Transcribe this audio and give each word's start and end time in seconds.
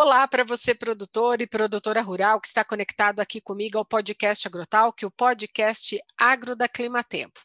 Olá 0.00 0.28
para 0.28 0.44
você, 0.44 0.76
produtor 0.76 1.42
e 1.42 1.46
produtora 1.48 2.00
rural 2.00 2.40
que 2.40 2.46
está 2.46 2.62
conectado 2.62 3.18
aqui 3.18 3.40
comigo 3.40 3.78
ao 3.78 3.84
podcast 3.84 4.46
Agrotal, 4.46 4.92
que 4.92 5.04
o 5.04 5.10
podcast 5.10 6.00
Agro 6.16 6.54
da 6.54 6.68
Clima 6.68 7.02
Tempo. 7.02 7.40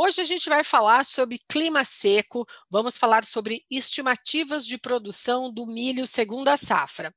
Hoje 0.00 0.20
a 0.20 0.24
gente 0.24 0.48
vai 0.48 0.62
falar 0.62 1.04
sobre 1.04 1.40
clima 1.48 1.84
seco, 1.84 2.46
vamos 2.70 2.96
falar 2.96 3.24
sobre 3.24 3.66
estimativas 3.68 4.64
de 4.64 4.78
produção 4.78 5.52
do 5.52 5.66
milho 5.66 6.06
segunda 6.06 6.56
safra. 6.56 7.12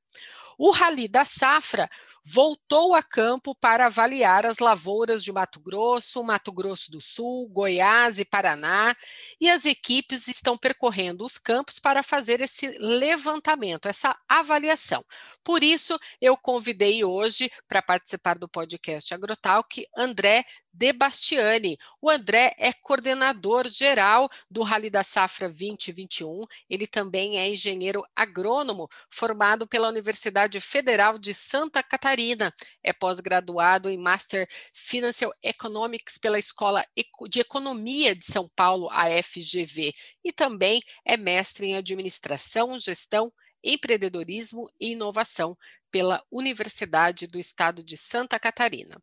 O 0.58 0.70
Rally 0.70 1.08
da 1.08 1.24
Safra 1.24 1.88
voltou 2.24 2.94
a 2.94 3.02
campo 3.02 3.54
para 3.54 3.86
avaliar 3.86 4.46
as 4.46 4.58
lavouras 4.58 5.24
de 5.24 5.32
Mato 5.32 5.58
Grosso, 5.60 6.22
Mato 6.22 6.52
Grosso 6.52 6.90
do 6.90 7.00
Sul, 7.00 7.48
Goiás 7.48 8.18
e 8.18 8.24
Paraná, 8.24 8.94
e 9.40 9.48
as 9.48 9.64
equipes 9.64 10.28
estão 10.28 10.56
percorrendo 10.56 11.24
os 11.24 11.38
campos 11.38 11.78
para 11.78 12.02
fazer 12.02 12.40
esse 12.40 12.68
levantamento, 12.78 13.86
essa 13.86 14.16
avaliação. 14.28 15.04
Por 15.42 15.62
isso, 15.62 15.98
eu 16.20 16.36
convidei 16.36 17.04
hoje 17.04 17.50
para 17.66 17.82
participar 17.82 18.38
do 18.38 18.48
podcast 18.48 19.12
Agrotalk 19.12 19.84
André 19.96 20.44
De 20.72 20.92
Bastiani. 20.92 21.76
O 22.00 22.08
André 22.08 22.54
é 22.58 22.72
coordenador 22.72 23.68
geral 23.68 24.26
do 24.50 24.62
Rally 24.62 24.88
da 24.88 25.02
Safra 25.02 25.48
2021. 25.48 26.44
Ele 26.68 26.86
também 26.86 27.38
é 27.38 27.48
engenheiro 27.48 28.02
agrônomo 28.16 28.88
formado 29.10 29.66
pela 29.66 29.88
Universidade 29.88 30.58
Federal 30.60 31.18
de 31.18 31.34
Santa 31.34 31.82
Catarina. 31.82 32.52
É 32.82 32.92
pós-graduado 32.92 33.90
em 33.90 33.98
Master 33.98 34.48
Financial 34.72 35.32
Economics 35.42 36.16
pela 36.16 36.38
Escola 36.38 36.84
de 37.28 37.40
Economia 37.40 38.14
de 38.14 38.24
São 38.24 38.48
Paulo, 38.56 38.88
a 38.90 39.04
FGV, 39.22 39.92
e 40.24 40.32
também 40.32 40.82
é 41.04 41.16
mestre 41.16 41.66
em 41.66 41.76
Administração, 41.76 42.78
Gestão, 42.78 43.32
Empreendedorismo 43.62 44.68
e 44.80 44.92
Inovação 44.92 45.56
pela 45.90 46.24
Universidade 46.30 47.26
do 47.26 47.38
Estado 47.38 47.84
de 47.84 47.96
Santa 47.96 48.38
Catarina. 48.38 49.00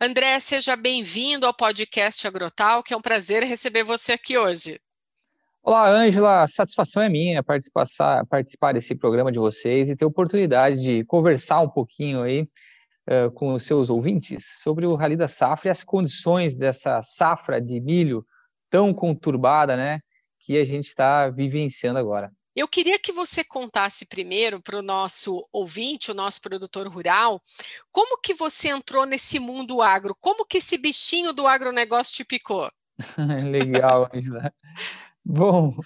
André, 0.00 0.40
seja 0.40 0.74
bem-vindo 0.74 1.46
ao 1.46 1.54
podcast 1.54 2.26
Agrotal, 2.26 2.82
que 2.82 2.92
é 2.92 2.96
um 2.96 3.00
prazer 3.00 3.44
receber 3.44 3.84
você 3.84 4.12
aqui 4.12 4.36
hoje. 4.36 4.80
Olá, 5.62 5.88
Ângela, 5.88 6.46
satisfação 6.48 7.00
é 7.00 7.08
minha 7.08 7.44
participar, 7.44 7.86
participar 8.28 8.74
desse 8.74 8.96
programa 8.96 9.30
de 9.30 9.38
vocês 9.38 9.88
e 9.88 9.96
ter 9.96 10.04
a 10.04 10.08
oportunidade 10.08 10.80
de 10.80 11.04
conversar 11.04 11.60
um 11.60 11.68
pouquinho 11.68 12.22
aí 12.22 12.42
uh, 13.08 13.30
com 13.34 13.54
os 13.54 13.64
seus 13.64 13.88
ouvintes 13.88 14.58
sobre 14.62 14.84
o 14.84 14.96
Rally 14.96 15.16
da 15.16 15.28
Safra 15.28 15.68
e 15.68 15.70
as 15.70 15.84
condições 15.84 16.56
dessa 16.56 17.00
safra 17.00 17.60
de 17.60 17.80
milho 17.80 18.26
tão 18.68 18.92
conturbada, 18.92 19.76
né, 19.76 20.00
que 20.40 20.58
a 20.58 20.64
gente 20.64 20.88
está 20.88 21.30
vivenciando 21.30 22.00
agora. 22.00 22.32
Eu 22.54 22.68
queria 22.68 22.98
que 22.98 23.10
você 23.10 23.42
contasse 23.42 24.06
primeiro 24.06 24.62
para 24.62 24.78
o 24.78 24.82
nosso 24.82 25.44
ouvinte, 25.52 26.12
o 26.12 26.14
nosso 26.14 26.40
produtor 26.40 26.86
rural, 26.86 27.40
como 27.90 28.20
que 28.20 28.32
você 28.32 28.68
entrou 28.68 29.04
nesse 29.04 29.40
mundo 29.40 29.82
agro? 29.82 30.14
Como 30.20 30.46
que 30.46 30.58
esse 30.58 30.78
bichinho 30.78 31.32
do 31.32 31.48
agronegócio 31.48 32.14
te 32.14 32.24
picou? 32.24 32.70
Legal, 33.50 34.08
Angela. 34.14 34.52
Bom, 35.24 35.76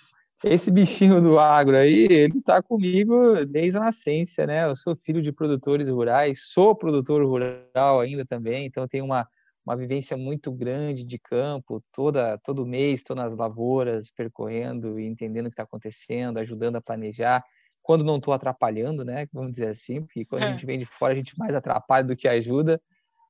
esse 0.45 0.71
bichinho 0.71 1.23
do 1.23 1.39
agro 1.39 1.77
aí, 1.77 2.07
ele 2.11 2.39
está 2.39 2.63
comigo 2.63 3.47
desde 3.47 3.79
a 3.79 3.81
nascença, 3.81 4.47
né? 4.47 4.65
Eu 4.65 4.77
sou 4.77 4.95
filho 4.95 5.23
de 5.23 5.33
produtores 5.33 5.89
rurais, 5.89 6.43
sou 6.53 6.77
produtor 6.77 7.25
rural 7.25 8.01
ainda 8.01 8.27
também, 8.27 8.67
então 8.67 8.87
tenho 8.87 9.07
uma 9.07 9.27
uma 9.69 9.77
vivência 9.77 10.17
muito 10.17 10.51
grande 10.51 11.05
de 11.05 11.19
campo, 11.19 11.85
toda 11.93 12.39
todo 12.39 12.65
mês 12.65 13.01
estou 13.01 13.15
nas 13.15 13.37
lavouras, 13.37 14.11
percorrendo 14.11 14.99
e 14.99 15.07
entendendo 15.07 15.47
o 15.47 15.51
que 15.51 15.55
está 15.55 15.65
acontecendo, 15.65 16.39
ajudando 16.39 16.77
a 16.77 16.81
planejar, 16.81 17.45
quando 17.83 18.03
não 18.03 18.17
estou 18.17 18.33
atrapalhando, 18.33 19.05
né? 19.05 19.27
Vamos 19.31 19.53
dizer 19.53 19.69
assim, 19.69 20.01
porque 20.01 20.25
quando 20.25 20.43
é. 20.45 20.47
a 20.47 20.53
gente 20.53 20.65
vem 20.65 20.79
de 20.79 20.87
fora 20.87 21.13
a 21.13 21.17
gente 21.17 21.39
mais 21.39 21.55
atrapalha 21.55 22.03
do 22.03 22.17
que 22.17 22.27
ajuda, 22.27 22.81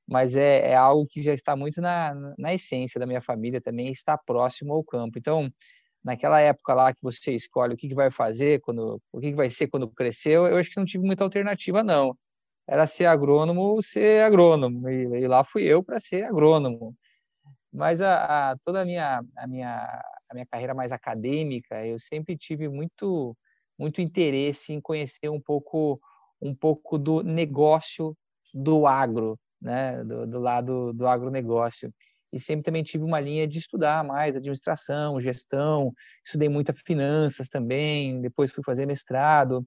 mas 0.07 0.37
é, 0.37 0.71
é 0.71 0.77
algo 0.77 1.09
que 1.09 1.23
já 1.23 1.35
está 1.35 1.57
muito 1.57 1.81
na, 1.81 2.15
na 2.39 2.55
essência 2.55 3.01
da 3.01 3.07
minha 3.07 3.21
família 3.21 3.61
também, 3.61 3.91
está 3.91 4.17
próximo 4.17 4.73
ao 4.73 4.85
campo. 4.85 5.19
Então, 5.19 5.53
naquela 6.05 6.41
época 6.41 6.73
lá 6.73 6.95
que 6.95 7.03
você 7.03 7.33
escolhe 7.33 7.75
o 7.75 7.77
que, 7.77 7.89
que 7.89 7.97
vai 7.97 8.13
fazer, 8.13 8.61
quando, 8.61 9.03
o 9.13 9.19
que, 9.19 9.31
que 9.31 9.37
vai 9.37 9.51
ser 9.51 9.67
quando 9.67 9.89
crescer, 9.89 10.35
eu 10.35 10.57
acho 10.57 10.71
que 10.71 10.77
não 10.77 10.87
tive 10.87 11.05
muita 11.05 11.25
alternativa, 11.25 11.83
não 11.83 12.17
era 12.69 12.87
ser 12.87 13.07
agrônomo 13.07 13.83
ser 13.83 14.23
agrônomo, 14.23 14.89
e, 14.91 15.23
e 15.23 15.27
lá 15.29 15.43
fui 15.45 15.65
eu 15.65 15.83
para 15.83 15.99
ser 15.99 16.25
agrônomo. 16.25 16.95
Mas 17.73 18.01
a, 18.01 18.53
a, 18.53 18.57
toda 18.65 18.83
a 18.83 18.85
minha, 18.85 19.23
a, 19.37 19.47
minha, 19.47 20.03
a 20.31 20.35
minha 20.35 20.47
carreira 20.47 20.75
mais 20.75 20.93
acadêmica, 20.93 21.87
eu 21.87 21.99
sempre 21.99 22.37
tive 22.37 22.69
muito, 22.69 23.37
muito 23.79 24.01
interesse 24.01 24.73
em 24.73 24.81
conhecer 24.81 25.29
um 25.29 25.41
pouco, 25.41 26.01
um 26.41 26.55
pouco 26.55 26.99
do 26.99 27.23
negócio 27.23 28.17
do 28.55 28.87
agro, 28.87 29.39
né? 29.61 30.03
do, 30.05 30.27
do 30.27 30.39
lado 30.39 30.93
do 30.93 31.07
agronegócio. 31.07 31.93
E 32.33 32.39
sempre 32.39 32.65
também 32.65 32.83
tive 32.83 33.05
uma 33.05 33.21
linha 33.21 33.47
de 33.49 33.59
estudar 33.59 34.05
mais 34.05 34.37
administração, 34.37 35.21
gestão, 35.21 35.93
estudei 36.25 36.49
muita 36.49 36.75
finanças 36.75 37.49
também, 37.49 38.21
depois 38.21 38.51
fui 38.51 38.63
fazer 38.63 38.87
mestrado. 38.87 39.65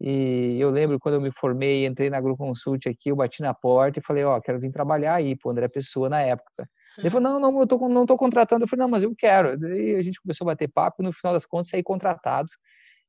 E 0.00 0.60
eu 0.60 0.70
lembro 0.70 0.98
quando 1.00 1.16
eu 1.16 1.20
me 1.20 1.32
formei, 1.32 1.84
entrei 1.84 2.08
na 2.08 2.18
AgroConsult 2.18 2.88
aqui, 2.88 3.10
eu 3.10 3.16
bati 3.16 3.42
na 3.42 3.52
porta 3.52 3.98
e 3.98 4.02
falei, 4.02 4.22
ó, 4.22 4.36
oh, 4.36 4.40
quero 4.40 4.60
vir 4.60 4.70
trabalhar 4.70 5.14
aí, 5.14 5.34
pô, 5.34 5.50
André 5.50 5.66
Pessoa 5.66 6.08
na 6.08 6.20
época. 6.20 6.68
Ele 6.98 7.10
falou, 7.10 7.28
não, 7.28 7.40
não, 7.40 7.60
eu 7.60 7.66
tô, 7.66 7.88
não 7.88 8.06
tô 8.06 8.16
contratando. 8.16 8.64
Eu 8.64 8.68
falei, 8.68 8.84
não, 8.84 8.90
mas 8.90 9.02
eu 9.02 9.12
quero. 9.16 9.58
Daí 9.58 9.96
a 9.96 10.02
gente 10.02 10.20
começou 10.20 10.44
a 10.44 10.52
bater 10.52 10.68
papo 10.68 11.02
e 11.02 11.04
no 11.04 11.12
final 11.12 11.32
das 11.32 11.44
contas 11.44 11.68
saí 11.68 11.82
contratado. 11.82 12.48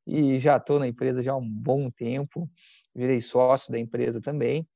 E 0.05 0.39
já 0.39 0.57
estou 0.57 0.79
na 0.79 0.87
empresa 0.87 1.21
já 1.21 1.33
há 1.33 1.37
um 1.37 1.47
bom 1.47 1.91
tempo, 1.91 2.49
virei 2.95 3.21
sócio 3.21 3.71
da 3.71 3.77
empresa 3.77 4.19
também. 4.19 4.67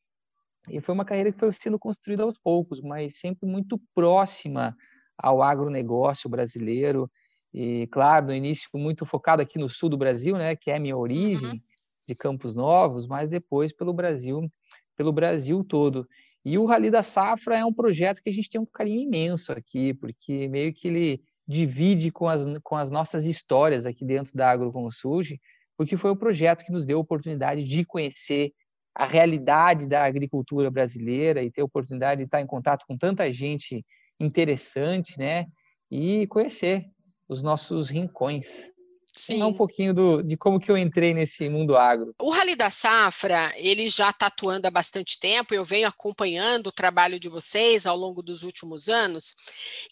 E 0.69 0.79
foi 0.79 0.93
uma 0.93 1.05
carreira 1.05 1.31
que 1.31 1.39
foi 1.39 1.51
sendo 1.51 1.79
construída 1.79 2.21
aos 2.23 2.37
poucos, 2.37 2.79
mas 2.79 3.17
sempre 3.17 3.49
muito 3.49 3.81
próxima 3.95 4.77
ao 5.17 5.41
agronegócio 5.41 6.29
brasileiro. 6.29 7.09
E, 7.51 7.87
claro, 7.87 8.27
no 8.27 8.35
início 8.35 8.69
muito 8.75 9.03
focado 9.03 9.41
aqui 9.41 9.57
no 9.57 9.67
sul 9.67 9.89
do 9.89 9.97
Brasil, 9.97 10.37
né, 10.37 10.55
que 10.55 10.69
é 10.69 10.75
a 10.75 10.79
minha 10.79 10.95
origem. 10.95 11.53
Uhum 11.53 11.72
de 12.07 12.15
Campos 12.15 12.55
Novos, 12.55 13.07
mas 13.07 13.29
depois 13.29 13.71
pelo 13.71 13.93
Brasil, 13.93 14.49
pelo 14.95 15.11
Brasil 15.11 15.63
todo. 15.63 16.07
E 16.45 16.57
o 16.57 16.65
Rally 16.65 16.91
da 16.91 17.01
Safra 17.01 17.57
é 17.57 17.65
um 17.65 17.73
projeto 17.73 18.21
que 18.21 18.29
a 18.29 18.33
gente 18.33 18.49
tem 18.49 18.59
um 18.59 18.65
carinho 18.65 19.01
imenso 19.01 19.51
aqui, 19.51 19.93
porque 19.93 20.47
meio 20.49 20.73
que 20.73 20.87
ele 20.87 21.23
divide 21.47 22.11
com 22.11 22.27
as, 22.27 22.45
com 22.61 22.75
as 22.75 22.91
nossas 22.91 23.25
histórias 23.25 23.85
aqui 23.85 24.05
dentro 24.05 24.35
da 24.35 24.49
AgroConsult, 24.51 25.39
porque 25.77 25.97
foi 25.97 26.11
o 26.11 26.15
projeto 26.15 26.63
que 26.63 26.71
nos 26.71 26.85
deu 26.85 26.97
a 26.97 27.01
oportunidade 27.01 27.63
de 27.63 27.85
conhecer 27.85 28.53
a 28.95 29.05
realidade 29.05 29.87
da 29.87 30.03
agricultura 30.03 30.69
brasileira 30.69 31.41
e 31.41 31.51
ter 31.51 31.61
a 31.61 31.65
oportunidade 31.65 32.19
de 32.19 32.25
estar 32.25 32.41
em 32.41 32.47
contato 32.47 32.85
com 32.87 32.97
tanta 32.97 33.31
gente 33.31 33.83
interessante, 34.19 35.17
né? 35.17 35.47
E 35.89 36.27
conhecer 36.27 36.85
os 37.27 37.41
nossos 37.41 37.89
rincões. 37.89 38.71
Sim. 39.15 39.37
Falar 39.37 39.47
um 39.51 39.53
pouquinho 39.53 39.93
do, 39.93 40.23
de 40.23 40.35
como 40.35 40.59
que 40.59 40.71
eu 40.71 40.77
entrei 40.77 41.13
nesse 41.13 41.47
mundo 41.47 41.77
agro. 41.77 42.15
O 42.19 42.31
Rally 42.31 42.55
da 42.55 42.71
Safra, 42.71 43.53
ele 43.57 43.87
já 43.87 44.09
está 44.09 44.25
atuando 44.25 44.67
há 44.67 44.71
bastante 44.71 45.19
tempo, 45.19 45.53
eu 45.53 45.63
venho 45.63 45.87
acompanhando 45.87 46.67
o 46.67 46.71
trabalho 46.71 47.19
de 47.19 47.29
vocês 47.29 47.85
ao 47.85 47.95
longo 47.95 48.23
dos 48.23 48.41
últimos 48.41 48.89
anos, 48.89 49.35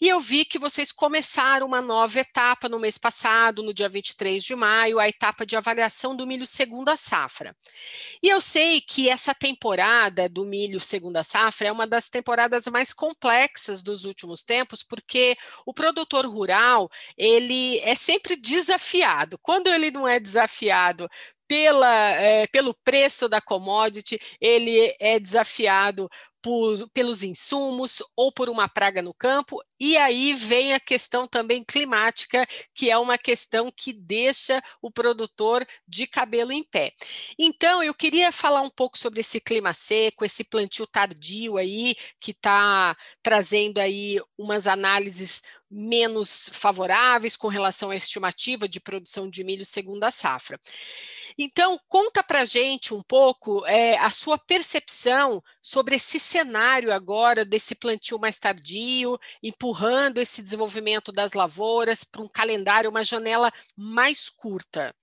e 0.00 0.08
eu 0.08 0.18
vi 0.18 0.44
que 0.44 0.58
vocês 0.58 0.90
começaram 0.90 1.66
uma 1.66 1.80
nova 1.80 2.18
etapa 2.18 2.68
no 2.68 2.80
mês 2.80 2.98
passado, 2.98 3.62
no 3.62 3.72
dia 3.72 3.88
23 3.88 4.42
de 4.42 4.56
maio, 4.56 4.98
a 4.98 5.08
etapa 5.08 5.46
de 5.46 5.56
avaliação 5.56 6.16
do 6.16 6.26
milho 6.26 6.46
segunda 6.46 6.96
safra. 6.96 7.54
E 8.20 8.28
eu 8.28 8.40
sei 8.40 8.80
que 8.80 9.08
essa 9.08 9.32
temporada 9.32 10.28
do 10.28 10.44
milho 10.44 10.80
segunda 10.80 11.22
safra 11.22 11.68
é 11.68 11.72
uma 11.72 11.86
das 11.86 12.08
temporadas 12.08 12.66
mais 12.66 12.92
complexas 12.92 13.82
dos 13.82 14.04
últimos 14.04 14.42
tempos, 14.42 14.82
porque 14.82 15.36
o 15.64 15.72
produtor 15.72 16.26
rural, 16.26 16.90
ele 17.16 17.78
é 17.80 17.94
sempre 17.94 18.34
desafiado 18.34 19.11
Quando 19.42 19.68
ele 19.68 19.90
não 19.90 20.06
é 20.06 20.18
desafiado 20.18 21.08
pela, 21.46 22.10
é, 22.12 22.46
pelo 22.46 22.74
preço 22.82 23.28
da 23.28 23.40
commodity, 23.40 24.18
ele 24.40 24.94
é 24.98 25.20
desafiado 25.20 26.08
por, 26.42 26.88
pelos 26.92 27.22
insumos 27.22 28.02
ou 28.16 28.32
por 28.32 28.50
uma 28.50 28.68
praga 28.68 29.00
no 29.00 29.14
campo, 29.14 29.62
e 29.78 29.96
aí 29.96 30.34
vem 30.34 30.74
a 30.74 30.80
questão 30.80 31.26
também 31.28 31.62
climática, 31.62 32.44
que 32.74 32.90
é 32.90 32.98
uma 32.98 33.16
questão 33.16 33.70
que 33.70 33.92
deixa 33.92 34.60
o 34.80 34.90
produtor 34.90 35.64
de 35.86 36.06
cabelo 36.06 36.50
em 36.52 36.64
pé. 36.64 36.92
Então, 37.38 37.82
eu 37.82 37.94
queria 37.94 38.32
falar 38.32 38.62
um 38.62 38.70
pouco 38.70 38.98
sobre 38.98 39.20
esse 39.20 39.40
clima 39.40 39.72
seco, 39.72 40.24
esse 40.24 40.42
plantio 40.42 40.86
tardio 40.86 41.56
aí, 41.56 41.94
que 42.18 42.32
está 42.32 42.96
trazendo 43.22 43.78
aí 43.78 44.20
umas 44.36 44.66
análises 44.66 45.42
menos 45.72 46.50
favoráveis 46.52 47.36
com 47.36 47.48
relação 47.48 47.90
à 47.90 47.96
estimativa 47.96 48.68
de 48.68 48.78
produção 48.78 49.28
de 49.28 49.42
milho 49.42 49.64
segundo 49.64 50.04
a 50.04 50.10
safra. 50.10 50.60
Então, 51.38 51.80
conta 51.88 52.22
para 52.22 52.44
gente 52.44 52.92
um 52.92 53.02
pouco 53.02 53.64
é, 53.66 53.96
a 53.96 54.10
sua 54.10 54.36
percepção 54.36 55.42
sobre 55.62 55.96
esse 55.96 56.20
cenário 56.20 56.92
agora 56.92 57.42
desse 57.42 57.74
plantio 57.74 58.18
mais 58.18 58.38
tardio, 58.38 59.18
empurrando 59.42 60.18
esse 60.18 60.42
desenvolvimento 60.42 61.10
das 61.10 61.32
lavouras 61.32 62.04
para 62.04 62.20
um 62.20 62.28
calendário, 62.28 62.90
uma 62.90 63.02
janela 63.02 63.50
mais 63.74 64.28
curta. 64.28 64.94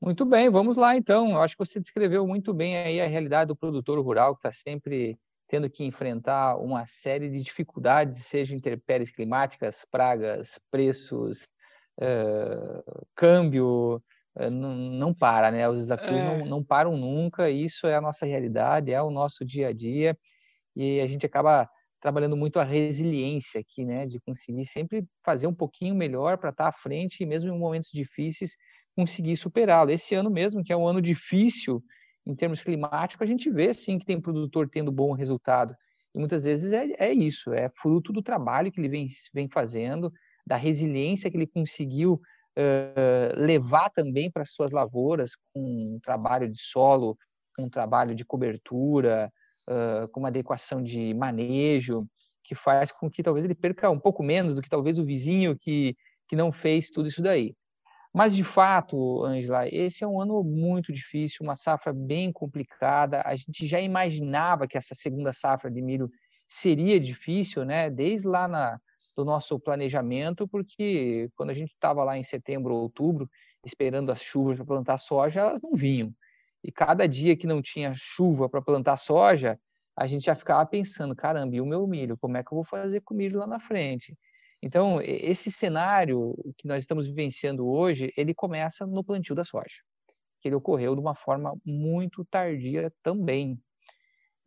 Muito 0.00 0.24
bem, 0.24 0.50
vamos 0.50 0.76
lá 0.76 0.96
então. 0.96 1.30
Eu 1.30 1.42
acho 1.42 1.56
que 1.56 1.64
você 1.64 1.78
descreveu 1.78 2.26
muito 2.26 2.52
bem 2.52 2.76
aí 2.76 3.00
a 3.00 3.06
realidade 3.06 3.48
do 3.48 3.56
produtor 3.56 4.00
rural 4.00 4.34
que 4.34 4.40
está 4.40 4.52
sempre 4.52 5.16
tendo 5.52 5.68
que 5.68 5.84
enfrentar 5.84 6.56
uma 6.56 6.86
série 6.86 7.28
de 7.28 7.42
dificuldades, 7.42 8.24
seja 8.24 8.54
intempéries 8.54 9.10
climáticas, 9.10 9.84
pragas, 9.90 10.58
preços, 10.70 11.46
uh, 12.00 13.06
câmbio, 13.14 14.02
uh, 14.34 14.50
não, 14.50 15.12
para, 15.12 15.50
né? 15.50 15.68
Os 15.68 15.80
desafios 15.80 16.10
é. 16.10 16.24
não, 16.24 16.46
não 16.46 16.64
param 16.64 16.96
nunca, 16.96 17.50
isso 17.50 17.86
é 17.86 17.94
a 17.94 18.00
nossa 18.00 18.24
realidade, 18.24 18.94
é 18.94 19.02
o 19.02 19.10
nosso 19.10 19.44
dia 19.44 19.68
a 19.68 19.72
dia, 19.74 20.16
e 20.74 21.02
a 21.02 21.06
gente 21.06 21.26
acaba 21.26 21.68
trabalhando 22.00 22.34
muito 22.34 22.58
a 22.58 22.64
resiliência 22.64 23.60
aqui, 23.60 23.84
né, 23.84 24.06
de 24.06 24.18
conseguir 24.20 24.64
sempre 24.64 25.04
fazer 25.22 25.46
um 25.46 25.54
pouquinho 25.54 25.94
melhor 25.94 26.38
para 26.38 26.48
estar 26.48 26.64
tá 26.64 26.70
à 26.70 26.72
frente 26.72 27.22
e 27.22 27.26
mesmo 27.26 27.54
em 27.54 27.58
momentos 27.58 27.90
difíceis 27.92 28.56
conseguir 28.96 29.36
superá-lo. 29.36 29.90
Esse 29.90 30.14
ano 30.14 30.30
mesmo, 30.30 30.64
que 30.64 30.72
é 30.72 30.76
um 30.76 30.88
ano 30.88 31.02
difícil 31.02 31.84
em 32.26 32.34
termos 32.34 32.62
climáticos, 32.62 33.22
a 33.22 33.30
gente 33.30 33.50
vê 33.50 33.72
sim 33.74 33.98
que 33.98 34.06
tem 34.06 34.20
produtor 34.20 34.68
tendo 34.68 34.92
bom 34.92 35.12
resultado. 35.12 35.74
E 36.14 36.18
muitas 36.18 36.44
vezes 36.44 36.72
é, 36.72 36.88
é 36.98 37.12
isso, 37.12 37.52
é 37.52 37.68
fruto 37.70 38.12
do 38.12 38.22
trabalho 38.22 38.70
que 38.70 38.80
ele 38.80 38.88
vem, 38.88 39.08
vem 39.32 39.48
fazendo, 39.48 40.12
da 40.46 40.56
resiliência 40.56 41.30
que 41.30 41.36
ele 41.36 41.46
conseguiu 41.46 42.14
uh, 42.14 43.40
levar 43.40 43.90
também 43.90 44.30
para 44.30 44.42
as 44.42 44.52
suas 44.52 44.72
lavouras, 44.72 45.32
com 45.52 45.60
um 45.94 46.00
trabalho 46.02 46.48
de 46.48 46.60
solo, 46.60 47.16
com 47.56 47.64
um 47.64 47.70
trabalho 47.70 48.14
de 48.14 48.24
cobertura, 48.24 49.32
uh, 49.68 50.08
com 50.08 50.20
uma 50.20 50.28
adequação 50.28 50.82
de 50.82 51.14
manejo, 51.14 52.06
que 52.44 52.54
faz 52.54 52.92
com 52.92 53.10
que 53.10 53.22
talvez 53.22 53.44
ele 53.44 53.54
perca 53.54 53.90
um 53.90 53.98
pouco 53.98 54.22
menos 54.22 54.56
do 54.56 54.62
que 54.62 54.68
talvez 54.68 54.98
o 54.98 55.04
vizinho 55.04 55.56
que, 55.56 55.96
que 56.28 56.36
não 56.36 56.52
fez 56.52 56.90
tudo 56.90 57.08
isso 57.08 57.22
daí. 57.22 57.54
Mas, 58.12 58.36
de 58.36 58.44
fato, 58.44 59.24
Angela, 59.24 59.66
esse 59.68 60.04
é 60.04 60.06
um 60.06 60.20
ano 60.20 60.44
muito 60.44 60.92
difícil, 60.92 61.38
uma 61.42 61.56
safra 61.56 61.92
bem 61.94 62.30
complicada. 62.30 63.22
A 63.24 63.34
gente 63.34 63.66
já 63.66 63.80
imaginava 63.80 64.68
que 64.68 64.76
essa 64.76 64.94
segunda 64.94 65.32
safra 65.32 65.70
de 65.70 65.80
milho 65.80 66.10
seria 66.46 67.00
difícil, 67.00 67.64
né? 67.64 67.88
Desde 67.88 68.28
lá 68.28 68.46
na, 68.46 68.78
do 69.16 69.24
nosso 69.24 69.58
planejamento, 69.58 70.46
porque 70.46 71.30
quando 71.36 71.50
a 71.50 71.54
gente 71.54 71.72
estava 71.72 72.04
lá 72.04 72.18
em 72.18 72.22
setembro, 72.22 72.74
outubro, 72.74 73.28
esperando 73.64 74.12
as 74.12 74.22
chuvas 74.22 74.56
para 74.56 74.66
plantar 74.66 74.98
soja, 74.98 75.40
elas 75.40 75.62
não 75.62 75.72
vinham. 75.74 76.14
E 76.62 76.70
cada 76.70 77.06
dia 77.08 77.36
que 77.36 77.46
não 77.46 77.62
tinha 77.62 77.92
chuva 77.96 78.48
para 78.48 78.60
plantar 78.62 78.96
soja, 78.98 79.58
a 79.96 80.06
gente 80.06 80.24
já 80.24 80.34
ficava 80.34 80.64
pensando, 80.66 81.14
caramba, 81.16 81.56
e 81.56 81.60
o 81.60 81.66
meu 81.66 81.86
milho? 81.86 82.16
Como 82.18 82.36
é 82.36 82.42
que 82.42 82.52
eu 82.52 82.56
vou 82.56 82.64
fazer 82.64 83.00
com 83.00 83.14
o 83.14 83.16
milho 83.16 83.38
lá 83.38 83.46
na 83.46 83.60
frente? 83.60 84.16
Então, 84.62 85.00
esse 85.02 85.50
cenário 85.50 86.36
que 86.56 86.68
nós 86.68 86.84
estamos 86.84 87.08
vivenciando 87.08 87.66
hoje, 87.66 88.12
ele 88.16 88.32
começa 88.32 88.86
no 88.86 89.02
plantio 89.02 89.34
da 89.34 89.44
soja, 89.44 89.82
que 90.40 90.48
ele 90.48 90.54
ocorreu 90.54 90.94
de 90.94 91.00
uma 91.00 91.16
forma 91.16 91.54
muito 91.64 92.24
tardia 92.24 92.92
também. 93.02 93.60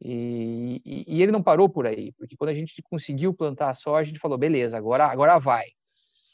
E, 0.01 0.81
e, 0.85 1.05
e, 1.07 1.21
ele 1.21 1.31
não 1.31 1.43
parou 1.43 1.67
por 1.67 1.85
aí, 1.85 2.13
porque 2.13 2.37
quando 2.37 2.49
a 2.49 2.53
gente 2.53 2.81
conseguiu 2.83 3.33
plantar 3.33 3.69
a 3.69 3.73
soja, 3.73 4.09
gente 4.09 4.19
falou, 4.19 4.37
beleza, 4.37 4.77
agora, 4.77 5.05
agora 5.05 5.37
vai. 5.37 5.65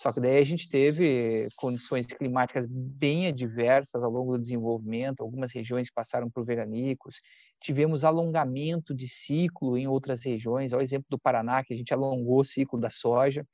Só 0.01 0.11
que 0.11 0.19
daí 0.19 0.37
a 0.37 0.43
gente 0.43 0.67
teve 0.67 1.47
condições 1.55 2.07
climáticas 2.07 2.65
bem 2.67 3.27
adversas 3.27 4.03
ao 4.03 4.09
longo 4.09 4.31
do 4.35 4.41
desenvolvimento, 4.41 5.21
algumas 5.21 5.51
regiões 5.51 5.91
passaram 5.91 6.27
por 6.27 6.43
veranicos, 6.43 7.21
tivemos 7.61 8.03
alongamento 8.03 8.95
de 8.95 9.07
ciclo 9.07 9.77
em 9.77 9.87
outras 9.87 10.23
regiões, 10.23 10.73
ao 10.73 10.81
exemplo 10.81 11.05
do 11.07 11.19
Paraná, 11.19 11.63
que 11.63 11.73
a 11.73 11.77
gente 11.77 11.93
alongou 11.93 12.39
o 12.39 12.43
ciclo 12.43 12.79
da 12.79 12.89
soja. 12.89 13.45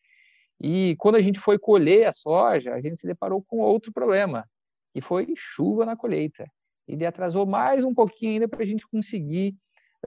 E 0.59 0.95
quando 0.97 1.15
a 1.15 1.21
gente 1.21 1.39
foi 1.39 1.59
colher 1.59 2.07
a 2.07 2.11
soja, 2.11 2.73
a 2.73 2.81
gente 2.81 2.99
se 2.99 3.07
deparou 3.07 3.43
com 3.43 3.57
outro 3.59 3.93
problema, 3.93 4.45
que 4.93 5.01
foi 5.01 5.33
chuva 5.35 5.85
na 5.85 5.95
colheita. 5.95 6.49
Ele 6.87 7.05
atrasou 7.05 7.45
mais 7.45 7.83
um 7.83 7.93
pouquinho 7.93 8.33
ainda 8.33 8.47
para 8.47 8.63
a 8.63 8.65
gente 8.65 8.87
conseguir 8.87 9.55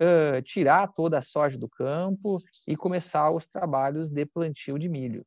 uh, 0.00 0.42
tirar 0.42 0.88
toda 0.88 1.18
a 1.18 1.22
soja 1.22 1.58
do 1.58 1.68
campo 1.68 2.38
e 2.66 2.76
começar 2.76 3.30
os 3.30 3.46
trabalhos 3.46 4.10
de 4.10 4.26
plantio 4.26 4.78
de 4.78 4.88
milho. 4.88 5.24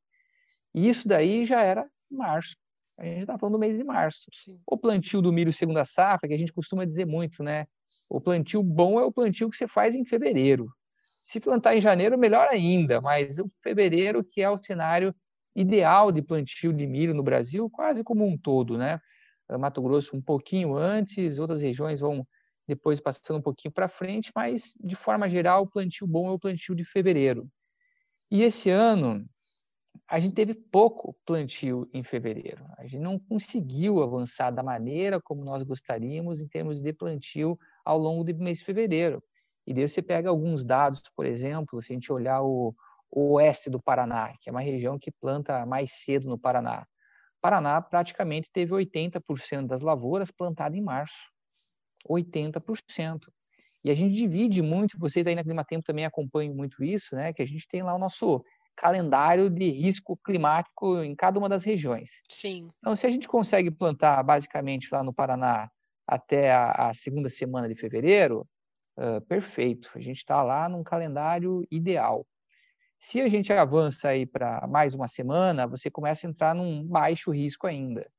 E 0.73 0.89
isso 0.89 1.07
daí 1.07 1.45
já 1.45 1.61
era 1.61 1.87
março. 2.11 2.55
A 2.97 3.05
gente 3.05 3.21
está 3.21 3.37
falando 3.37 3.53
do 3.53 3.59
mês 3.59 3.77
de 3.77 3.83
março. 3.83 4.25
Sim. 4.31 4.59
O 4.67 4.77
plantio 4.77 5.21
do 5.21 5.31
milho 5.31 5.53
segunda 5.53 5.85
safra, 5.85 6.27
que 6.27 6.35
a 6.35 6.37
gente 6.37 6.53
costuma 6.53 6.85
dizer 6.85 7.05
muito, 7.05 7.43
né? 7.43 7.65
O 8.09 8.21
plantio 8.21 8.61
bom 8.61 8.99
é 8.99 9.03
o 9.03 9.11
plantio 9.11 9.49
que 9.49 9.57
você 9.57 9.67
faz 9.67 9.95
em 9.95 10.05
fevereiro. 10.05 10.71
Se 11.23 11.39
plantar 11.39 11.75
em 11.75 11.81
janeiro, 11.81 12.17
melhor 12.17 12.47
ainda, 12.49 12.99
mas 13.01 13.37
o 13.39 13.49
fevereiro 13.61 14.23
que 14.23 14.41
é 14.41 14.49
o 14.49 14.61
cenário 14.61 15.15
ideal 15.55 16.11
de 16.11 16.21
plantio 16.21 16.73
de 16.73 16.85
milho 16.87 17.13
no 17.13 17.23
Brasil, 17.23 17.69
quase 17.69 18.03
como 18.03 18.25
um 18.25 18.37
todo, 18.37 18.77
né? 18.77 18.99
Mato 19.59 19.81
Grosso 19.81 20.15
um 20.17 20.21
pouquinho 20.21 20.75
antes, 20.75 21.37
outras 21.39 21.61
regiões 21.61 21.99
vão 21.99 22.27
depois 22.67 22.99
passando 22.99 23.37
um 23.39 23.41
pouquinho 23.41 23.73
para 23.73 23.87
frente, 23.89 24.31
mas 24.35 24.73
de 24.79 24.95
forma 24.95 25.29
geral, 25.29 25.63
o 25.63 25.69
plantio 25.69 26.07
bom 26.07 26.29
é 26.29 26.31
o 26.31 26.39
plantio 26.39 26.75
de 26.75 26.83
fevereiro. 26.85 27.47
E 28.31 28.41
esse 28.43 28.69
ano, 28.69 29.25
a 30.07 30.19
gente 30.19 30.35
teve 30.35 30.53
pouco 30.53 31.15
plantio 31.25 31.89
em 31.93 32.03
fevereiro. 32.03 32.65
A 32.77 32.83
gente 32.83 32.99
não 32.99 33.19
conseguiu 33.19 34.01
avançar 34.03 34.51
da 34.51 34.63
maneira 34.63 35.21
como 35.21 35.43
nós 35.45 35.63
gostaríamos 35.63 36.41
em 36.41 36.47
termos 36.47 36.81
de 36.81 36.93
plantio 36.93 37.57
ao 37.85 37.97
longo 37.97 38.23
do 38.23 38.35
mês 38.35 38.59
de 38.59 38.65
fevereiro. 38.65 39.23
E 39.65 39.73
daí 39.73 39.87
você 39.87 40.01
pega 40.01 40.29
alguns 40.29 40.65
dados, 40.65 41.01
por 41.15 41.25
exemplo, 41.25 41.81
se 41.81 41.93
a 41.93 41.95
gente 41.95 42.11
olhar 42.11 42.41
o, 42.41 42.75
o 43.09 43.33
oeste 43.33 43.69
do 43.69 43.81
Paraná, 43.81 44.33
que 44.41 44.49
é 44.49 44.51
uma 44.51 44.61
região 44.61 44.99
que 44.99 45.11
planta 45.11 45.65
mais 45.65 45.93
cedo 45.93 46.27
no 46.27 46.37
Paraná. 46.37 46.85
Paraná 47.41 47.81
praticamente 47.81 48.49
teve 48.51 48.73
80% 48.73 49.67
das 49.67 49.81
lavouras 49.81 50.31
plantadas 50.31 50.77
em 50.77 50.81
março. 50.81 51.31
80%. 52.09 53.19
E 53.83 53.91
a 53.91 53.95
gente 53.95 54.15
divide 54.15 54.61
muito, 54.61 54.97
vocês 54.97 55.27
aí 55.27 55.35
na 55.35 55.43
Clima 55.43 55.65
Tempo 55.65 55.83
também 55.83 56.05
acompanham 56.05 56.55
muito 56.55 56.83
isso, 56.83 57.15
né? 57.15 57.33
Que 57.33 57.41
a 57.41 57.45
gente 57.45 57.67
tem 57.67 57.83
lá 57.83 57.93
o 57.93 57.99
nosso 57.99 58.43
calendário 58.75 59.49
de 59.49 59.69
risco 59.69 60.17
climático 60.23 61.03
em 61.03 61.15
cada 61.15 61.37
uma 61.37 61.49
das 61.49 61.63
regiões. 61.63 62.21
Sim. 62.29 62.71
Então, 62.79 62.95
se 62.95 63.05
a 63.05 63.09
gente 63.09 63.27
consegue 63.27 63.69
plantar 63.69 64.23
basicamente 64.23 64.87
lá 64.91 65.03
no 65.03 65.13
Paraná 65.13 65.69
até 66.07 66.51
a, 66.51 66.89
a 66.89 66.93
segunda 66.93 67.29
semana 67.29 67.67
de 67.67 67.75
fevereiro, 67.75 68.47
uh, 68.97 69.21
perfeito. 69.21 69.89
A 69.95 69.99
gente 69.99 70.17
está 70.17 70.41
lá 70.41 70.67
num 70.69 70.83
calendário 70.83 71.65
ideal. 71.71 72.25
Se 72.99 73.19
a 73.21 73.27
gente 73.27 73.51
avança 73.51 74.09
aí 74.09 74.25
para 74.25 74.65
mais 74.67 74.95
uma 74.95 75.07
semana, 75.07 75.67
você 75.67 75.91
começa 75.91 76.25
a 76.25 76.29
entrar 76.29 76.55
num 76.55 76.85
baixo 76.85 77.31
risco 77.31 77.67
ainda. 77.67 78.09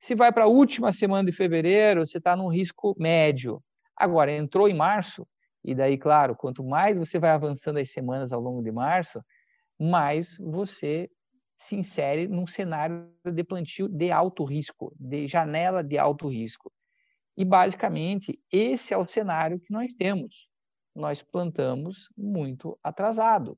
Se 0.00 0.14
vai 0.14 0.32
para 0.32 0.44
a 0.44 0.48
última 0.48 0.92
semana 0.92 1.30
de 1.30 1.36
fevereiro, 1.36 2.04
você 2.04 2.18
está 2.18 2.36
num 2.36 2.48
risco 2.48 2.94
médio. 2.98 3.62
Agora, 3.96 4.32
entrou 4.32 4.68
em 4.68 4.74
março, 4.74 5.26
e 5.64 5.74
daí, 5.74 5.98
claro, 5.98 6.36
quanto 6.36 6.64
mais 6.64 6.98
você 6.98 7.18
vai 7.18 7.30
avançando 7.30 7.78
as 7.78 7.90
semanas 7.90 8.32
ao 8.32 8.40
longo 8.40 8.62
de 8.62 8.70
março, 8.70 9.20
mais 9.78 10.36
você 10.38 11.08
se 11.56 11.76
insere 11.76 12.28
num 12.28 12.46
cenário 12.46 13.12
de 13.24 13.44
plantio 13.44 13.88
de 13.88 14.12
alto 14.12 14.44
risco, 14.44 14.94
de 14.98 15.26
janela 15.26 15.82
de 15.82 15.98
alto 15.98 16.28
risco. 16.28 16.72
E, 17.38 17.44
basicamente, 17.44 18.36
esse 18.50 18.92
é 18.92 18.98
o 18.98 19.06
cenário 19.06 19.60
que 19.60 19.72
nós 19.72 19.94
temos. 19.94 20.48
Nós 20.92 21.22
plantamos 21.22 22.08
muito 22.16 22.76
atrasado, 22.82 23.56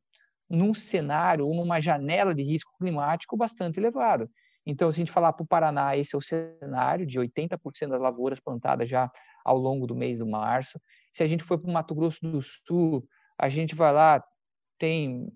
num 0.51 0.75
cenário 0.75 1.47
numa 1.47 1.81
janela 1.81 2.35
de 2.35 2.43
risco 2.43 2.71
climático 2.79 3.39
bastante 3.39 3.81
elevado. 3.81 4.31
Então, 4.67 4.93
se 4.93 5.01
a 5.01 5.01
gente 5.01 5.11
falar 5.11 5.33
para 5.33 5.45
o 5.45 5.47
Paraná, 5.47 5.97
esse 5.97 6.15
é 6.15 6.19
o 6.19 6.21
cenário 6.21 7.07
de 7.07 7.19
80% 7.19 7.89
das 7.89 8.03
lavouras 8.03 8.39
plantadas 8.39 8.87
já 8.87 9.11
ao 9.43 9.57
longo 9.57 9.87
do 9.87 9.97
mês 9.97 10.19
de 10.19 10.25
março. 10.25 10.79
Se 11.11 11.23
a 11.23 11.27
gente 11.27 11.43
for 11.43 11.59
para 11.59 11.71
o 11.71 11.73
Mato 11.73 11.95
Grosso 11.95 12.19
do 12.21 12.43
Sul, 12.43 13.03
a 13.39 13.49
gente 13.49 13.75
vai 13.75 13.95
lá, 13.95 14.23
tem 14.79 15.33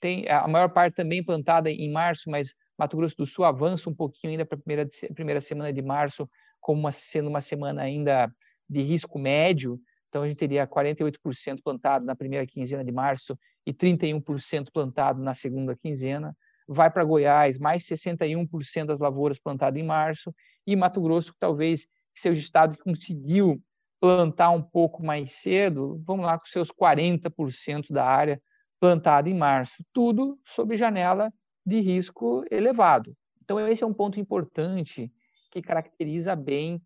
tem 0.00 0.26
a 0.28 0.48
maior 0.48 0.70
parte 0.70 0.94
também 0.94 1.22
plantada 1.22 1.70
em 1.70 1.92
março, 1.92 2.30
mas 2.30 2.54
Mato 2.78 2.96
Grosso 2.96 3.16
do 3.16 3.26
Sul 3.26 3.44
avança 3.44 3.88
um 3.90 3.94
pouquinho 3.94 4.30
ainda 4.30 4.46
para 4.46 4.56
a 4.56 4.60
primeira, 4.60 4.88
primeira 5.14 5.40
semana 5.40 5.72
de 5.72 5.82
março, 5.82 6.28
como 6.64 6.80
uma, 6.80 6.92
sendo 6.92 7.28
uma 7.28 7.42
semana 7.42 7.82
ainda 7.82 8.34
de 8.66 8.80
risco 8.80 9.18
médio. 9.18 9.78
Então, 10.08 10.22
a 10.22 10.28
gente 10.28 10.38
teria 10.38 10.66
48% 10.66 11.60
plantado 11.62 12.06
na 12.06 12.16
primeira 12.16 12.46
quinzena 12.46 12.82
de 12.82 12.90
março 12.90 13.38
e 13.66 13.74
31% 13.74 14.68
plantado 14.72 15.22
na 15.22 15.34
segunda 15.34 15.76
quinzena. 15.76 16.34
Vai 16.66 16.90
para 16.90 17.04
Goiás, 17.04 17.58
mais 17.58 17.84
61% 17.84 18.86
das 18.86 18.98
lavouras 18.98 19.38
plantadas 19.38 19.78
em 19.78 19.84
março. 19.84 20.34
E 20.66 20.74
Mato 20.74 21.02
Grosso, 21.02 21.34
talvez 21.38 21.86
seja 22.14 22.40
o 22.40 22.42
estado 22.42 22.78
que 22.78 22.82
conseguiu 22.82 23.62
plantar 24.00 24.48
um 24.50 24.62
pouco 24.62 25.04
mais 25.04 25.32
cedo, 25.32 26.02
vamos 26.06 26.24
lá 26.24 26.38
com 26.38 26.46
seus 26.46 26.70
40% 26.70 27.92
da 27.92 28.06
área 28.06 28.40
plantada 28.80 29.28
em 29.28 29.34
março, 29.34 29.84
tudo 29.92 30.38
sob 30.46 30.76
janela 30.78 31.30
de 31.64 31.80
risco 31.80 32.42
elevado. 32.50 33.14
Então, 33.42 33.60
esse 33.68 33.84
é 33.84 33.86
um 33.86 33.92
ponto 33.92 34.18
importante 34.18 35.12
que 35.54 35.62
caracteriza 35.62 36.34
bem 36.34 36.82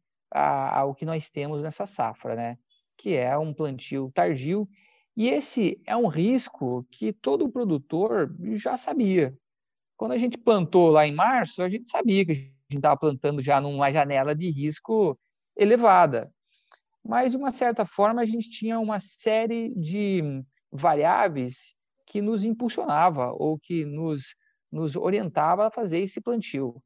o 0.87 0.94
que 0.94 1.06
nós 1.06 1.30
temos 1.30 1.62
nessa 1.62 1.87
safra, 1.87 2.37
né? 2.37 2.58
que 2.98 3.14
é 3.14 3.37
um 3.38 3.54
plantio 3.54 4.10
tardio. 4.12 4.68
E 5.16 5.28
esse 5.28 5.80
é 5.87 5.96
um 5.96 6.06
risco 6.06 6.87
que 6.90 7.12
todo 7.12 7.50
produtor 7.50 8.37
já 8.56 8.76
sabia. 8.76 9.34
Quando 9.96 10.12
a 10.12 10.18
gente 10.18 10.37
plantou 10.37 10.90
lá 10.90 11.06
em 11.06 11.14
março, 11.14 11.62
a 11.62 11.68
gente 11.68 11.88
sabia 11.88 12.25
que 12.25 12.52
a 12.70 12.75
estava 12.75 12.96
plantando 12.96 13.40
já 13.40 13.60
numa 13.60 13.90
janela 13.90 14.34
de 14.34 14.50
risco 14.50 15.18
elevada. 15.56 16.32
Mas, 17.02 17.32
de 17.32 17.38
uma 17.38 17.50
certa 17.50 17.87
forma, 17.87 18.20
a 18.20 18.25
gente 18.25 18.50
tinha 18.50 18.78
uma 18.78 19.00
série 19.00 19.75
de 19.75 20.22
variáveis 20.70 21.75
que 22.06 22.20
nos 22.20 22.44
impulsionava 22.44 23.32
ou 23.32 23.58
que 23.58 23.84
nos, 23.87 24.34
nos 24.70 24.94
orientava 24.94 25.66
a 25.66 25.70
fazer 25.70 26.00
esse 26.00 26.20
plantio. 26.20 26.82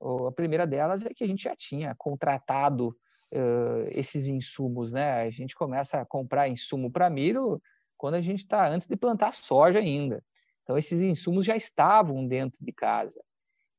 A 0.00 0.32
primeira 0.32 0.66
delas 0.66 1.04
é 1.04 1.14
que 1.14 1.24
a 1.24 1.26
gente 1.26 1.44
já 1.44 1.56
tinha 1.56 1.94
contratado 1.96 2.88
uh, 2.88 3.88
esses 3.90 4.26
insumos, 4.26 4.92
né? 4.92 5.22
A 5.22 5.30
gente 5.30 5.54
começa 5.54 6.00
a 6.00 6.04
comprar 6.04 6.48
insumo 6.48 6.90
para 6.90 7.08
milho 7.08 7.60
quando 7.96 8.14
a 8.14 8.20
gente 8.20 8.40
está 8.40 8.68
antes 8.68 8.86
de 8.86 8.96
plantar 8.96 9.32
soja 9.32 9.78
ainda. 9.78 10.22
Então, 10.62 10.76
esses 10.76 11.00
insumos 11.00 11.46
já 11.46 11.56
estavam 11.56 12.26
dentro 12.26 12.64
de 12.64 12.72
casa. 12.72 13.22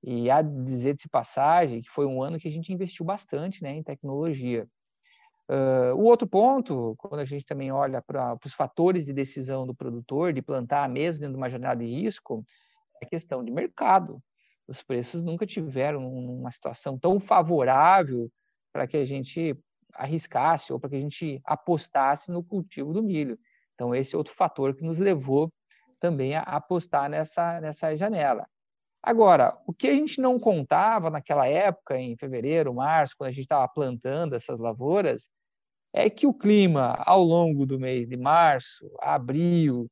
E 0.04 0.28
de 0.44 0.64
dizer 0.64 0.96
de 0.96 1.10
passagem 1.10 1.82
que 1.82 1.90
foi 1.90 2.06
um 2.06 2.22
ano 2.22 2.40
que 2.40 2.48
a 2.48 2.52
gente 2.52 2.72
investiu 2.72 3.06
bastante 3.06 3.62
né, 3.62 3.76
em 3.76 3.84
tecnologia. 3.84 4.68
Uh, 5.50 5.96
o 5.96 6.04
outro 6.04 6.28
ponto, 6.28 6.96
quando 6.98 7.20
a 7.20 7.26
gente 7.26 7.46
também 7.46 7.72
olha 7.72 8.02
para 8.02 8.38
os 8.46 8.54
fatores 8.54 9.06
de 9.06 9.14
decisão 9.14 9.66
do 9.66 9.74
produtor 9.74 10.34
de 10.34 10.42
plantar 10.42 10.90
mesmo 10.90 11.22
dentro 11.22 11.34
de 11.34 11.38
uma 11.38 11.50
janela 11.50 11.76
de 11.76 11.86
risco, 11.86 12.46
é 13.02 13.06
a 13.06 13.10
questão 13.10 13.44
de 13.44 13.52
mercado. 13.52 14.22
Os 14.68 14.82
preços 14.82 15.24
nunca 15.24 15.46
tiveram 15.46 16.08
uma 16.08 16.52
situação 16.52 16.98
tão 16.98 17.20
favorável 17.20 18.30
para 18.74 18.86
que 18.86 18.98
a 18.98 19.06
gente 19.06 19.58
arriscasse 19.94 20.74
ou 20.74 20.80
para 20.80 20.90
que 20.90 20.96
a 20.98 21.00
gente 21.00 21.42
apostasse 21.46 22.32
no 22.32 22.44
cultivo 22.44 22.94
do 22.94 23.02
milho. 23.02 23.40
Então, 23.74 23.96
esse 23.96 24.14
é 24.14 24.18
outro 24.18 24.34
fator 24.34 24.76
que 24.76 24.84
nos 24.84 25.00
levou 25.00 25.52
também 26.00 26.36
a 26.36 26.42
apostar 26.42 27.10
nessa, 27.10 27.60
nessa 27.62 27.96
janela. 27.96 28.46
Agora, 29.02 29.58
o 29.66 29.74
que 29.74 29.88
a 29.88 29.94
gente 29.94 30.20
não 30.20 30.40
contava 30.40 31.10
naquela 31.10 31.48
época, 31.48 31.98
em 31.98 32.18
fevereiro, 32.18 32.74
março, 32.74 33.16
quando 33.18 33.30
a 33.30 33.32
gente 33.32 33.44
estava 33.44 33.68
plantando 33.68 34.36
essas 34.36 34.60
lavouras, 34.60 35.30
é 35.94 36.10
que 36.10 36.28
o 36.28 36.34
clima 36.34 36.94
ao 37.06 37.24
longo 37.24 37.66
do 37.66 37.80
mês 37.80 38.08
de 38.08 38.18
março, 38.18 38.92
abril 39.00 39.88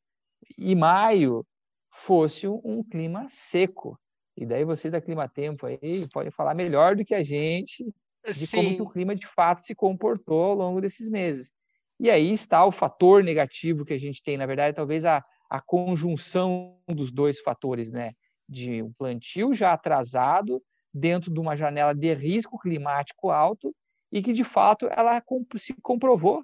e 0.57 0.75
maio 0.75 1.45
fosse 1.89 2.47
um 2.47 2.83
clima 2.83 3.25
seco. 3.29 3.97
E 4.37 4.45
daí 4.45 4.65
vocês 4.65 4.91
da 4.91 5.01
Clima 5.01 5.29
Tempo 5.29 5.65
aí 5.65 6.07
podem 6.13 6.31
falar 6.31 6.53
melhor 6.53 6.95
do 6.95 7.05
que 7.05 7.15
a 7.15 7.23
gente 7.23 7.85
de 8.25 8.47
Sim. 8.47 8.77
como 8.77 8.89
o 8.89 8.89
clima 8.89 9.15
de 9.15 9.27
fato 9.27 9.65
se 9.65 9.75
comportou 9.75 10.43
ao 10.43 10.55
longo 10.55 10.81
desses 10.81 11.09
meses. 11.09 11.51
E 11.99 12.09
aí 12.09 12.33
está 12.33 12.65
o 12.65 12.71
fator 12.71 13.23
negativo 13.23 13.85
que 13.85 13.93
a 13.93 13.99
gente 13.99 14.21
tem, 14.21 14.37
na 14.37 14.45
verdade, 14.45 14.75
talvez 14.75 15.05
a, 15.05 15.23
a 15.49 15.61
conjunção 15.61 16.77
dos 16.87 17.11
dois 17.11 17.39
fatores, 17.39 17.91
né? 17.91 18.13
De 18.47 18.81
um 18.81 18.91
plantio 18.91 19.53
já 19.53 19.73
atrasado 19.73 20.61
dentro 20.93 21.31
de 21.31 21.39
uma 21.39 21.55
janela 21.55 21.93
de 21.93 22.13
risco 22.13 22.59
climático 22.59 23.29
alto 23.29 23.73
e 24.11 24.21
que 24.21 24.33
de 24.33 24.43
fato 24.43 24.87
ela 24.91 25.21
se 25.57 25.73
comprovou 25.81 26.43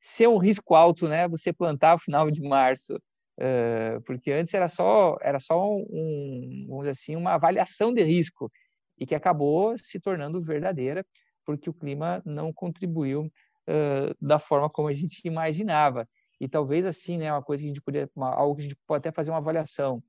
ser 0.00 0.28
um 0.28 0.38
risco 0.38 0.74
alto, 0.74 1.08
né? 1.08 1.28
Você 1.28 1.52
plantar 1.52 1.94
no 1.94 2.00
final 2.00 2.30
de 2.30 2.40
março, 2.42 3.00
uh, 3.38 4.00
porque 4.02 4.32
antes 4.32 4.52
era 4.54 4.68
só 4.68 5.16
era 5.20 5.40
só 5.40 5.64
um, 5.64 6.66
vamos 6.68 6.88
assim, 6.88 7.16
uma 7.16 7.32
avaliação 7.32 7.92
de 7.92 8.02
risco 8.02 8.50
e 8.98 9.06
que 9.06 9.14
acabou 9.14 9.76
se 9.78 9.98
tornando 10.00 10.42
verdadeira 10.42 11.04
porque 11.44 11.68
o 11.68 11.74
clima 11.74 12.22
não 12.24 12.52
contribuiu 12.52 13.22
uh, 13.22 14.14
da 14.20 14.38
forma 14.38 14.70
como 14.70 14.88
a 14.88 14.92
gente 14.92 15.20
imaginava. 15.24 16.08
E 16.40 16.48
talvez 16.48 16.84
assim, 16.86 17.18
né, 17.18 17.32
uma 17.32 17.42
coisa 17.42 17.62
que 17.62 17.66
a 17.66 17.68
gente 17.68 17.82
poderia, 17.82 18.10
uma, 18.16 18.30
algo 18.34 18.56
que 18.56 18.62
a 18.62 18.64
gente 18.64 18.76
pode 18.86 18.98
até 18.98 19.12
fazer 19.12 19.30
uma 19.30 19.38
avaliação. 19.38 20.02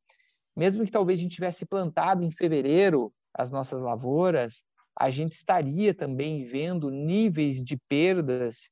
Mesmo 0.56 0.86
que 0.86 0.92
talvez 0.92 1.20
a 1.20 1.24
gente 1.24 1.36
tivesse 1.36 1.66
plantado 1.66 2.24
em 2.24 2.32
fevereiro 2.32 3.14
as 3.34 3.52
nossas 3.52 3.82
lavouras, 3.82 4.64
a 4.98 5.10
gente 5.10 5.34
estaria 5.34 5.94
também 5.94 6.46
vendo 6.46 6.90
níveis 6.90 7.64
de 7.64 7.78
perdas 7.90 8.70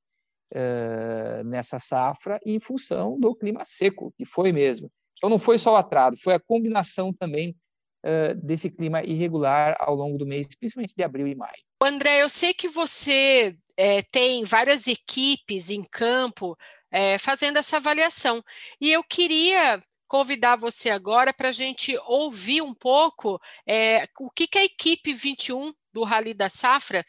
nessa 1.46 1.80
safra 1.80 2.40
em 2.46 2.60
função 2.60 3.20
do 3.20 3.34
clima 3.34 3.64
seco, 3.64 4.14
que 4.18 4.26
foi 4.26 4.52
mesmo. 4.52 4.92
Então 5.18 5.30
não 5.30 5.40
foi 5.40 5.60
só 5.60 5.74
o 5.74 5.78
atraso, 5.78 6.18
foi 6.22 6.34
a 6.34 6.40
combinação 6.40 7.14
também 7.14 7.56
uh, 8.04 8.36
desse 8.44 8.70
clima 8.70 9.04
irregular 9.04 9.76
ao 9.80 9.96
longo 9.96 10.18
do 10.18 10.26
mês, 10.26 10.48
principalmente 10.60 10.96
de 10.96 11.04
abril 11.04 11.28
e 11.28 11.36
maio. 11.36 11.62
André, 11.82 12.22
eu 12.24 12.30
sei 12.30 12.54
que 12.54 12.68
você 12.68 13.56
é, 13.78 14.02
tem 14.02 14.44
várias 14.44 14.88
equipes 14.88 15.70
em 15.70 15.84
campo 15.84 16.58
é, 16.92 17.18
fazendo 17.18 17.58
essa 17.58 17.78
avaliação. 17.78 18.44
E 18.80 18.92
eu 18.92 19.04
queria 19.04 19.82
convidar 20.08 20.58
você 20.58 20.90
agora 20.90 21.32
para 21.32 21.50
a 21.50 21.54
gente 21.54 21.98
ouvir 22.06 22.62
um 22.62 22.74
pouco 22.74 23.40
é, 23.66 24.06
o 24.20 24.30
que, 24.30 24.48
que 24.48 24.58
a 24.58 24.66
equipe 24.66 25.14
21 25.14 25.72
do 25.94 26.04
Rally 26.04 26.34
da 26.34 26.50
Safra, 26.50 27.04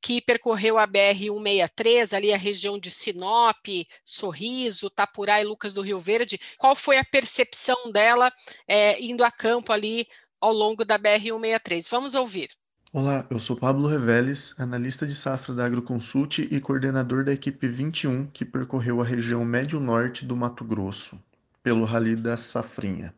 que 0.00 0.20
percorreu 0.20 0.78
a 0.78 0.86
BR-163, 0.86 2.16
ali 2.16 2.32
a 2.32 2.36
região 2.36 2.78
de 2.78 2.90
Sinop, 2.90 3.66
Sorriso, 4.04 4.90
Tapurá 4.90 5.40
e 5.40 5.44
Lucas 5.44 5.74
do 5.74 5.82
Rio 5.82 6.00
Verde, 6.00 6.38
qual 6.58 6.74
foi 6.74 6.98
a 6.98 7.04
percepção 7.04 7.90
dela 7.92 8.32
é, 8.66 9.00
indo 9.02 9.24
a 9.24 9.30
campo 9.30 9.72
ali 9.72 10.06
ao 10.40 10.52
longo 10.52 10.84
da 10.84 10.98
BR-163? 10.98 11.88
Vamos 11.90 12.14
ouvir. 12.14 12.48
Olá, 12.92 13.26
eu 13.28 13.40
sou 13.40 13.56
Pablo 13.56 13.88
Reveles, 13.88 14.54
analista 14.56 15.04
de 15.04 15.16
safra 15.16 15.52
da 15.52 15.64
Agroconsult 15.64 16.38
e 16.38 16.60
coordenador 16.60 17.24
da 17.24 17.32
equipe 17.32 17.66
21 17.66 18.26
que 18.28 18.44
percorreu 18.44 19.00
a 19.00 19.04
região 19.04 19.44
médio-norte 19.44 20.24
do 20.24 20.36
Mato 20.36 20.64
Grosso, 20.64 21.18
pelo 21.60 21.84
Rally 21.84 22.14
da 22.14 22.36
Safrinha. 22.36 23.12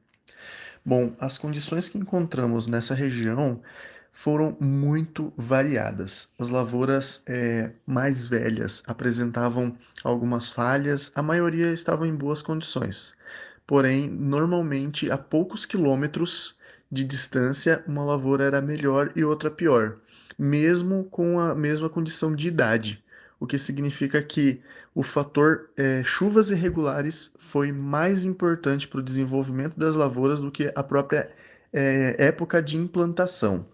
Bom, 0.83 1.15
as 1.21 1.37
condições 1.37 1.91
que 1.91 1.99
encontramos 1.99 2.67
nessa 2.67 2.95
região 2.95 3.61
foram 4.17 4.57
muito 4.59 5.31
variadas. 5.37 6.31
As 6.39 6.49
lavouras 6.49 7.23
é, 7.27 7.71
mais 7.87 8.27
velhas 8.27 8.83
apresentavam 8.87 9.77
algumas 10.03 10.51
falhas, 10.51 11.13
a 11.15 11.21
maioria 11.23 11.71
estavam 11.71 12.07
em 12.07 12.15
boas 12.15 12.41
condições. 12.41 13.15
Porém, 13.67 14.09
normalmente 14.09 15.11
a 15.11 15.19
poucos 15.19 15.67
quilômetros 15.67 16.57
de 16.91 17.05
distância, 17.05 17.85
uma 17.87 18.03
lavoura 18.03 18.45
era 18.45 18.63
melhor 18.63 19.13
e 19.15 19.23
outra 19.23 19.51
pior, 19.51 19.99
mesmo 20.39 21.05
com 21.05 21.39
a 21.39 21.55
mesma 21.55 21.91
condição 21.91 22.35
de 22.35 22.49
idade, 22.49 23.05
o 23.39 23.47
que 23.47 23.59
significa 23.59 24.23
que 24.23 24.63
o 24.95 25.03
fator 25.03 25.69
é, 25.77 26.03
chuvas 26.03 26.49
irregulares 26.49 27.35
foi 27.39 27.71
mais 27.71 28.25
importante 28.25 28.89
para 28.89 29.01
o 29.01 29.05
desenvolvimento 29.05 29.79
das 29.79 29.95
lavouras 29.95 30.41
do 30.41 30.51
que 30.51 30.73
a 30.75 30.83
própria 30.83 31.31
é, 31.71 32.17
época 32.19 32.63
de 32.63 32.79
implantação. 32.79 33.67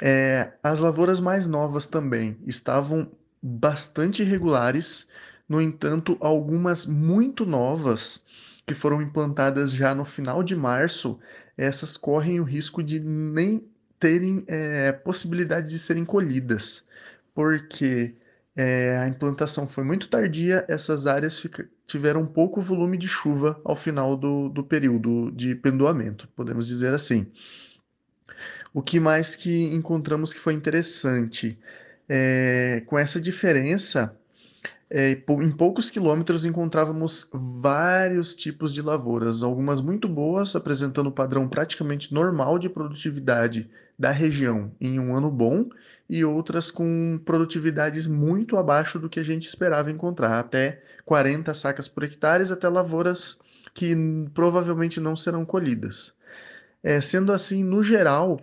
É, 0.00 0.52
as 0.62 0.80
lavouras 0.80 1.20
mais 1.20 1.46
novas 1.46 1.86
também 1.86 2.36
estavam 2.46 3.10
bastante 3.42 4.22
irregulares, 4.22 5.08
no 5.48 5.60
entanto, 5.60 6.16
algumas 6.20 6.86
muito 6.86 7.46
novas 7.46 8.22
que 8.66 8.74
foram 8.74 9.00
implantadas 9.00 9.72
já 9.72 9.94
no 9.94 10.04
final 10.04 10.42
de 10.42 10.56
março 10.56 11.18
essas 11.56 11.96
correm 11.96 12.40
o 12.40 12.44
risco 12.44 12.82
de 12.82 13.00
nem 13.00 13.64
terem 13.98 14.44
é, 14.46 14.92
possibilidade 14.92 15.70
de 15.70 15.78
serem 15.78 16.04
colhidas, 16.04 16.86
porque 17.34 18.14
é, 18.54 18.98
a 18.98 19.08
implantação 19.08 19.66
foi 19.66 19.84
muito 19.84 20.08
tardia, 20.08 20.64
essas 20.68 21.06
áreas 21.06 21.38
fica, 21.38 21.68
tiveram 21.86 22.26
pouco 22.26 22.60
volume 22.60 22.98
de 22.98 23.08
chuva 23.08 23.60
ao 23.64 23.76
final 23.76 24.16
do, 24.16 24.48
do 24.48 24.62
período 24.62 25.30
de 25.32 25.54
pendoamento, 25.54 26.28
podemos 26.36 26.66
dizer 26.66 26.92
assim. 26.92 27.30
O 28.76 28.82
que 28.82 29.00
mais 29.00 29.34
que 29.34 29.74
encontramos 29.74 30.34
que 30.34 30.38
foi 30.38 30.52
interessante? 30.52 31.58
É, 32.06 32.82
com 32.84 32.98
essa 32.98 33.18
diferença, 33.18 34.14
é, 34.90 35.12
em 35.12 35.50
poucos 35.50 35.88
quilômetros 35.88 36.44
encontrávamos 36.44 37.26
vários 37.32 38.36
tipos 38.36 38.74
de 38.74 38.82
lavouras, 38.82 39.42
algumas 39.42 39.80
muito 39.80 40.06
boas, 40.06 40.54
apresentando 40.54 41.06
o 41.06 41.10
padrão 41.10 41.48
praticamente 41.48 42.12
normal 42.12 42.58
de 42.58 42.68
produtividade 42.68 43.66
da 43.98 44.10
região 44.10 44.70
em 44.78 45.00
um 45.00 45.16
ano 45.16 45.30
bom, 45.30 45.70
e 46.06 46.22
outras 46.22 46.70
com 46.70 47.18
produtividades 47.24 48.06
muito 48.06 48.58
abaixo 48.58 48.98
do 48.98 49.08
que 49.08 49.18
a 49.18 49.24
gente 49.24 49.48
esperava 49.48 49.90
encontrar, 49.90 50.38
até 50.38 50.82
40 51.06 51.54
sacas 51.54 51.88
por 51.88 52.02
hectare, 52.02 52.52
até 52.52 52.68
lavouras 52.68 53.38
que 53.72 53.96
provavelmente 54.34 55.00
não 55.00 55.16
serão 55.16 55.46
colhidas. 55.46 56.12
É, 56.82 57.00
sendo 57.00 57.32
assim, 57.32 57.64
no 57.64 57.82
geral, 57.82 58.38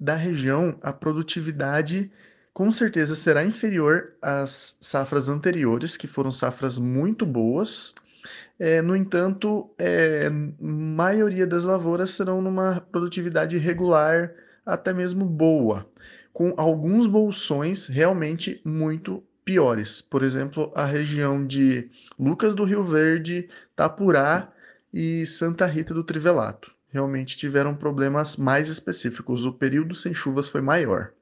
da 0.00 0.16
região, 0.16 0.78
a 0.82 0.92
produtividade 0.94 2.10
com 2.54 2.72
certeza 2.72 3.14
será 3.14 3.44
inferior 3.44 4.14
às 4.20 4.78
safras 4.80 5.28
anteriores, 5.28 5.96
que 5.96 6.06
foram 6.06 6.30
safras 6.30 6.78
muito 6.78 7.26
boas. 7.26 7.94
É, 8.58 8.82
no 8.82 8.96
entanto, 8.96 9.70
é, 9.78 10.28
maioria 10.58 11.46
das 11.46 11.64
lavouras 11.64 12.10
serão 12.10 12.40
numa 12.40 12.80
produtividade 12.80 13.56
regular, 13.58 14.32
até 14.64 14.92
mesmo 14.92 15.24
boa, 15.24 15.86
com 16.32 16.54
alguns 16.56 17.06
bolsões 17.06 17.86
realmente 17.86 18.60
muito 18.64 19.22
piores. 19.44 20.00
Por 20.00 20.22
exemplo, 20.22 20.72
a 20.74 20.84
região 20.86 21.46
de 21.46 21.90
Lucas 22.18 22.54
do 22.54 22.64
Rio 22.64 22.84
Verde, 22.84 23.48
Tapurá 23.76 24.52
e 24.92 25.24
Santa 25.26 25.66
Rita 25.66 25.94
do 25.94 26.04
Trivelato. 26.04 26.72
Realmente 26.90 27.36
tiveram 27.36 27.74
problemas 27.74 28.36
mais 28.36 28.68
específicos. 28.68 29.44
O 29.46 29.52
período 29.52 29.94
sem 29.94 30.12
chuvas 30.12 30.48
foi 30.48 30.60
maior. 30.60 31.12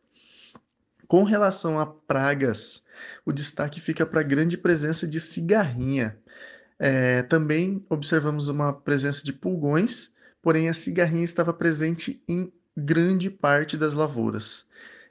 Com 1.07 1.25
relação 1.25 1.79
a 1.79 1.87
pragas, 1.87 2.85
o 3.25 3.33
destaque 3.33 3.81
fica 3.81 4.05
para 4.05 4.21
a 4.21 4.25
grande 4.25 4.57
presença 4.57 5.07
de 5.07 5.21
cigarrinha. 5.21 6.19
É, 6.79 7.23
também 7.23 7.85
observamos 7.89 8.49
uma 8.49 8.73
presença 8.73 9.25
de 9.25 9.33
pulgões, 9.33 10.13
porém 10.41 10.69
a 10.69 10.75
cigarrinha 10.75 11.25
estava 11.25 11.53
presente 11.53 12.23
em 12.29 12.53
grande 12.77 13.31
parte 13.31 13.77
das 13.77 13.95
lavouras. 13.95 14.67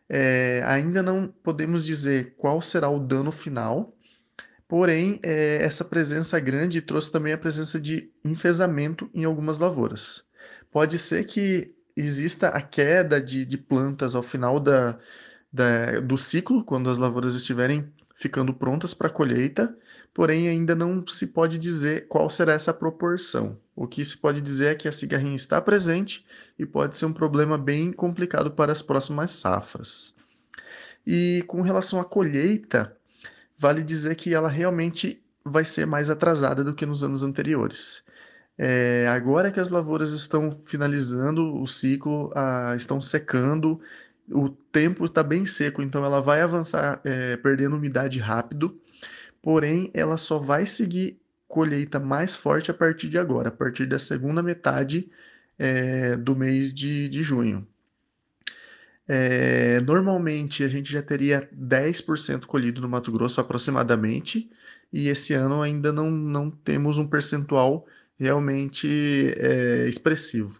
É, 0.10 0.64
ainda 0.66 1.04
não 1.04 1.28
podemos 1.28 1.84
dizer 1.84 2.36
qual 2.38 2.62
será 2.62 2.90
o 2.90 3.00
dano 3.00 3.32
final, 3.32 3.94
porém 4.68 5.20
é, 5.22 5.58
essa 5.62 5.84
presença 5.84 6.40
grande 6.40 6.82
trouxe 6.82 7.12
também 7.12 7.34
a 7.34 7.38
presença 7.38 7.80
de 7.80 8.10
enfesamento 8.24 9.10
em 9.14 9.26
algumas 9.26 9.60
lavouras. 9.60 10.26
Pode 10.72 11.00
ser 11.00 11.26
que 11.26 11.74
exista 11.96 12.50
a 12.50 12.62
queda 12.62 13.20
de, 13.20 13.46
de 13.46 13.58
plantas 13.58 14.16
ao 14.16 14.22
final 14.22 14.60
da, 14.60 15.00
da, 15.52 16.00
do 16.00 16.18
ciclo, 16.18 16.64
quando 16.64 16.90
as 16.90 16.98
lavouras 16.98 17.34
estiverem 17.34 17.92
ficando 18.16 18.54
prontas 18.54 18.94
para 18.94 19.10
colheita, 19.10 19.76
porém 20.14 20.48
ainda 20.48 20.76
não 20.76 21.06
se 21.06 21.28
pode 21.28 21.58
dizer 21.58 22.08
qual 22.08 22.30
será 22.30 22.54
essa 22.54 22.74
proporção. 22.74 23.58
O 23.76 23.88
que 23.88 24.04
se 24.04 24.18
pode 24.18 24.42
dizer 24.42 24.70
é 24.70 24.76
que 24.76 24.88
a 24.88 24.92
cigarrinha 24.92 25.36
está 25.36 25.62
presente 25.62 26.26
e 26.58 26.66
pode 26.66 26.96
ser 26.96 27.06
um 27.06 27.14
problema 27.14 27.58
bem 27.58 27.92
complicado 27.92 28.50
para 28.52 28.72
as 28.72 28.82
próximas 28.82 29.32
safras. 29.32 30.16
E 31.06 31.44
com 31.48 31.62
relação 31.62 32.02
à 32.02 32.06
colheita, 32.06 32.98
vale 33.58 33.84
dizer 33.84 34.16
que 34.16 34.34
ela 34.34 34.50
realmente 34.50 35.24
vai 35.46 35.64
ser 35.64 35.86
mais 35.86 36.10
atrasada 36.10 36.64
do 36.64 36.74
que 36.74 36.86
nos 36.86 37.04
anos 37.04 37.24
anteriores. 37.24 38.04
É, 38.58 39.08
agora 39.08 39.52
que 39.52 39.60
as 39.60 39.70
lavouras 39.70 40.12
estão 40.14 40.60
finalizando 40.66 41.62
o 41.62 41.68
ciclo, 41.68 42.32
a, 42.36 42.76
estão 42.76 43.00
secando, 43.00 43.80
o 44.30 44.50
tempo 44.50 45.06
está 45.06 45.22
bem 45.24 45.46
seco, 45.46 45.82
então 45.82 46.04
ela 46.04 46.22
vai 46.22 46.42
avançar 46.42 47.00
é, 47.04 47.38
perdendo 47.38 47.76
umidade 47.76 48.20
rápido, 48.20 48.80
porém 49.42 49.92
ela 49.94 50.18
só 50.18 50.40
vai 50.40 50.66
seguir 50.66 51.20
colheita 51.48 52.00
mais 52.00 52.36
forte 52.36 52.72
a 52.72 52.74
partir 52.74 53.10
de 53.10 53.18
agora, 53.18 53.50
a 53.50 53.52
partir 53.52 53.86
da 53.86 54.00
segunda 54.00 54.44
metade 54.44 55.10
é, 55.58 56.18
do 56.18 56.36
mês 56.36 56.74
de, 56.74 57.08
de 57.08 57.24
junho. 57.24 57.66
É, 59.08 59.80
normalmente 59.82 60.64
a 60.64 60.68
gente 60.68 60.92
já 60.92 61.02
teria 61.02 61.48
10% 61.56 62.46
colhido 62.46 62.82
no 62.82 62.90
Mato 62.90 63.12
Grosso 63.12 63.40
aproximadamente, 63.40 64.50
e 64.92 65.08
esse 65.08 65.34
ano 65.34 65.62
ainda 65.62 65.94
não, 65.94 66.12
não 66.12 66.50
temos 66.50 66.98
um 66.98 67.08
percentual 67.08 67.86
realmente 68.18 69.34
é, 69.38 69.88
expressivo. 69.88 70.60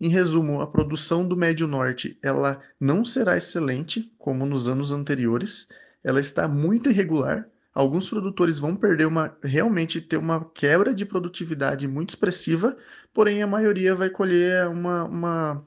Em 0.00 0.08
resumo, 0.08 0.60
a 0.60 0.66
produção 0.66 1.26
do 1.26 1.36
Médio 1.36 1.68
Norte 1.68 2.18
ela 2.22 2.60
não 2.80 3.04
será 3.04 3.36
excelente 3.36 4.12
como 4.18 4.44
nos 4.44 4.68
anos 4.68 4.90
anteriores. 4.90 5.68
Ela 6.02 6.18
está 6.18 6.48
muito 6.48 6.90
irregular. 6.90 7.46
Alguns 7.72 8.08
produtores 8.08 8.58
vão 8.58 8.74
perder 8.74 9.06
uma 9.06 9.36
realmente 9.42 10.00
ter 10.00 10.16
uma 10.16 10.44
quebra 10.44 10.94
de 10.94 11.06
produtividade 11.06 11.86
muito 11.86 12.10
expressiva, 12.10 12.76
porém 13.14 13.42
a 13.42 13.46
maioria 13.46 13.94
vai 13.94 14.10
colher 14.10 14.66
uma, 14.66 15.04
uma, 15.04 15.66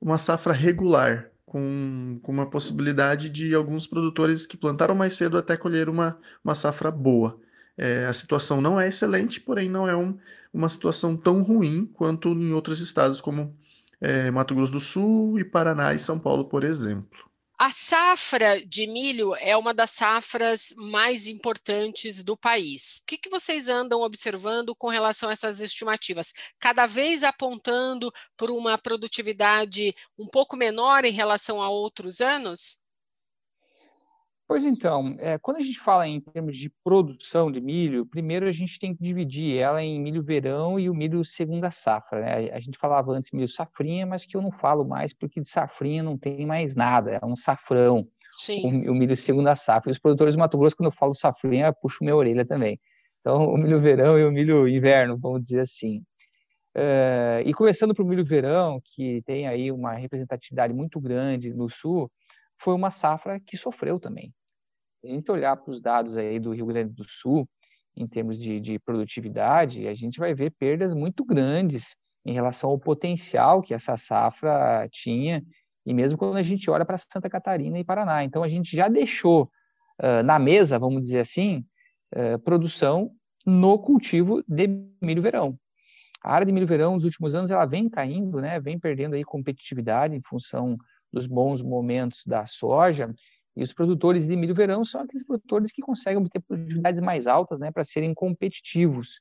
uma 0.00 0.18
safra 0.18 0.52
regular, 0.52 1.30
com, 1.44 2.18
com 2.22 2.32
uma 2.32 2.48
possibilidade 2.48 3.28
de 3.28 3.54
alguns 3.54 3.86
produtores 3.86 4.46
que 4.46 4.56
plantaram 4.56 4.94
mais 4.94 5.12
cedo 5.12 5.36
até 5.36 5.58
colher 5.58 5.90
uma, 5.90 6.18
uma 6.42 6.54
safra 6.54 6.90
boa. 6.90 7.38
É, 7.76 8.06
a 8.06 8.12
situação 8.12 8.60
não 8.60 8.80
é 8.80 8.88
excelente, 8.88 9.40
porém 9.40 9.68
não 9.68 9.88
é 9.88 9.96
um, 9.96 10.18
uma 10.52 10.68
situação 10.68 11.16
tão 11.16 11.42
ruim 11.42 11.86
quanto 11.86 12.28
em 12.28 12.52
outros 12.52 12.80
estados, 12.80 13.20
como 13.20 13.56
é, 14.00 14.30
Mato 14.30 14.54
Grosso 14.54 14.72
do 14.72 14.80
Sul 14.80 15.38
e 15.38 15.44
Paraná 15.44 15.94
e 15.94 15.98
São 15.98 16.18
Paulo, 16.18 16.44
por 16.44 16.64
exemplo. 16.64 17.32
A 17.64 17.70
safra 17.70 18.60
de 18.66 18.88
milho 18.88 19.36
é 19.36 19.56
uma 19.56 19.72
das 19.72 19.92
safras 19.92 20.74
mais 20.76 21.28
importantes 21.28 22.24
do 22.24 22.36
país. 22.36 22.96
O 22.96 23.06
que, 23.06 23.16
que 23.16 23.30
vocês 23.30 23.68
andam 23.68 24.00
observando 24.00 24.74
com 24.74 24.88
relação 24.88 25.28
a 25.28 25.32
essas 25.32 25.60
estimativas? 25.60 26.34
Cada 26.58 26.86
vez 26.86 27.22
apontando 27.22 28.12
por 28.36 28.50
uma 28.50 28.76
produtividade 28.76 29.94
um 30.18 30.26
pouco 30.26 30.56
menor 30.56 31.04
em 31.04 31.12
relação 31.12 31.62
a 31.62 31.68
outros 31.68 32.20
anos? 32.20 32.81
Pois 34.52 34.66
então, 34.66 35.16
é, 35.18 35.38
quando 35.38 35.56
a 35.56 35.60
gente 35.60 35.80
fala 35.80 36.06
em 36.06 36.20
termos 36.20 36.58
de 36.58 36.68
produção 36.84 37.50
de 37.50 37.58
milho, 37.58 38.04
primeiro 38.04 38.46
a 38.46 38.52
gente 38.52 38.78
tem 38.78 38.94
que 38.94 39.02
dividir 39.02 39.56
ela 39.56 39.82
em 39.82 39.98
milho 39.98 40.22
verão 40.22 40.78
e 40.78 40.90
o 40.90 40.94
milho 40.94 41.24
segunda 41.24 41.70
safra. 41.70 42.20
Né? 42.20 42.50
A 42.52 42.60
gente 42.60 42.76
falava 42.76 43.12
antes 43.12 43.30
milho 43.32 43.48
safrinha, 43.48 44.04
mas 44.04 44.26
que 44.26 44.36
eu 44.36 44.42
não 44.42 44.52
falo 44.52 44.84
mais 44.84 45.14
porque 45.14 45.40
de 45.40 45.48
safrinha 45.48 46.02
não 46.02 46.18
tem 46.18 46.44
mais 46.44 46.76
nada, 46.76 47.12
é 47.12 47.24
um 47.24 47.34
safrão. 47.34 48.06
Sim. 48.32 48.86
O, 48.86 48.92
o 48.92 48.94
milho 48.94 49.16
segunda 49.16 49.56
safra. 49.56 49.88
E 49.88 49.92
os 49.92 49.98
produtores 49.98 50.34
do 50.34 50.38
Mato 50.38 50.58
Grosso, 50.58 50.76
quando 50.76 50.88
eu 50.88 50.92
falo 50.92 51.14
safrinha, 51.14 51.72
puxo 51.72 52.04
minha 52.04 52.14
orelha 52.14 52.44
também. 52.44 52.78
Então, 53.20 53.46
o 53.46 53.56
milho 53.56 53.80
verão 53.80 54.18
e 54.18 54.24
o 54.26 54.30
milho 54.30 54.68
inverno, 54.68 55.16
vamos 55.16 55.40
dizer 55.40 55.60
assim. 55.60 56.04
É, 56.74 57.42
e 57.46 57.54
começando 57.54 57.94
para 57.94 58.04
o 58.04 58.06
milho 58.06 58.22
verão, 58.22 58.82
que 58.84 59.22
tem 59.22 59.48
aí 59.48 59.72
uma 59.72 59.94
representatividade 59.94 60.74
muito 60.74 61.00
grande 61.00 61.54
no 61.54 61.70
sul, 61.70 62.12
foi 62.58 62.74
uma 62.74 62.90
safra 62.90 63.40
que 63.40 63.56
sofreu 63.56 63.98
também 63.98 64.30
a 65.04 65.08
gente 65.08 65.30
olhar 65.30 65.56
para 65.56 65.70
os 65.70 65.80
dados 65.80 66.16
aí 66.16 66.38
do 66.38 66.52
Rio 66.52 66.66
Grande 66.66 66.92
do 66.92 67.04
Sul, 67.08 67.48
em 67.96 68.06
termos 68.06 68.38
de, 68.38 68.60
de, 68.60 68.78
produtividade, 68.78 69.86
a 69.86 69.94
gente 69.94 70.18
vai 70.18 70.34
ver 70.34 70.50
perdas 70.50 70.94
muito 70.94 71.24
grandes 71.24 71.94
em 72.24 72.32
relação 72.32 72.70
ao 72.70 72.78
potencial 72.78 73.60
que 73.60 73.74
essa 73.74 73.96
safra 73.96 74.88
tinha, 74.90 75.42
e 75.84 75.92
mesmo 75.92 76.16
quando 76.16 76.36
a 76.36 76.42
gente 76.42 76.70
olha 76.70 76.84
para 76.84 76.96
Santa 76.96 77.28
Catarina 77.28 77.78
e 77.78 77.84
Paraná. 77.84 78.22
Então, 78.24 78.42
a 78.42 78.48
gente 78.48 78.76
já 78.76 78.88
deixou 78.88 79.50
uh, 80.00 80.22
na 80.24 80.38
mesa, 80.38 80.78
vamos 80.78 81.02
dizer 81.02 81.20
assim, 81.20 81.64
uh, 82.14 82.38
produção 82.38 83.10
no 83.44 83.78
cultivo 83.78 84.42
de 84.46 84.68
milho-verão. 85.02 85.58
A 86.22 86.34
área 86.34 86.46
de 86.46 86.52
milho-verão, 86.52 86.94
nos 86.94 87.04
últimos 87.04 87.34
anos, 87.34 87.50
ela 87.50 87.66
vem 87.66 87.90
caindo, 87.90 88.40
né, 88.40 88.60
vem 88.60 88.78
perdendo 88.78 89.16
aí 89.16 89.24
competitividade 89.24 90.14
em 90.14 90.22
função 90.22 90.76
dos 91.12 91.26
bons 91.26 91.60
momentos 91.60 92.22
da 92.24 92.46
soja, 92.46 93.12
e 93.56 93.62
os 93.62 93.72
produtores 93.72 94.26
de 94.26 94.36
milho 94.36 94.54
verão 94.54 94.84
são 94.84 95.02
aqueles 95.02 95.24
produtores 95.24 95.70
que 95.70 95.82
conseguem 95.82 96.18
obter 96.18 96.40
produtividades 96.40 97.00
mais 97.00 97.26
altas, 97.26 97.58
né, 97.58 97.70
para 97.70 97.84
serem 97.84 98.14
competitivos. 98.14 99.20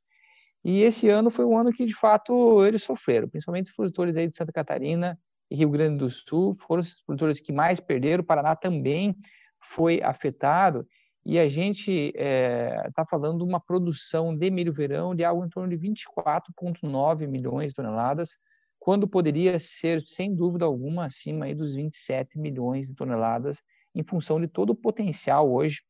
E 0.64 0.84
esse 0.84 1.10
ano 1.10 1.30
foi 1.30 1.44
um 1.44 1.58
ano 1.58 1.74
que, 1.74 1.86
de 1.86 1.96
fato, 1.96 2.66
eles 2.66 2.84
sofreram, 2.84 3.28
principalmente 3.28 3.70
os 3.70 3.76
produtores 3.76 4.16
aí 4.16 4.28
de 4.28 4.36
Santa 4.36 4.52
Catarina 4.52 5.20
e 5.50 5.56
Rio 5.56 5.70
Grande 5.70 5.98
do 5.98 6.10
Sul, 6.10 6.56
foram 6.56 6.82
os 6.82 7.02
produtores 7.02 7.40
que 7.40 7.52
mais 7.52 7.80
perderam, 7.80 8.24
o 8.24 8.26
Paraná 8.26 8.56
também 8.56 9.16
foi 9.60 10.02
afetado, 10.02 10.88
e 11.26 11.38
a 11.38 11.48
gente 11.48 11.92
está 11.92 12.20
é, 12.20 12.92
tá 12.96 13.06
falando 13.06 13.40
de 13.40 13.44
uma 13.44 13.60
produção 13.60 14.36
de 14.36 14.50
milho 14.50 14.74
verão 14.74 15.14
de 15.14 15.24
algo 15.24 15.46
em 15.46 15.50
torno 15.50 15.70
de 15.70 15.78
24,9 15.78 17.28
milhões 17.28 17.70
de 17.70 17.76
toneladas, 17.76 18.38
quando 18.80 19.08
poderia 19.08 19.60
ser, 19.60 20.02
sem 20.02 20.34
dúvida 20.34 20.66
alguma, 20.66 21.06
acima 21.06 21.46
aí 21.46 21.54
dos 21.54 21.76
27 21.76 22.40
milhões 22.40 22.88
de 22.88 22.96
toneladas, 22.96 23.62
em 23.94 24.04
função 24.04 24.40
de 24.40 24.48
todo 24.48 24.72
o 24.72 24.76
potencial 24.76 25.52
hoje 25.52 25.82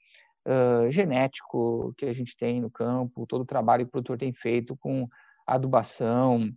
uh, 0.48 0.90
genético 0.92 1.94
que 1.98 2.06
a 2.06 2.14
gente 2.14 2.36
tem 2.36 2.62
no 2.62 2.70
campo, 2.70 3.28
todo 3.28 3.42
o 3.42 3.46
trabalho 3.46 3.86
que 3.86 3.90
o 3.90 3.92
produtor 3.92 4.18
tem 4.18 4.34
feito 4.34 4.76
com 4.78 5.08
adubação 5.46 6.50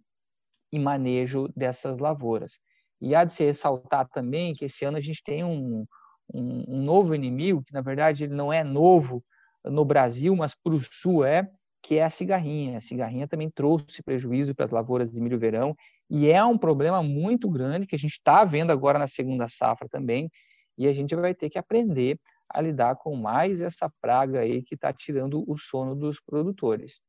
e 0.72 0.78
manejo 0.78 1.48
dessas 1.56 1.98
lavouras. 1.98 2.58
E 3.00 3.14
há 3.14 3.24
de 3.24 3.34
se 3.34 3.44
ressaltar 3.44 4.08
também 4.08 4.54
que 4.54 4.64
esse 4.64 4.84
ano 4.84 4.96
a 4.96 5.00
gente 5.00 5.22
tem 5.22 5.44
um, 5.44 5.84
um, 6.32 6.64
um 6.68 6.82
novo 6.82 7.14
inimigo, 7.14 7.62
que 7.62 7.72
na 7.72 7.80
verdade 7.80 8.24
ele 8.24 8.34
não 8.34 8.52
é 8.52 8.64
novo 8.64 9.22
no 9.64 9.84
Brasil, 9.84 10.34
mas 10.36 10.54
para 10.54 10.74
o 10.74 10.80
sul 10.80 11.24
é, 11.24 11.48
que 11.82 11.98
é 11.98 12.04
a 12.04 12.10
cigarrinha. 12.10 12.78
A 12.78 12.80
cigarrinha 12.80 13.28
também 13.28 13.50
trouxe 13.50 14.02
prejuízo 14.02 14.54
para 14.54 14.64
as 14.64 14.70
lavouras 14.70 15.10
de 15.10 15.20
milho 15.20 15.38
verão 15.38 15.76
e 16.08 16.30
é 16.30 16.42
um 16.44 16.56
problema 16.56 17.02
muito 17.02 17.48
grande 17.50 17.86
que 17.86 17.94
a 17.94 17.98
gente 17.98 18.12
está 18.12 18.44
vendo 18.44 18.70
agora 18.70 18.98
na 18.98 19.06
segunda 19.06 19.48
safra 19.48 19.88
também, 19.88 20.30
e 20.76 20.86
a 20.86 20.92
gente 20.92 21.14
vai 21.14 21.34
ter 21.34 21.50
que 21.50 21.58
aprender 21.58 22.18
a 22.48 22.60
lidar 22.60 22.96
com 22.96 23.16
mais 23.16 23.60
essa 23.60 23.90
praga 24.00 24.40
aí 24.40 24.62
que 24.62 24.74
está 24.74 24.92
tirando 24.92 25.44
o 25.46 25.56
sono 25.56 25.94
dos 25.94 26.20
produtores. 26.20 27.00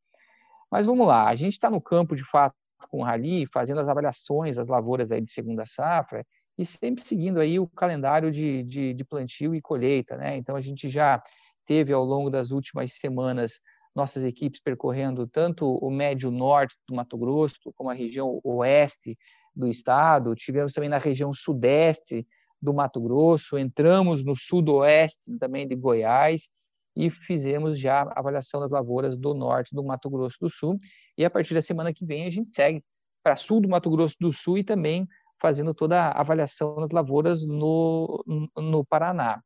Mas 0.71 0.85
vamos 0.85 1.07
lá, 1.07 1.27
a 1.27 1.35
gente 1.35 1.53
está 1.53 1.69
no 1.69 1.81
campo 1.81 2.15
de 2.15 2.23
fato 2.23 2.55
com 2.89 2.99
o 2.99 3.03
Rally, 3.03 3.45
fazendo 3.47 3.79
as 3.79 3.87
avaliações 3.87 4.55
das 4.55 4.67
lavouras 4.67 5.11
aí 5.11 5.21
de 5.21 5.29
segunda 5.29 5.65
safra 5.65 6.25
e 6.57 6.65
sempre 6.65 7.03
seguindo 7.03 7.39
aí 7.39 7.59
o 7.59 7.67
calendário 7.67 8.31
de, 8.31 8.63
de, 8.63 8.93
de 8.93 9.05
plantio 9.05 9.53
e 9.55 9.61
colheita, 9.61 10.17
né? 10.17 10.37
Então 10.37 10.55
a 10.55 10.61
gente 10.61 10.89
já 10.89 11.21
teve 11.65 11.91
ao 11.91 12.03
longo 12.03 12.29
das 12.29 12.51
últimas 12.51 12.93
semanas 12.93 13.59
nossas 13.95 14.23
equipes 14.23 14.59
percorrendo 14.59 15.25
tanto 15.25 15.65
o 15.65 15.89
médio 15.89 16.29
norte 16.29 16.75
do 16.87 16.95
Mato 16.95 17.17
Grosso 17.17 17.71
como 17.75 17.89
a 17.89 17.93
região 17.93 18.39
oeste 18.43 19.17
do 19.55 19.69
estado, 19.69 20.35
tivemos 20.35 20.73
também 20.73 20.89
na 20.89 20.97
região 20.97 21.31
sudeste 21.31 22.27
do 22.61 22.73
Mato 22.73 23.01
Grosso, 23.01 23.57
entramos 23.57 24.23
no 24.23 24.35
sudoeste 24.35 25.37
também 25.37 25.67
de 25.67 25.75
Goiás 25.75 26.49
e 26.95 27.09
fizemos 27.09 27.77
já 27.77 28.03
a 28.03 28.19
avaliação 28.19 28.59
das 28.59 28.71
lavouras 28.71 29.17
do 29.17 29.33
norte 29.33 29.75
do 29.75 29.83
Mato 29.83 30.09
Grosso 30.09 30.37
do 30.39 30.49
Sul. 30.49 30.77
E 31.17 31.25
a 31.25 31.29
partir 31.29 31.53
da 31.53 31.61
semana 31.61 31.93
que 31.93 32.05
vem 32.05 32.25
a 32.25 32.29
gente 32.29 32.55
segue 32.55 32.83
para 33.23 33.35
sul 33.35 33.59
do 33.59 33.67
Mato 33.67 33.89
Grosso 33.89 34.15
do 34.19 34.31
Sul 34.31 34.57
e 34.57 34.63
também 34.63 35.07
fazendo 35.41 35.73
toda 35.73 35.99
a 35.99 36.21
avaliação 36.21 36.75
das 36.77 36.91
lavouras 36.91 37.45
no, 37.45 38.23
no 38.55 38.85
Paraná. 38.85 39.41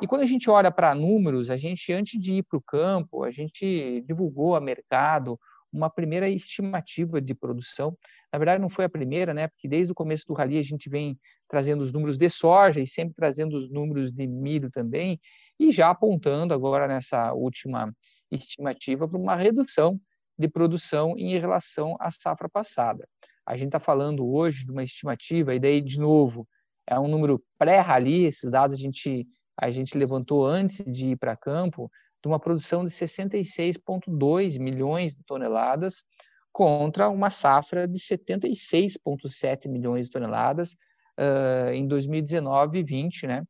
E 0.00 0.06
quando 0.06 0.22
a 0.22 0.26
gente 0.26 0.48
olha 0.48 0.70
para 0.70 0.94
números, 0.94 1.50
a 1.50 1.56
gente, 1.56 1.92
antes 1.92 2.20
de 2.20 2.34
ir 2.34 2.42
para 2.42 2.58
o 2.58 2.62
campo, 2.62 3.24
a 3.24 3.30
gente 3.30 4.02
divulgou 4.06 4.56
a 4.56 4.60
mercado 4.60 5.38
uma 5.72 5.88
primeira 5.88 6.28
estimativa 6.28 7.20
de 7.20 7.34
produção. 7.34 7.96
Na 8.32 8.38
verdade, 8.38 8.60
não 8.60 8.68
foi 8.68 8.84
a 8.84 8.88
primeira, 8.88 9.32
né? 9.32 9.48
Porque 9.48 9.66
desde 9.66 9.92
o 9.92 9.94
começo 9.94 10.26
do 10.26 10.34
rally 10.34 10.58
a 10.58 10.62
gente 10.62 10.88
vem 10.88 11.18
trazendo 11.52 11.82
os 11.82 11.92
números 11.92 12.16
de 12.16 12.30
soja 12.30 12.80
e 12.80 12.86
sempre 12.86 13.14
trazendo 13.14 13.58
os 13.58 13.70
números 13.70 14.10
de 14.10 14.26
milho 14.26 14.70
também, 14.70 15.20
e 15.60 15.70
já 15.70 15.90
apontando 15.90 16.54
agora 16.54 16.88
nessa 16.88 17.34
última 17.34 17.94
estimativa 18.30 19.06
para 19.06 19.18
uma 19.18 19.36
redução 19.36 20.00
de 20.38 20.48
produção 20.48 21.14
em 21.18 21.38
relação 21.38 21.94
à 22.00 22.10
safra 22.10 22.48
passada. 22.48 23.06
A 23.46 23.54
gente 23.54 23.66
está 23.66 23.78
falando 23.78 24.26
hoje 24.26 24.64
de 24.64 24.72
uma 24.72 24.82
estimativa, 24.82 25.54
e 25.54 25.60
daí, 25.60 25.82
de 25.82 25.98
novo, 25.98 26.48
é 26.88 26.98
um 26.98 27.06
número 27.06 27.44
pré-rally, 27.58 28.24
esses 28.24 28.50
dados 28.50 28.78
a 28.78 28.80
gente, 28.80 29.28
a 29.54 29.68
gente 29.68 29.98
levantou 29.98 30.46
antes 30.46 30.82
de 30.86 31.08
ir 31.08 31.16
para 31.18 31.36
campo, 31.36 31.90
de 32.22 32.28
uma 32.28 32.40
produção 32.40 32.82
de 32.82 32.90
66,2 32.90 34.58
milhões 34.58 35.14
de 35.14 35.22
toneladas 35.24 36.02
contra 36.50 37.10
uma 37.10 37.28
safra 37.28 37.86
de 37.86 37.98
76,7 37.98 39.68
milhões 39.68 40.06
de 40.06 40.12
toneladas 40.12 40.74
uh, 41.18 41.70
em 41.72 41.86
2019 41.86 42.78
e 42.78 42.82
20, 42.82 43.26
né, 43.26 43.44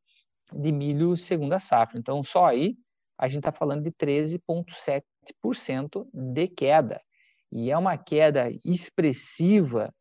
de 0.53 0.73
milho 0.73 1.17
segunda 1.17 1.61
safra. 1.61 1.99
Então, 1.99 2.23
só 2.23 2.47
aí 2.47 2.77
a 3.19 3.29
gente 3.29 3.39
está 3.39 3.53
falando 3.53 3.83
de 3.83 3.91
13,7% 3.93 6.07
de 6.13 6.49
queda. 6.49 7.01
E 7.51 7.71
é 7.71 7.77
uma 7.77 7.99
queda 7.99 8.51
expressiva 8.65 9.95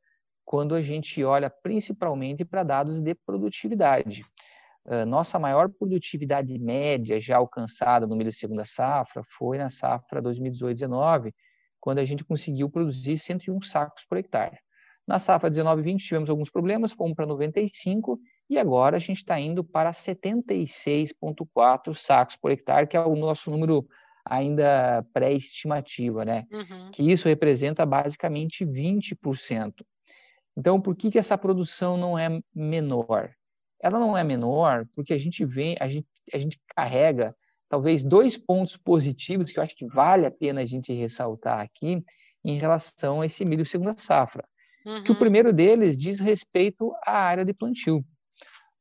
quando 0.45 0.74
a 0.74 0.82
gente 0.82 1.24
olha 1.24 1.50
principalmente 1.50 2.43
para 2.43 2.63
dados 2.63 3.00
de 3.00 3.13
produtividade. 3.13 4.24
Nossa 5.08 5.38
maior 5.38 5.69
produtividade 5.69 6.58
média 6.58 7.19
já 7.19 7.38
alcançada 7.38 8.08
no 8.08 8.15
milho 8.15 8.34
segunda 8.34 8.65
safra 8.65 9.21
foi 9.38 9.58
na 9.58 9.69
safra 9.69 10.21
2018-19, 10.21 11.34
quando 11.80 12.00
a 12.00 12.06
gente 12.06 12.26
conseguiu 12.26 12.69
produzir 12.69 13.17
101 13.17 13.62
sacos 13.62 14.06
por 14.06 14.17
hectare. 14.17 14.58
Na 15.12 15.19
safra 15.19 15.52
19-20 15.52 15.97
tivemos 15.97 16.30
alguns 16.30 16.50
problemas, 16.50 16.93
fomos 16.93 17.17
para 17.17 17.26
95 17.26 18.17
e 18.50 18.58
agora 18.58 18.95
a 18.95 19.00
gente 19.00 19.17
está 19.17 19.38
indo 19.38 19.62
para 19.62 19.91
76,4 19.91 21.93
sacos 21.93 22.38
por 22.38 22.50
hectare, 22.50 22.88
que 22.88 22.95
é 22.95 23.02
o 23.02 23.17
nosso 23.17 23.52
número 23.52 23.86
ainda 24.24 25.06
pré-estimativa, 25.12 26.24
né? 26.24 26.45
Uhum. 26.50 26.91
Que 26.91 27.12
isso 27.12 27.28
representa 27.28 27.86
basicamente 27.86 28.65
20%. 28.65 29.84
Então, 30.56 30.80
por 30.80 30.95
que, 30.95 31.12
que 31.12 31.19
essa 31.19 31.38
produção 31.38 31.97
não 31.97 32.17
é 32.17 32.39
menor? 32.56 33.32
Ela 33.82 34.00
não 34.00 34.17
é 34.17 34.24
menor 34.24 34.88
porque 34.95 35.13
a 35.13 35.17
gente 35.17 35.43
vem, 35.43 35.76
a 35.78 35.89
gente, 35.89 36.08
a 36.34 36.38
gente 36.38 36.58
carrega 36.74 37.36
talvez 37.67 38.06
dois 38.06 38.38
pontos 38.38 38.78
positivos 38.78 39.52
que 39.52 39.60
eu 39.60 39.63
acho 39.63 39.76
que 39.76 39.88
vale 39.88 40.26
a 40.26 40.32
pena 40.32 40.62
a 40.62 40.65
gente 40.65 40.93
ressaltar 40.93 41.60
aqui 41.60 42.02
em 42.45 42.58
relação 42.58 43.19
a 43.19 43.26
esse 43.26 43.43
milho 43.43 43.65
segunda 43.65 43.93
safra. 43.97 44.47
Uhum. 44.86 45.04
Que 45.04 45.12
o 45.12 45.15
primeiro 45.15 45.54
deles 45.54 45.98
diz 45.98 46.20
respeito 46.20 46.94
à 47.06 47.17
área 47.17 47.46
de 47.46 47.54
plantio. 47.54 48.04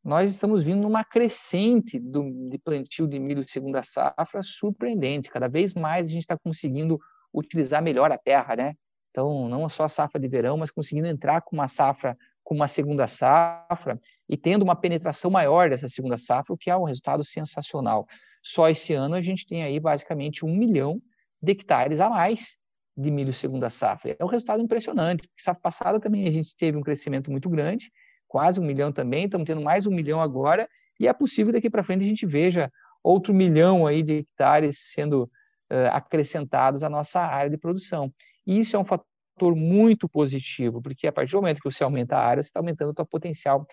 Nós 0.02 0.30
estamos 0.30 0.62
vindo 0.62 0.80
numa 0.80 1.04
crescente 1.04 1.98
do, 1.98 2.48
de 2.48 2.58
plantio 2.58 3.06
de 3.06 3.18
milho 3.18 3.44
de 3.44 3.50
segunda 3.50 3.82
safra 3.82 4.42
surpreendente. 4.42 5.30
Cada 5.30 5.48
vez 5.48 5.74
mais 5.74 6.08
a 6.08 6.12
gente 6.12 6.22
está 6.22 6.38
conseguindo 6.38 6.98
utilizar 7.32 7.82
melhor 7.82 8.10
a 8.10 8.16
terra, 8.16 8.56
né? 8.56 8.74
Então, 9.10 9.48
não 9.48 9.68
só 9.68 9.84
a 9.84 9.88
safra 9.88 10.18
de 10.18 10.28
verão, 10.28 10.56
mas 10.56 10.70
conseguindo 10.70 11.06
entrar 11.06 11.42
com 11.42 11.54
uma 11.54 11.68
safra, 11.68 12.16
com 12.42 12.54
uma 12.54 12.68
segunda 12.68 13.06
safra 13.06 14.00
e 14.28 14.36
tendo 14.36 14.62
uma 14.62 14.74
penetração 14.74 15.30
maior 15.30 15.68
dessa 15.68 15.88
segunda 15.88 16.16
safra, 16.16 16.54
o 16.54 16.56
que 16.56 16.70
é 16.70 16.76
um 16.76 16.84
resultado 16.84 17.22
sensacional. 17.22 18.06
Só 18.42 18.68
esse 18.68 18.94
ano 18.94 19.14
a 19.14 19.20
gente 19.20 19.46
tem 19.46 19.62
aí 19.62 19.78
basicamente 19.78 20.46
um 20.46 20.56
milhão 20.56 21.00
de 21.42 21.52
hectares 21.52 22.00
a 22.00 22.08
mais 22.08 22.56
de 23.00 23.10
milho 23.10 23.32
segunda 23.32 23.70
safra. 23.70 24.16
É 24.18 24.24
um 24.24 24.28
resultado 24.28 24.62
impressionante. 24.62 25.28
Safra 25.36 25.60
passada 25.60 26.00
também 26.00 26.28
a 26.28 26.30
gente 26.30 26.54
teve 26.56 26.76
um 26.76 26.82
crescimento 26.82 27.30
muito 27.30 27.48
grande, 27.48 27.90
quase 28.28 28.60
um 28.60 28.64
milhão 28.64 28.92
também, 28.92 29.24
estamos 29.24 29.46
tendo 29.46 29.62
mais 29.62 29.86
um 29.86 29.90
milhão 29.90 30.20
agora, 30.20 30.68
e 30.98 31.08
é 31.08 31.12
possível 31.12 31.52
daqui 31.52 31.70
para 31.70 31.82
frente 31.82 32.04
a 32.04 32.08
gente 32.08 32.26
veja 32.26 32.70
outro 33.02 33.32
milhão 33.32 33.86
aí 33.86 34.02
de 34.02 34.18
hectares 34.18 34.78
sendo 34.92 35.24
uh, 35.24 35.88
acrescentados 35.92 36.82
à 36.82 36.90
nossa 36.90 37.20
área 37.20 37.50
de 37.50 37.56
produção. 37.56 38.12
E 38.46 38.58
isso 38.58 38.76
é 38.76 38.78
um 38.78 38.84
fator 38.84 39.56
muito 39.56 40.06
positivo, 40.06 40.82
porque 40.82 41.06
a 41.06 41.12
partir 41.12 41.32
do 41.32 41.38
momento 41.38 41.62
que 41.62 41.70
você 41.70 41.82
aumenta 41.82 42.16
a 42.16 42.24
área, 42.24 42.42
você 42.42 42.48
está 42.48 42.60
aumentando 42.60 42.90
o 42.90 42.94
seu 42.94 43.06
potencial 43.06 43.66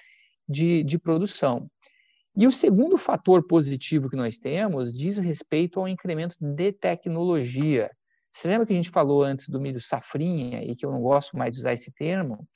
de, 0.47 0.83
de 0.83 0.97
produção. 0.97 1.69
E 2.35 2.47
o 2.47 2.51
segundo 2.51 2.97
fator 2.97 3.45
positivo 3.45 4.09
que 4.09 4.15
nós 4.15 4.37
temos 4.37 4.93
diz 4.93 5.17
respeito 5.17 5.79
ao 5.79 5.87
incremento 5.87 6.37
de 6.39 6.71
tecnologia. 6.71 7.91
Você 8.37 8.47
lembra 8.47 8.67
que 8.67 8.73
a 8.73 8.75
gente 8.75 8.91
falou 8.91 9.23
antes 9.23 9.49
do 9.49 9.59
milho 9.59 9.81
safrinha 9.81 10.63
e 10.63 10.75
que 10.75 10.85
eu 10.85 10.91
não 10.91 11.01
gosto 11.01 11.35
mais 11.35 11.51
de 11.51 11.57
usar 11.57 11.73
esse 11.73 11.91
termo? 11.91 12.47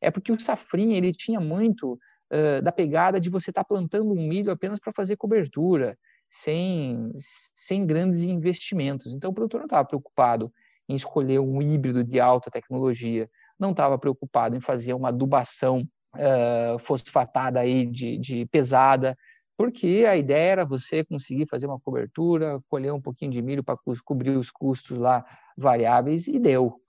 É 0.00 0.10
porque 0.10 0.32
o 0.32 0.40
safrinha 0.40 0.96
ele 0.96 1.12
tinha 1.12 1.38
muito 1.38 1.92
uh, 2.32 2.62
da 2.62 2.72
pegada 2.72 3.20
de 3.20 3.28
você 3.28 3.50
estar 3.50 3.62
tá 3.62 3.68
plantando 3.68 4.10
um 4.10 4.26
milho 4.26 4.50
apenas 4.50 4.78
para 4.78 4.94
fazer 4.94 5.14
cobertura, 5.18 5.94
sem, 6.30 7.12
sem 7.54 7.84
grandes 7.84 8.22
investimentos. 8.22 9.12
Então 9.12 9.30
o 9.30 9.34
produtor 9.34 9.60
não 9.60 9.66
estava 9.66 9.86
preocupado 9.86 10.50
em 10.88 10.94
escolher 10.94 11.38
um 11.38 11.60
híbrido 11.60 12.02
de 12.02 12.18
alta 12.18 12.50
tecnologia, 12.50 13.28
não 13.58 13.72
estava 13.72 13.98
preocupado 13.98 14.56
em 14.56 14.60
fazer 14.60 14.94
uma 14.94 15.10
adubação 15.10 15.86
uh, 16.14 16.78
fosfatada 16.78 17.60
aí 17.60 17.84
de, 17.84 18.16
de 18.16 18.46
pesada, 18.46 19.14
porque 19.56 20.04
a 20.08 20.16
ideia 20.16 20.52
era 20.52 20.64
você 20.64 21.04
conseguir 21.04 21.46
fazer 21.46 21.66
uma 21.66 21.80
cobertura, 21.80 22.60
colher 22.68 22.92
um 22.92 23.00
pouquinho 23.00 23.30
de 23.30 23.40
milho 23.40 23.64
para 23.64 23.78
cobrir 24.04 24.36
os 24.36 24.50
custos 24.50 24.98
lá 24.98 25.24
variáveis 25.56 26.28
e 26.28 26.38
deu. 26.38 26.80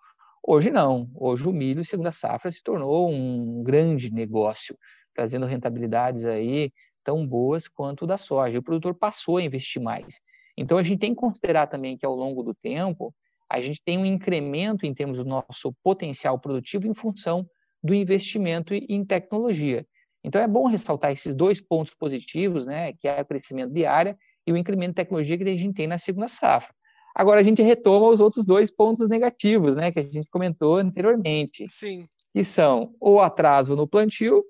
Hoje 0.44 0.70
não. 0.70 1.10
Hoje 1.16 1.48
o 1.48 1.54
milho, 1.54 1.84
segunda 1.84 2.12
safra, 2.12 2.52
se 2.52 2.62
tornou 2.62 3.10
um 3.10 3.64
grande 3.64 4.12
negócio, 4.12 4.78
trazendo 5.14 5.46
rentabilidades 5.46 6.26
aí 6.26 6.72
tão 7.04 7.26
boas 7.26 7.68
quanto 7.68 8.06
da 8.06 8.18
soja. 8.18 8.60
O 8.60 8.64
produtor 8.64 8.94
passou 8.94 9.38
a 9.38 9.44
investir 9.44 9.82
mais. 9.82 10.20
Então 10.58 10.78
a 10.78 10.84
gente 10.84 11.00
tem 11.00 11.12
que 11.14 11.22
considerar 11.22 11.68
também 11.68 11.98
que 11.98 12.06
ao 12.06 12.16
longo 12.16 12.44
do 12.44 12.54
tempo 12.54 13.14
a 13.50 13.62
gente 13.62 13.82
tem 13.84 13.98
um 13.98 14.06
incremento 14.06 14.86
em 14.86 14.94
termos 14.94 15.20
do 15.20 15.26
nosso 15.26 15.74
potencial 15.84 16.38
produtivo 16.38 16.86
em 16.88 16.94
função 16.94 17.46
do 17.82 17.94
investimento 17.94 18.74
em 18.74 19.06
tecnologia. 19.06 19.86
Então, 20.28 20.42
é 20.42 20.48
bom 20.48 20.68
ressaltar 20.68 21.14
esses 21.14 21.34
dois 21.34 21.62
pontos 21.62 21.94
positivos, 21.94 22.66
né, 22.66 22.92
que 22.92 23.08
é 23.08 23.22
o 23.22 23.26
crescimento 23.26 23.72
de 23.72 23.86
área 23.86 24.18
e 24.46 24.52
o 24.52 24.58
incremento 24.58 24.90
de 24.90 24.96
tecnologia 24.96 25.38
que 25.38 25.44
a 25.46 25.56
gente 25.56 25.74
tem 25.74 25.88
na 25.88 25.98
segunda 25.98 26.28
safra. 26.28 26.74
Agora, 27.16 27.40
a 27.40 27.44
gente 27.44 27.62
retoma 27.62 28.10
os 28.10 28.20
outros 28.20 28.46
dois 28.46 28.70
pontos 28.70 29.08
negativos, 29.08 29.78
né, 29.78 29.90
que 29.90 30.00
a 30.00 30.04
gente 30.04 30.28
comentou 30.30 30.76
anteriormente. 30.76 31.66
Sim. 31.70 32.06
Que 32.34 32.44
são 32.44 32.94
o 33.00 33.22
atraso 33.22 33.74
no 33.74 33.88
plantio 33.88 34.44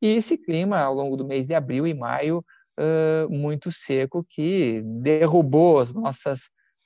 e 0.00 0.14
esse 0.14 0.38
clima 0.38 0.78
ao 0.78 0.94
longo 0.94 1.16
do 1.16 1.26
mês 1.26 1.48
de 1.48 1.54
abril 1.54 1.84
e 1.84 1.92
maio 1.92 2.38
uh, 2.78 3.28
muito 3.28 3.72
seco 3.72 4.24
que 4.30 4.82
derrubou 5.02 5.80
as 5.80 5.92
nossas 5.92 6.42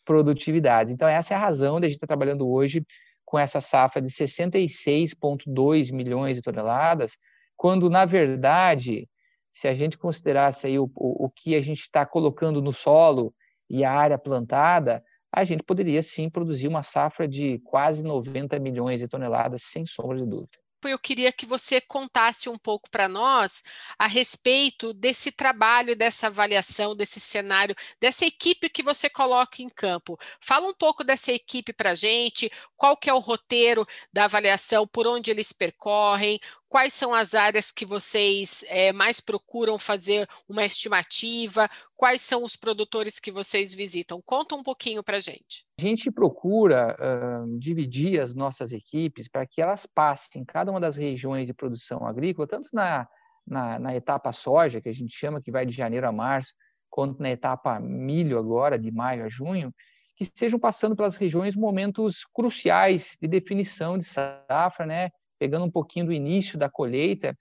produtividades. 0.07 0.91
Então, 0.91 1.07
essa 1.07 1.35
é 1.35 1.37
a 1.37 1.41
razão 1.41 1.79
de 1.79 1.85
a 1.85 1.89
gente 1.91 1.99
estar 1.99 2.07
trabalhando 2.07 2.49
hoje 2.49 2.83
com 3.27 3.39
essa 3.39 3.61
safra 3.61 4.01
de 4.01 4.09
66,2 4.09 5.93
milhões 5.93 6.39
de 6.39 6.43
toneladas, 6.43 7.13
quando, 7.59 7.91
na 7.91 8.05
verdade, 8.05 9.09
se 9.53 9.67
a 9.67 9.75
gente 9.75 9.99
considerasse 9.99 10.69
aí 10.69 10.79
o, 10.79 10.85
o, 10.95 11.27
o 11.27 11.29
que 11.29 11.57
a 11.57 11.61
gente 11.61 11.81
está 11.81 12.07
colocando 12.07 12.63
no 12.63 12.73
solo 12.73 13.35
e 13.69 13.85
a 13.85 13.93
área 13.93 14.17
plantada, 14.17 15.03
a 15.33 15.43
gente 15.43 15.65
poderia 15.65 16.01
sim 16.01 16.31
produzir 16.31 16.69
uma 16.69 16.85
safra 16.85 17.27
de 17.27 17.59
quase 17.65 18.05
90 18.05 18.61
milhões 18.61 19.01
de 19.01 19.09
toneladas, 19.09 19.65
sem 19.65 19.85
sombra 19.85 20.17
de 20.17 20.25
dúvida 20.25 20.57
eu 20.87 20.99
queria 20.99 21.33
que 21.33 21.47
você 21.47 21.81
contasse 21.81 22.49
um 22.49 22.57
pouco 22.57 22.89
para 22.91 23.09
nós 23.09 23.65
a 23.99 24.07
respeito 24.07 24.93
desse 24.93 25.33
trabalho, 25.33 25.97
dessa 25.97 26.29
avaliação, 26.29 26.95
desse 26.95 27.19
cenário, 27.19 27.75
dessa 27.99 28.25
equipe 28.25 28.69
que 28.69 28.83
você 28.83 29.11
coloca 29.11 29.63
em 29.63 29.69
campo. 29.69 30.17
Fala 30.41 30.69
um 30.69 30.75
pouco 30.75 31.03
dessa 31.03 31.33
equipe 31.33 31.73
para 31.73 31.91
a 31.91 31.95
gente, 31.95 32.51
qual 32.77 32.97
que 32.97 33.11
é 33.11 33.15
o 33.15 33.19
roteiro 33.19 33.87
da 34.13 34.27
avaliação, 34.27 34.87
por 34.87 35.07
onde 35.07 35.31
eles 35.31 35.53
percorrem, 35.53 36.39
quais 36.69 36.93
são 36.93 37.15
as 37.15 37.35
áreas 37.35 37.73
que 37.73 37.87
vocês 37.87 38.65
é, 38.69 38.93
mais 38.93 39.21
procuram 39.21 39.79
fazer 39.79 40.29
uma 40.49 40.65
estimativa, 40.65 41.69
quais 41.97 42.23
são 42.23 42.45
os 42.45 42.57
produtores 42.57 43.19
que 43.19 43.31
vocês 43.31 43.75
visitam. 43.75 44.23
Conta 44.25 44.55
um 44.55 44.63
pouquinho 44.63 45.03
para 45.03 45.17
a 45.17 45.21
gente. 45.21 45.65
A 45.81 45.83
gente 45.83 46.11
procura 46.11 46.97
uh, 46.99 47.59
dividir 47.59 48.21
as 48.21 48.35
nossas 48.35 48.73
equipes 48.73 49.29
para 49.29 49.47
que 49.47 49.63
elas 49.63 49.87
passem 49.87 50.43
em 50.43 50.45
cada 50.45 50.71
uma 50.71 50.81
das 50.81 50.97
regiões 50.97 51.47
de 51.47 51.55
produção 51.55 52.07
agrícola, 52.07 52.47
tanto 52.47 52.69
na, 52.73 53.09
na, 53.47 53.79
na 53.79 53.97
etapa 53.97 54.33
soja, 54.33 54.81
que 54.81 54.89
a 54.89 54.95
gente 54.95 55.15
chama 55.17 55.41
que 55.41 55.51
vai 55.51 55.65
de 55.65 55.75
janeiro 55.75 56.07
a 56.07 56.13
março, 56.13 56.53
quanto 56.91 57.23
na 57.23 57.31
etapa 57.31 57.81
milho 57.81 58.39
agora, 58.39 58.79
de 58.79 58.91
maio 58.91 59.25
a 59.25 59.29
junho, 59.29 59.73
que 60.17 60.25
estejam 60.25 60.59
passando 60.59 60.97
pelas 60.97 61.15
regiões 61.15 61.55
momentos 61.55 62.25
cruciais 62.35 63.17
de 63.23 63.29
definição 63.29 63.97
de 63.97 64.05
safra, 64.05 64.85
né? 64.85 65.11
Pegando 65.39 65.65
um 65.65 65.71
pouquinho 65.71 66.07
do 66.07 66.13
início 66.13 66.59
da 66.59 66.69
colheita, 66.69 67.37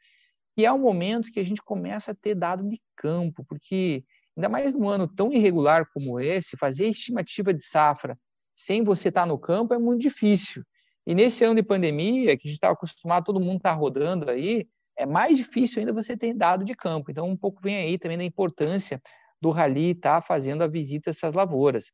e 0.56 0.66
é 0.66 0.72
um 0.74 0.80
momento 0.80 1.32
que 1.32 1.40
a 1.40 1.46
gente 1.46 1.62
começa 1.62 2.12
a 2.12 2.16
ter 2.16 2.34
dado 2.34 2.68
de 2.68 2.82
campo, 2.96 3.46
porque 3.48 4.04
ainda 4.36 4.50
mais 4.50 4.74
num 4.74 4.90
ano 4.90 5.08
tão 5.08 5.32
irregular 5.32 5.86
como 5.94 6.20
esse, 6.20 6.58
fazer 6.58 6.88
estimativa 6.88 7.54
de 7.54 7.64
safra 7.64 8.18
sem 8.56 8.84
você 8.84 9.10
estar 9.10 9.26
no 9.26 9.38
campo 9.38 9.74
é 9.74 9.78
muito 9.78 10.02
difícil. 10.02 10.64
E 11.06 11.14
nesse 11.14 11.46
ano 11.46 11.56
de 11.56 11.64
pandemia, 11.64 12.36
que 12.36 12.48
a 12.48 12.50
gente 12.50 12.58
estava 12.58 12.74
acostumado, 12.74 13.26
todo 13.26 13.40
mundo 13.40 13.58
está 13.58 13.72
rodando 13.72 14.30
aí, 14.30 14.68
é 14.98 15.06
mais 15.06 15.38
difícil 15.38 15.80
ainda 15.80 15.94
você 15.94 16.18
ter 16.18 16.34
dado 16.34 16.66
de 16.66 16.74
campo. 16.74 17.12
Então, 17.12 17.30
um 17.30 17.38
pouco 17.38 17.62
vem 17.62 17.78
aí 17.78 18.00
também 18.00 18.18
da 18.18 18.24
importância 18.24 19.00
do 19.40 19.52
rally 19.52 19.92
estar 19.92 20.22
tá 20.22 20.28
fazendo 20.28 20.64
a 20.64 20.68
visita 20.68 21.10
a 21.10 21.12
essas 21.12 21.36
lavouras. 21.36 21.92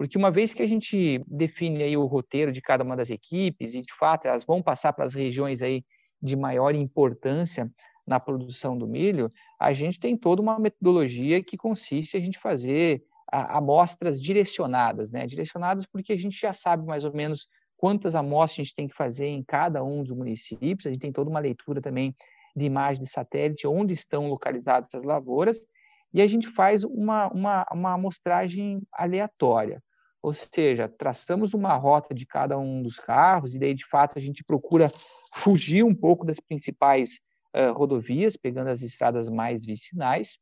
Porque 0.00 0.16
uma 0.16 0.30
vez 0.30 0.54
que 0.54 0.62
a 0.62 0.66
gente 0.66 1.22
define 1.26 1.82
aí 1.82 1.94
o 1.94 2.06
roteiro 2.06 2.50
de 2.50 2.62
cada 2.62 2.82
uma 2.82 2.96
das 2.96 3.10
equipes, 3.10 3.74
e 3.74 3.82
de 3.82 3.92
fato 3.92 4.24
elas 4.24 4.46
vão 4.46 4.62
passar 4.62 4.94
para 4.94 5.04
as 5.04 5.12
regiões 5.12 5.60
aí 5.60 5.84
de 6.22 6.34
maior 6.36 6.74
importância 6.74 7.70
na 8.06 8.18
produção 8.18 8.78
do 8.78 8.86
milho, 8.86 9.30
a 9.60 9.74
gente 9.74 10.00
tem 10.00 10.16
toda 10.16 10.40
uma 10.40 10.58
metodologia 10.58 11.42
que 11.42 11.54
consiste 11.54 12.16
a 12.16 12.20
gente 12.20 12.38
fazer 12.38 13.04
amostras 13.30 14.22
direcionadas, 14.22 15.12
né? 15.12 15.26
Direcionadas 15.26 15.84
porque 15.84 16.14
a 16.14 16.18
gente 16.18 16.40
já 16.40 16.54
sabe 16.54 16.86
mais 16.86 17.04
ou 17.04 17.12
menos 17.12 17.46
quantas 17.76 18.14
amostras 18.14 18.60
a 18.60 18.62
gente 18.62 18.74
tem 18.74 18.88
que 18.88 18.96
fazer 18.96 19.26
em 19.26 19.42
cada 19.42 19.84
um 19.84 20.02
dos 20.02 20.16
municípios, 20.16 20.86
a 20.86 20.90
gente 20.90 21.02
tem 21.02 21.12
toda 21.12 21.28
uma 21.28 21.40
leitura 21.40 21.78
também 21.82 22.16
de 22.56 22.64
imagem 22.64 23.02
de 23.02 23.06
satélite, 23.06 23.66
onde 23.66 23.92
estão 23.92 24.30
localizadas 24.30 24.88
essas 24.88 25.04
lavouras, 25.04 25.58
e 26.10 26.22
a 26.22 26.26
gente 26.26 26.48
faz 26.48 26.84
uma, 26.84 27.28
uma, 27.28 27.66
uma 27.70 27.92
amostragem 27.92 28.80
aleatória. 28.94 29.82
Ou 30.22 30.34
seja, 30.34 30.88
traçamos 30.88 31.54
uma 31.54 31.74
rota 31.74 32.14
de 32.14 32.26
cada 32.26 32.58
um 32.58 32.82
dos 32.82 32.98
carros, 32.98 33.54
e 33.54 33.58
daí, 33.58 33.74
de 33.74 33.86
fato, 33.86 34.18
a 34.18 34.20
gente 34.20 34.44
procura 34.44 34.88
fugir 35.34 35.82
um 35.82 35.94
pouco 35.94 36.26
das 36.26 36.38
principais 36.38 37.18
uh, 37.56 37.72
rodovias, 37.72 38.36
pegando 38.36 38.68
as 38.68 38.82
estradas 38.82 39.28
mais 39.28 39.64
vicinais, 39.64 40.38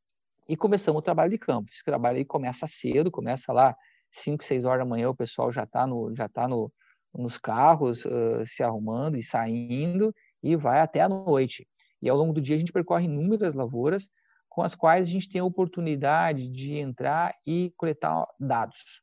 e 0.49 0.57
começamos 0.57 0.99
o 0.99 1.03
trabalho 1.03 1.31
de 1.31 1.39
campo. 1.39 1.71
Esse 1.73 1.85
trabalho 1.85 2.19
aí 2.19 2.25
começa 2.25 2.67
cedo, 2.67 3.11
começa 3.11 3.53
lá 3.53 3.77
5, 4.11 4.43
6 4.43 4.65
horas 4.65 4.81
da 4.81 4.89
manhã, 4.89 5.11
o 5.11 5.15
pessoal 5.15 5.53
já 5.53 5.63
está 5.63 5.87
no, 5.87 6.15
já 6.15 6.29
tá 6.29 6.49
no, 6.49 6.73
nos 7.15 7.39
carros, 7.39 8.05
uh, 8.05 8.45
se 8.47 8.63
arrumando 8.63 9.17
e 9.17 9.23
saindo, 9.23 10.13
e 10.43 10.57
vai 10.57 10.81
até 10.81 11.01
a 11.03 11.09
noite. 11.09 11.69
E 12.03 12.09
ao 12.09 12.17
longo 12.17 12.33
do 12.33 12.41
dia 12.41 12.57
a 12.57 12.59
gente 12.59 12.73
percorre 12.73 13.05
inúmeras 13.05 13.55
lavouras 13.55 14.09
com 14.49 14.63
as 14.63 14.75
quais 14.75 15.07
a 15.07 15.11
gente 15.11 15.29
tem 15.29 15.41
a 15.41 15.45
oportunidade 15.45 16.49
de 16.49 16.79
entrar 16.79 17.35
e 17.47 17.73
coletar 17.77 18.27
dados. 18.41 19.03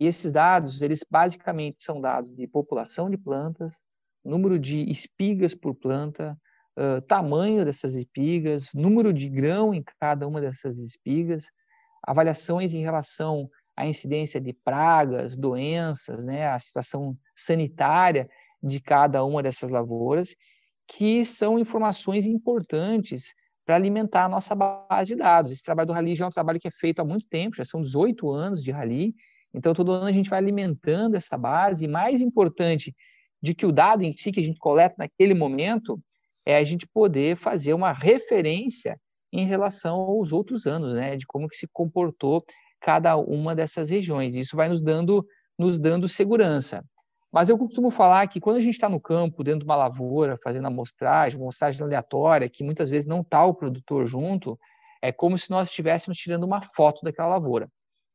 E 0.00 0.06
esses 0.06 0.32
dados, 0.32 0.80
eles 0.80 1.04
basicamente 1.08 1.82
são 1.82 2.00
dados 2.00 2.34
de 2.34 2.46
população 2.46 3.10
de 3.10 3.18
plantas, 3.18 3.82
número 4.24 4.58
de 4.58 4.90
espigas 4.90 5.54
por 5.54 5.74
planta, 5.74 6.38
uh, 6.78 7.02
tamanho 7.02 7.66
dessas 7.66 7.94
espigas, 7.94 8.70
número 8.74 9.12
de 9.12 9.28
grão 9.28 9.74
em 9.74 9.84
cada 10.00 10.26
uma 10.26 10.40
dessas 10.40 10.78
espigas, 10.78 11.44
avaliações 12.02 12.72
em 12.72 12.80
relação 12.80 13.46
à 13.76 13.86
incidência 13.86 14.40
de 14.40 14.54
pragas, 14.54 15.36
doenças, 15.36 16.24
né, 16.24 16.48
a 16.48 16.58
situação 16.58 17.14
sanitária 17.36 18.26
de 18.62 18.80
cada 18.80 19.22
uma 19.22 19.42
dessas 19.42 19.68
lavouras 19.68 20.34
que 20.88 21.26
são 21.26 21.58
informações 21.58 22.24
importantes 22.24 23.34
para 23.66 23.76
alimentar 23.76 24.24
a 24.24 24.28
nossa 24.30 24.54
base 24.54 25.12
de 25.12 25.16
dados. 25.16 25.52
Esse 25.52 25.62
trabalho 25.62 25.88
do 25.88 25.92
Rally 25.92 26.16
já 26.16 26.24
é 26.24 26.28
um 26.28 26.32
trabalho 26.32 26.58
que 26.58 26.68
é 26.68 26.70
feito 26.70 27.00
há 27.00 27.04
muito 27.04 27.26
tempo, 27.26 27.56
já 27.56 27.66
são 27.66 27.82
18 27.82 28.30
anos 28.30 28.64
de 28.64 28.70
Rally, 28.70 29.14
então 29.54 29.74
todo 29.74 29.92
ano 29.92 30.06
a 30.06 30.12
gente 30.12 30.30
vai 30.30 30.38
alimentando 30.38 31.16
essa 31.16 31.36
base, 31.36 31.84
e 31.84 31.88
mais 31.88 32.20
importante 32.20 32.94
de 33.42 33.54
que 33.54 33.66
o 33.66 33.72
dado 33.72 34.02
em 34.02 34.14
si 34.16 34.30
que 34.30 34.40
a 34.40 34.44
gente 34.44 34.58
coleta 34.58 34.94
naquele 34.98 35.34
momento 35.34 36.00
é 36.44 36.56
a 36.56 36.64
gente 36.64 36.86
poder 36.86 37.36
fazer 37.36 37.74
uma 37.74 37.92
referência 37.92 38.98
em 39.32 39.46
relação 39.46 39.96
aos 39.96 40.32
outros 40.32 40.66
anos, 40.66 40.94
né, 40.94 41.16
de 41.16 41.26
como 41.26 41.48
que 41.48 41.56
se 41.56 41.68
comportou 41.72 42.44
cada 42.80 43.16
uma 43.16 43.54
dessas 43.54 43.90
regiões. 43.90 44.34
Isso 44.34 44.56
vai 44.56 44.68
nos 44.68 44.82
dando 44.82 45.24
nos 45.58 45.78
dando 45.78 46.08
segurança. 46.08 46.82
Mas 47.30 47.50
eu 47.50 47.58
costumo 47.58 47.90
falar 47.90 48.26
que 48.28 48.40
quando 48.40 48.56
a 48.56 48.60
gente 48.60 48.74
está 48.74 48.88
no 48.88 48.98
campo, 48.98 49.44
dentro 49.44 49.60
de 49.60 49.64
uma 49.66 49.76
lavoura, 49.76 50.38
fazendo 50.42 50.66
amostragem, 50.66 51.38
amostragem 51.38 51.82
aleatória, 51.82 52.48
que 52.48 52.64
muitas 52.64 52.88
vezes 52.88 53.06
não 53.06 53.20
está 53.20 53.44
o 53.44 53.54
produtor 53.54 54.06
junto, 54.06 54.58
é 55.02 55.12
como 55.12 55.36
se 55.36 55.50
nós 55.50 55.68
estivéssemos 55.68 56.16
tirando 56.16 56.44
uma 56.44 56.62
foto 56.62 57.02
daquela 57.04 57.28
lavoura. 57.28 57.70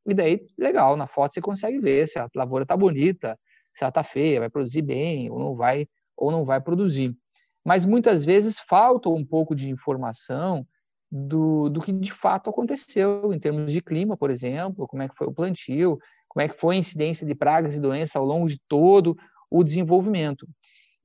E 0.05 0.13
daí, 0.13 0.45
legal, 0.57 0.95
na 0.95 1.07
foto 1.07 1.33
você 1.33 1.41
consegue 1.41 1.79
ver 1.79 2.07
se 2.07 2.19
a 2.19 2.29
lavoura 2.35 2.63
está 2.63 2.77
bonita, 2.77 3.37
se 3.73 3.83
ela 3.83 3.89
está 3.89 4.03
feia, 4.03 4.39
vai 4.39 4.49
produzir 4.49 4.81
bem 4.81 5.29
ou 5.29 5.39
não 5.39 5.55
vai 5.55 5.87
ou 6.15 6.31
não 6.31 6.45
vai 6.45 6.61
produzir. 6.61 7.15
Mas 7.63 7.85
muitas 7.85 8.23
vezes 8.23 8.59
falta 8.59 9.09
um 9.09 9.25
pouco 9.25 9.55
de 9.55 9.69
informação 9.69 10.65
do, 11.11 11.69
do 11.69 11.81
que 11.81 11.91
de 11.91 12.11
fato 12.11 12.49
aconteceu 12.49 13.33
em 13.33 13.39
termos 13.39 13.71
de 13.71 13.81
clima, 13.81 14.15
por 14.15 14.29
exemplo, 14.29 14.87
como 14.87 15.01
é 15.01 15.09
que 15.09 15.15
foi 15.15 15.27
o 15.27 15.33
plantio, 15.33 15.97
como 16.27 16.43
é 16.43 16.47
que 16.47 16.55
foi 16.55 16.75
a 16.75 16.79
incidência 16.79 17.25
de 17.25 17.33
pragas 17.33 17.75
e 17.75 17.79
doenças 17.79 18.15
ao 18.15 18.25
longo 18.25 18.47
de 18.47 18.59
todo 18.67 19.17
o 19.49 19.63
desenvolvimento. 19.63 20.47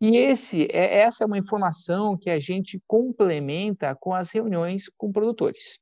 E 0.00 0.16
esse, 0.16 0.66
é, 0.72 1.00
essa 1.00 1.24
é 1.24 1.26
uma 1.26 1.38
informação 1.38 2.16
que 2.16 2.30
a 2.30 2.38
gente 2.38 2.80
complementa 2.86 3.94
com 3.94 4.14
as 4.14 4.30
reuniões 4.30 4.88
com 4.96 5.12
produtores. 5.12 5.78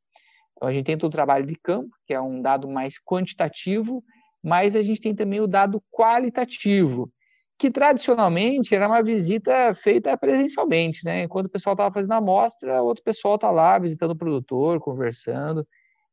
Então, 0.59 0.69
a 0.69 0.73
gente 0.73 0.87
tem 0.87 0.97
o 1.01 1.11
trabalho 1.11 1.47
de 1.47 1.55
campo, 1.55 1.97
que 2.05 2.13
é 2.13 2.21
um 2.21 2.43
dado 2.43 2.69
mais 2.69 2.97
quantitativo, 2.99 4.03
mas 4.43 4.75
a 4.75 4.83
gente 4.83 5.01
tem 5.01 5.15
também 5.15 5.41
o 5.41 5.47
dado 5.47 5.81
qualitativo, 5.89 7.09
que 7.57 7.71
tradicionalmente 7.71 8.75
era 8.75 8.89
uma 8.89 9.01
visita 9.01 9.73
feita 9.77 10.17
presencialmente, 10.17 11.05
né? 11.05 11.23
Enquanto 11.23 11.47
o 11.47 11.51
pessoal 11.51 11.75
estava 11.75 11.95
fazendo 11.95 12.13
a 12.13 12.17
amostra, 12.17 12.83
outro 12.83 13.05
pessoal 13.05 13.37
está 13.37 13.53
lá 13.53 13.79
visitando 13.79 14.11
o 14.13 14.17
produtor, 14.17 14.81
conversando. 14.81 15.65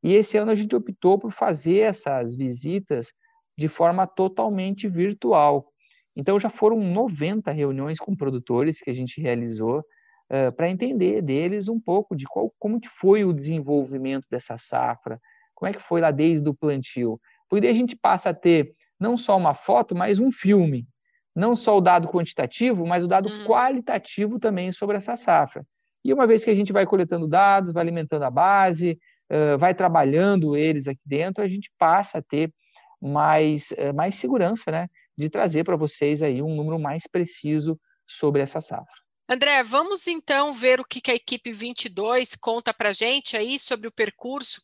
E 0.03 0.13
esse 0.13 0.37
ano 0.37 0.51
a 0.51 0.55
gente 0.55 0.75
optou 0.75 1.17
por 1.17 1.31
fazer 1.31 1.79
essas 1.79 2.35
visitas 2.35 3.11
de 3.57 3.67
forma 3.67 4.05
totalmente 4.05 4.87
virtual. 4.87 5.65
Então 6.15 6.39
já 6.39 6.49
foram 6.51 6.79
90 6.79 7.51
reuniões 7.51 7.97
com 7.97 8.15
produtores 8.15 8.79
que 8.79 8.91
a 8.91 8.93
gente 8.93 9.19
realizou 9.19 9.83
uh, 10.31 10.51
para 10.51 10.69
entender 10.69 11.21
deles 11.21 11.67
um 11.67 11.79
pouco 11.79 12.15
de 12.15 12.25
qual, 12.25 12.53
como 12.59 12.79
que 12.79 12.89
foi 12.89 13.23
o 13.23 13.33
desenvolvimento 13.33 14.25
dessa 14.29 14.57
safra, 14.57 15.19
como 15.53 15.69
é 15.69 15.73
que 15.73 15.81
foi 15.81 16.01
lá 16.01 16.11
desde 16.11 16.47
o 16.49 16.53
plantio. 16.53 17.19
Porque 17.49 17.61
daí 17.61 17.71
a 17.71 17.75
gente 17.75 17.95
passa 17.95 18.29
a 18.29 18.33
ter 18.33 18.73
não 18.99 19.17
só 19.17 19.37
uma 19.37 19.53
foto, 19.53 19.95
mas 19.95 20.19
um 20.19 20.31
filme. 20.31 20.87
Não 21.35 21.55
só 21.55 21.77
o 21.77 21.81
dado 21.81 22.07
quantitativo, 22.07 22.85
mas 22.85 23.03
o 23.03 23.07
dado 23.07 23.29
uhum. 23.29 23.45
qualitativo 23.45 24.39
também 24.39 24.71
sobre 24.71 24.95
essa 24.95 25.15
safra. 25.15 25.65
E 26.03 26.13
uma 26.13 26.25
vez 26.25 26.45
que 26.45 26.49
a 26.49 26.55
gente 26.55 26.71
vai 26.71 26.85
coletando 26.85 27.27
dados, 27.27 27.73
vai 27.73 27.81
alimentando 27.81 28.23
a 28.23 28.29
base, 28.29 28.97
uh, 29.29 29.57
vai 29.57 29.73
trabalhando 29.73 30.55
eles 30.55 30.87
aqui 30.87 31.01
dentro, 31.05 31.43
a 31.43 31.47
gente 31.47 31.71
passa 31.77 32.19
a 32.19 32.21
ter 32.21 32.53
mais, 33.01 33.71
eh, 33.77 33.93
mais 33.93 34.15
segurança, 34.15 34.71
né? 34.71 34.87
De 35.17 35.29
trazer 35.29 35.63
para 35.63 35.75
vocês 35.75 36.23
aí 36.23 36.41
um 36.41 36.55
número 36.55 36.79
mais 36.79 37.05
preciso 37.07 37.79
sobre 38.07 38.41
essa 38.41 38.61
safra. 38.61 39.04
André, 39.27 39.63
vamos 39.63 40.05
então 40.05 40.53
ver 40.53 40.79
o 40.79 40.85
que 40.85 41.09
a 41.09 41.15
equipe 41.15 41.51
22 41.51 42.35
conta 42.35 42.71
para 42.71 42.93
gente 42.93 43.35
aí 43.35 43.59
sobre 43.59 43.87
o 43.87 43.91
percurso. 43.91 44.61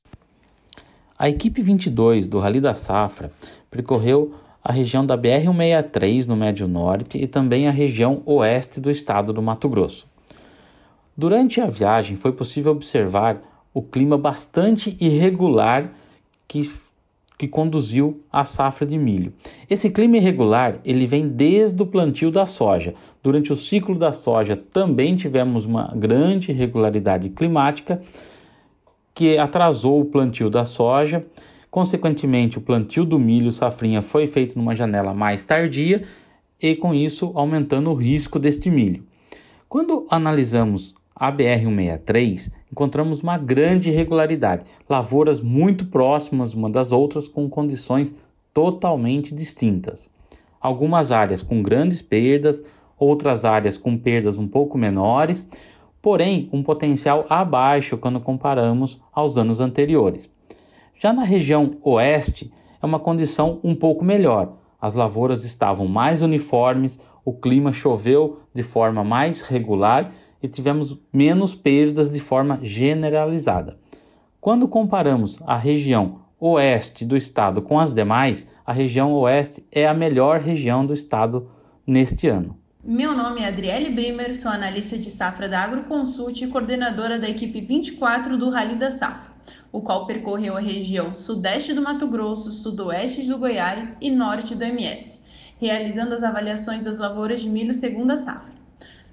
A 1.18 1.28
equipe 1.28 1.64
22 1.64 2.28
do 2.28 2.38
Rally 2.38 2.62
da 2.62 2.76
Safra 2.76 3.34
percorreu 3.72 4.36
a 4.64 4.72
região 4.72 5.04
da 5.04 5.18
BR-163 5.18 6.28
no 6.28 6.36
Médio 6.36 6.68
Norte 6.68 7.18
e 7.18 7.26
também 7.26 7.68
a 7.68 7.72
região 7.72 8.22
oeste 8.24 8.80
do 8.80 8.92
estado 8.92 9.34
do 9.34 9.42
Mato 9.42 9.68
Grosso. 9.68 10.08
Durante 11.18 11.60
a 11.60 11.66
viagem 11.66 12.16
foi 12.16 12.32
possível 12.32 12.72
observar 12.72 13.42
o 13.74 13.82
clima 13.82 14.16
bastante 14.16 14.96
irregular 15.00 15.92
que 16.48 16.70
que 17.42 17.48
conduziu 17.48 18.22
à 18.32 18.46
safra 18.46 18.86
de 18.86 19.00
milho. 19.00 19.34
Esse 19.68 19.90
clima 19.90 20.18
irregular, 20.18 20.80
ele 20.86 21.08
vem 21.08 21.28
desde 21.28 21.82
o 21.82 21.88
plantio 21.88 22.30
da 22.30 22.46
soja. 22.46 22.94
Durante 23.24 23.52
o 23.52 23.56
ciclo 23.56 23.98
da 23.98 24.12
soja 24.12 24.56
também 24.56 25.16
tivemos 25.16 25.66
uma 25.66 25.92
grande 25.96 26.52
irregularidade 26.52 27.30
climática 27.30 28.00
que 29.12 29.40
atrasou 29.40 30.02
o 30.02 30.06
plantio 30.06 30.52
da 30.52 30.66
soja. 30.66 31.26
Consequentemente, 31.72 32.60
o 32.60 32.62
plantio 32.62 33.04
do 33.04 33.18
milho 33.18 33.52
safrinha 33.52 34.04
foi 34.04 34.28
feito 34.28 34.56
numa 34.56 34.76
janela 34.76 35.12
mais 35.12 35.44
tardia 35.44 36.04
e 36.62 36.76
com 36.76 36.94
isso 36.94 37.32
aumentando 37.34 37.90
o 37.90 37.96
risco 37.96 38.38
deste 38.38 38.70
milho. 38.70 39.04
Quando 39.68 40.06
analisamos 40.12 40.94
a 41.22 41.32
BR-163, 41.32 42.52
encontramos 42.72 43.22
uma 43.22 43.38
grande 43.38 43.92
irregularidade, 43.92 44.66
lavouras 44.90 45.40
muito 45.40 45.86
próximas 45.86 46.56
uma 46.56 46.68
das 46.68 46.92
outras 46.92 47.30
com 47.30 47.48
condições 47.48 48.12
totalmente 48.52 49.32
distintas. 49.32 50.10
Algumas 50.60 51.12
áreas 51.12 51.44
com 51.44 51.62
grandes 51.62 52.02
perdas, 52.02 52.64
outras 52.98 53.46
áreas 53.46 53.78
com 53.78 53.96
perdas 53.96 54.36
um 54.40 54.48
pouco 54.48 54.80
menores, 54.80 55.46
porém 56.02 56.50
um 56.52 56.64
potencial 56.64 57.28
abaixo 57.30 58.00
quando 58.00 58.20
comparamos 58.20 59.00
aos 59.14 59.38
anos 59.38 59.60
anteriores. 59.60 60.28
Já 61.00 61.14
na 61.14 61.24
região 61.24 61.78
oeste, 61.84 62.52
é 62.82 62.86
uma 62.88 62.98
condição 62.98 63.60
um 63.64 63.76
pouco 63.76 64.04
melhor. 64.04 64.54
As 64.82 64.96
lavouras 64.96 65.46
estavam 65.46 65.88
mais 65.88 66.24
uniformes, 66.24 67.00
o 67.24 67.32
clima 67.32 67.72
choveu 67.72 68.40
de 68.56 68.64
forma 68.64 69.04
mais 69.04 69.44
regular 69.44 70.12
e 70.42 70.48
tivemos 70.48 70.98
menos 71.12 71.54
perdas 71.54 72.10
de 72.10 72.20
forma 72.20 72.60
generalizada. 72.62 73.78
Quando 74.40 74.68
comparamos 74.68 75.40
a 75.46 75.56
região 75.56 76.22
oeste 76.40 77.06
do 77.06 77.16
estado 77.16 77.62
com 77.62 77.80
as 77.80 77.92
demais, 77.92 78.52
a 78.66 78.74
região 78.74 79.14
oeste 79.14 79.64
é 79.72 79.88
a 79.88 79.94
melhor 79.94 80.40
região 80.40 80.84
do 80.86 80.94
estado 80.94 81.48
neste 81.86 82.28
ano. 82.28 82.58
Meu 82.84 83.16
nome 83.16 83.42
é 83.42 83.48
Adriele 83.48 83.92
Brimer, 83.92 84.36
sou 84.36 84.50
analista 84.50 84.98
de 84.98 85.12
safra 85.12 85.48
da 85.48 85.62
Agroconsult 85.62 86.44
e 86.44 86.48
coordenadora 86.48 87.20
da 87.20 87.30
equipe 87.30 87.62
24 87.62 88.40
do 88.40 88.50
Rally 88.50 88.76
da 88.76 88.90
Safra, 88.90 89.32
o 89.72 89.84
qual 89.84 90.08
percorreu 90.08 90.58
a 90.58 90.60
região 90.60 91.14
sudeste 91.14 91.76
do 91.76 91.82
Mato 91.84 92.08
Grosso, 92.08 92.52
sudoeste 92.52 93.22
do 93.28 93.38
Goiás 93.38 93.96
e 94.02 94.10
norte 94.10 94.56
do 94.56 94.64
MS, 94.64 95.22
realizando 95.60 96.16
as 96.16 96.24
avaliações 96.24 96.82
das 96.82 96.98
lavouras 96.98 97.42
de 97.42 97.50
milho 97.50 97.76
segunda 97.76 98.18
safra. 98.18 98.51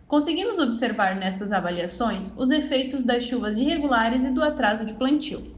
Conseguimos 0.08 0.58
observar 0.58 1.16
nestas 1.16 1.52
avaliações 1.52 2.32
os 2.34 2.50
efeitos 2.50 3.04
das 3.04 3.24
chuvas 3.24 3.58
irregulares 3.58 4.24
e 4.24 4.30
do 4.30 4.42
atraso 4.42 4.86
de 4.86 4.94
plantio. 4.94 5.54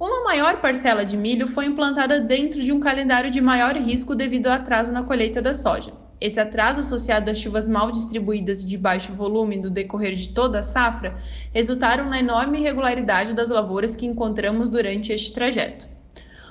Uma 0.00 0.24
maior 0.24 0.60
parcela 0.60 1.04
de 1.04 1.16
milho 1.16 1.46
foi 1.46 1.66
implantada 1.66 2.18
dentro 2.18 2.60
de 2.60 2.72
um 2.72 2.80
calendário 2.80 3.30
de 3.30 3.40
maior 3.40 3.76
risco 3.76 4.16
devido 4.16 4.48
ao 4.48 4.54
atraso 4.54 4.90
na 4.90 5.04
colheita 5.04 5.40
da 5.40 5.54
soja. 5.54 5.92
Esse 6.20 6.40
atraso 6.40 6.80
associado 6.80 7.30
às 7.30 7.38
chuvas 7.38 7.68
mal 7.68 7.92
distribuídas 7.92 8.64
e 8.64 8.66
de 8.66 8.76
baixo 8.76 9.12
volume 9.12 9.58
no 9.58 9.70
decorrer 9.70 10.16
de 10.16 10.30
toda 10.30 10.58
a 10.58 10.64
safra 10.64 11.16
resultaram 11.52 12.10
na 12.10 12.18
enorme 12.18 12.58
irregularidade 12.58 13.32
das 13.32 13.48
lavouras 13.48 13.94
que 13.94 14.06
encontramos 14.06 14.68
durante 14.68 15.12
este 15.12 15.32
trajeto. 15.32 15.86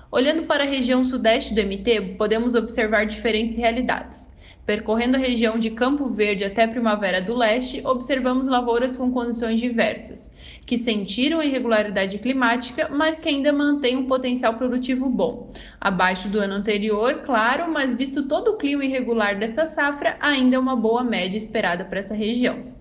Olhando 0.09 0.43
para 0.43 0.63
a 0.63 0.67
região 0.67 1.03
sudeste 1.03 1.53
do 1.53 1.61
MT, 1.61 2.15
podemos 2.17 2.55
observar 2.55 3.05
diferentes 3.05 3.57
realidades. 3.57 4.32
Percorrendo 4.65 5.17
a 5.17 5.19
região 5.19 5.59
de 5.59 5.71
Campo 5.71 6.07
Verde 6.07 6.45
até 6.45 6.65
Primavera 6.65 7.21
do 7.21 7.35
Leste, 7.35 7.81
observamos 7.83 8.47
lavouras 8.47 8.95
com 8.95 9.11
condições 9.11 9.59
diversas, 9.59 10.31
que 10.65 10.77
sentiram 10.77 11.43
irregularidade 11.43 12.17
climática, 12.17 12.87
mas 12.89 13.19
que 13.19 13.27
ainda 13.27 13.51
mantêm 13.51 13.97
um 13.97 14.05
potencial 14.05 14.53
produtivo 14.53 15.09
bom. 15.09 15.51
Abaixo 15.81 16.29
do 16.29 16.39
ano 16.39 16.53
anterior, 16.53 17.23
claro, 17.25 17.69
mas 17.69 17.93
visto 17.93 18.25
todo 18.25 18.51
o 18.51 18.57
clima 18.57 18.85
irregular 18.85 19.37
desta 19.37 19.65
safra, 19.65 20.15
ainda 20.21 20.55
é 20.55 20.59
uma 20.59 20.77
boa 20.77 21.03
média 21.03 21.37
esperada 21.37 21.83
para 21.83 21.99
essa 21.99 22.15
região. 22.15 22.71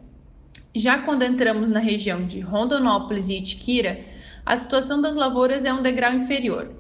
Já 0.73 0.99
quando 0.99 1.25
entramos 1.25 1.68
na 1.68 1.81
região 1.81 2.25
de 2.25 2.38
Rondonópolis 2.38 3.29
e 3.29 3.38
Itiquira, 3.38 4.01
a 4.44 4.57
situação 4.57 5.00
das 5.00 5.14
lavouras 5.14 5.64
é 5.64 5.72
um 5.72 5.83
degrau 5.83 6.12
inferior. 6.12 6.72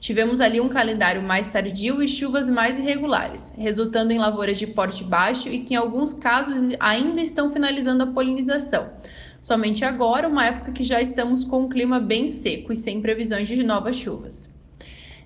Tivemos 0.00 0.40
ali 0.40 0.60
um 0.60 0.68
calendário 0.68 1.22
mais 1.22 1.46
tardio 1.46 2.02
e 2.02 2.08
chuvas 2.08 2.48
mais 2.48 2.78
irregulares, 2.78 3.54
resultando 3.58 4.12
em 4.12 4.18
lavouras 4.18 4.58
de 4.58 4.66
porte 4.66 5.04
baixo 5.04 5.48
e 5.48 5.60
que, 5.60 5.74
em 5.74 5.76
alguns 5.76 6.14
casos, 6.14 6.74
ainda 6.80 7.20
estão 7.20 7.52
finalizando 7.52 8.02
a 8.02 8.06
polinização. 8.06 8.90
Somente 9.40 9.84
agora, 9.84 10.28
uma 10.28 10.46
época 10.46 10.72
que 10.72 10.82
já 10.82 11.00
estamos 11.00 11.44
com 11.44 11.62
um 11.64 11.68
clima 11.68 12.00
bem 12.00 12.26
seco 12.26 12.72
e 12.72 12.76
sem 12.76 13.00
previsões 13.00 13.48
de 13.48 13.62
novas 13.62 13.96
chuvas. 13.96 14.59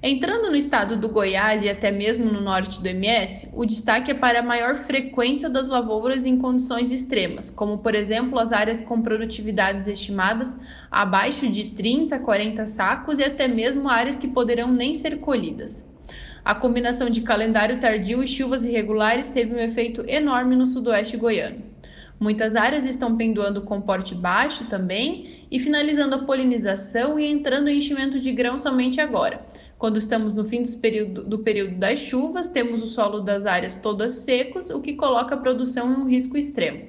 Entrando 0.07 0.51
no 0.51 0.55
estado 0.55 0.99
do 0.99 1.09
Goiás 1.09 1.63
e 1.63 1.69
até 1.71 1.91
mesmo 1.91 2.31
no 2.31 2.39
norte 2.39 2.79
do 2.79 2.87
MS, 2.87 3.49
o 3.55 3.65
destaque 3.65 4.11
é 4.11 4.15
para 4.15 4.41
a 4.41 4.43
maior 4.43 4.75
frequência 4.75 5.49
das 5.49 5.67
lavouras 5.67 6.27
em 6.27 6.37
condições 6.37 6.93
extremas, 6.93 7.49
como 7.49 7.79
por 7.79 7.95
exemplo 7.95 8.39
as 8.39 8.53
áreas 8.53 8.83
com 8.83 9.01
produtividades 9.01 9.87
estimadas 9.87 10.59
abaixo 10.91 11.49
de 11.49 11.71
30 11.71 12.17
a 12.17 12.19
40 12.19 12.67
sacos 12.67 13.19
e 13.19 13.25
até 13.25 13.49
mesmo 13.49 13.89
áreas 13.89 14.19
que 14.19 14.29
poderão 14.29 14.71
nem 14.71 14.93
ser 14.93 15.21
colhidas. 15.21 15.89
A 16.45 16.55
combinação 16.55 17.09
de 17.09 17.23
calendário 17.23 17.81
tardio 17.81 18.23
e 18.23 18.27
chuvas 18.27 18.63
irregulares 18.63 19.29
teve 19.29 19.55
um 19.55 19.59
efeito 19.59 20.05
enorme 20.07 20.55
no 20.55 20.67
sudoeste 20.67 21.17
goiano. 21.17 21.63
Muitas 22.21 22.55
áreas 22.55 22.85
estão 22.85 23.17
pendoando 23.17 23.63
com 23.63 23.81
porte 23.81 24.15
baixo 24.15 24.67
também 24.67 25.47
e 25.51 25.59
finalizando 25.59 26.15
a 26.15 26.25
polinização 26.25 27.19
e 27.19 27.27
entrando 27.27 27.69
em 27.69 27.79
enchimento 27.79 28.21
de 28.21 28.31
grão 28.33 28.57
somente 28.57 29.01
agora, 29.01 29.45
quando 29.85 29.99
estamos 29.99 30.33
no 30.33 30.47
fim 30.47 30.63
período, 30.81 31.23
do 31.23 31.41
período 31.41 31.75
das 31.75 31.99
chuvas, 31.99 32.49
temos 32.49 32.81
o 32.81 32.87
solo 32.87 33.21
das 33.21 33.45
áreas 33.45 33.77
todas 33.77 34.13
secos, 34.13 34.71
o 34.71 34.81
que 34.81 34.95
coloca 34.95 35.35
a 35.35 35.39
produção 35.39 35.93
em 35.93 35.97
um 35.97 36.09
risco 36.09 36.39
extremo. 36.39 36.85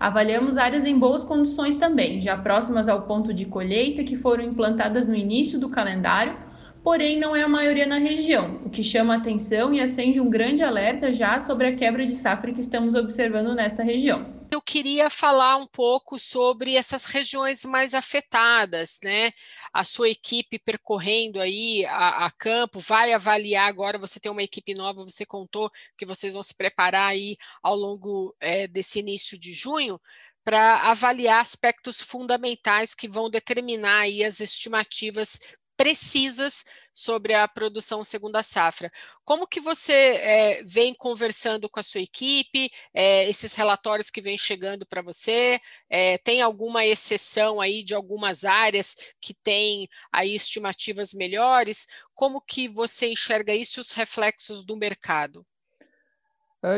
Avaliamos 0.00 0.56
áreas 0.56 0.86
em 0.86 0.98
boas 0.98 1.22
condições 1.22 1.76
também, 1.76 2.22
já 2.22 2.34
próximas 2.34 2.88
ao 2.88 3.02
ponto 3.02 3.34
de 3.34 3.44
colheita, 3.44 4.02
que 4.02 4.16
foram 4.16 4.44
implantadas 4.44 5.06
no 5.06 5.14
início 5.14 5.60
do 5.60 5.68
calendário, 5.68 6.34
porém 6.82 7.20
não 7.20 7.36
é 7.36 7.42
a 7.42 7.48
maioria 7.48 7.84
na 7.84 7.98
região, 7.98 8.60
o 8.64 8.70
que 8.70 8.82
chama 8.82 9.14
atenção 9.14 9.74
e 9.74 9.82
acende 9.82 10.18
um 10.18 10.30
grande 10.30 10.62
alerta 10.62 11.12
já 11.12 11.38
sobre 11.38 11.66
a 11.66 11.76
quebra 11.76 12.06
de 12.06 12.16
safra 12.16 12.50
que 12.50 12.60
estamos 12.60 12.94
observando 12.94 13.54
nesta 13.54 13.82
região 13.82 14.31
eu 14.54 14.62
queria 14.62 15.08
falar 15.10 15.56
um 15.56 15.66
pouco 15.66 16.18
sobre 16.18 16.76
essas 16.76 17.04
regiões 17.06 17.64
mais 17.64 17.94
afetadas, 17.94 18.98
né? 19.02 19.32
A 19.72 19.84
sua 19.84 20.08
equipe 20.08 20.58
percorrendo 20.58 21.40
aí 21.40 21.84
a, 21.86 22.26
a, 22.26 22.30
campo, 22.30 22.78
vai 22.78 23.12
avaliar 23.12 23.68
agora, 23.68 23.98
você 23.98 24.20
tem 24.20 24.30
uma 24.30 24.42
equipe 24.42 24.74
nova, 24.74 25.02
você 25.02 25.24
contou 25.26 25.70
que 25.96 26.06
vocês 26.06 26.32
vão 26.32 26.42
se 26.42 26.54
preparar 26.54 27.10
aí 27.10 27.36
ao 27.62 27.74
longo 27.76 28.34
é, 28.40 28.66
desse 28.66 28.98
início 28.98 29.38
de 29.38 29.52
junho 29.52 30.00
para 30.44 30.90
avaliar 30.90 31.40
aspectos 31.40 32.00
fundamentais 32.00 32.94
que 32.94 33.08
vão 33.08 33.30
determinar 33.30 34.00
aí 34.00 34.24
as 34.24 34.40
estimativas 34.40 35.38
precisas 35.76 36.64
sobre 36.92 37.34
a 37.34 37.48
produção 37.48 38.04
segunda 38.04 38.42
safra. 38.42 38.90
Como 39.24 39.46
que 39.46 39.60
você 39.60 39.92
é, 39.92 40.64
vem 40.64 40.94
conversando 40.94 41.68
com 41.68 41.80
a 41.80 41.82
sua 41.82 42.00
equipe, 42.00 42.70
é, 42.94 43.28
esses 43.28 43.54
relatórios 43.54 44.10
que 44.10 44.20
vêm 44.20 44.36
chegando 44.36 44.86
para 44.86 45.02
você, 45.02 45.60
é, 45.88 46.18
tem 46.18 46.42
alguma 46.42 46.84
exceção 46.84 47.60
aí 47.60 47.82
de 47.82 47.94
algumas 47.94 48.44
áreas 48.44 48.96
que 49.20 49.34
têm 49.34 49.88
aí 50.12 50.34
estimativas 50.34 51.12
melhores? 51.12 51.86
Como 52.14 52.40
que 52.40 52.68
você 52.68 53.08
enxerga 53.08 53.54
isso 53.54 53.80
e 53.80 53.82
os 53.82 53.92
reflexos 53.92 54.64
do 54.64 54.76
mercado? 54.76 55.46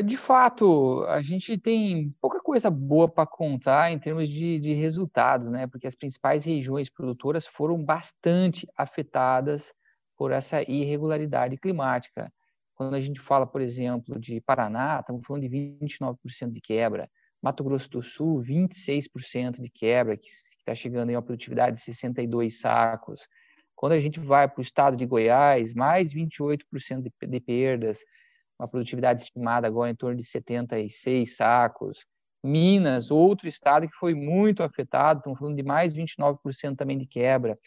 De 0.07 0.17
fato, 0.17 1.05
a 1.09 1.21
gente 1.21 1.59
tem 1.59 2.11
pouca 2.19 2.41
coisa 2.41 2.71
boa 2.71 3.07
para 3.07 3.27
contar 3.27 3.93
em 3.93 3.99
termos 3.99 4.31
de, 4.31 4.59
de, 4.59 4.73
resultados, 4.73 5.51
né? 5.51 5.67
Porque 5.67 5.87
as 5.87 5.95
principais 5.95 6.43
regiões 6.43 6.89
produtoras 6.89 7.47
foram 7.47 7.85
bastante 7.85 8.67
afetadas 8.79 9.75
por 10.17 10.33
essa 10.33 10.63
irregularidade 10.63 11.59
climática. 11.59 12.33
Quando 12.75 12.95
a 12.95 13.01
gente 13.01 13.21
fala, 13.21 13.47
por 13.47 13.61
exemplo, 13.61 14.19
de 14.19 14.41
Paraná, 14.41 15.01
estamos 15.01 15.23
falando 15.27 15.43
de 15.43 15.51
29% 15.51 16.51
de 16.51 16.63
quebra. 16.63 17.07
Mato 17.43 17.63
Grosso 17.63 17.91
do 17.91 18.03
Sul, 18.03 18.43
26% 18.43 19.61
de 19.61 19.69
quebra, 19.69 20.17
que 20.17 20.31
está 20.31 20.75
chegando 20.75 21.11
em 21.11 21.15
uma 21.15 21.23
produtividade 21.23 21.77
de 21.77 21.83
62 21.83 22.59
sacos. 22.59 23.29
Quando 23.75 23.93
a 23.93 24.01
gente 24.01 24.19
vai 24.19 24.49
para 24.49 24.61
o 24.61 24.63
estado 24.63 24.97
de 24.97 25.05
Goiás, 25.05 25.75
mais 25.75 26.11
28% 26.15 27.03
de, 27.03 27.13
de 27.29 27.41
perdas 27.41 27.99
uma 28.65 28.71
produtividade 28.71 29.23
estimada 29.23 29.67
agora 29.67 29.91
em 29.91 29.95
torno 29.95 30.17
de 30.17 30.25
76 30.25 31.37
sacos. 31.37 32.07
Minas, 32.43 33.11
outro 33.11 33.49
estado 33.49 33.89
que 33.89 33.97
foi 33.97 34.15
muito 34.15 34.63
afetado, 34.63 35.19
estamos 35.19 35.39
falando 35.39 35.57
de 35.57 35.63
mais 35.63 35.95
29% 35.95 36.77
também 36.77 36.99
de 36.99 37.07
quebra, 37.07 37.59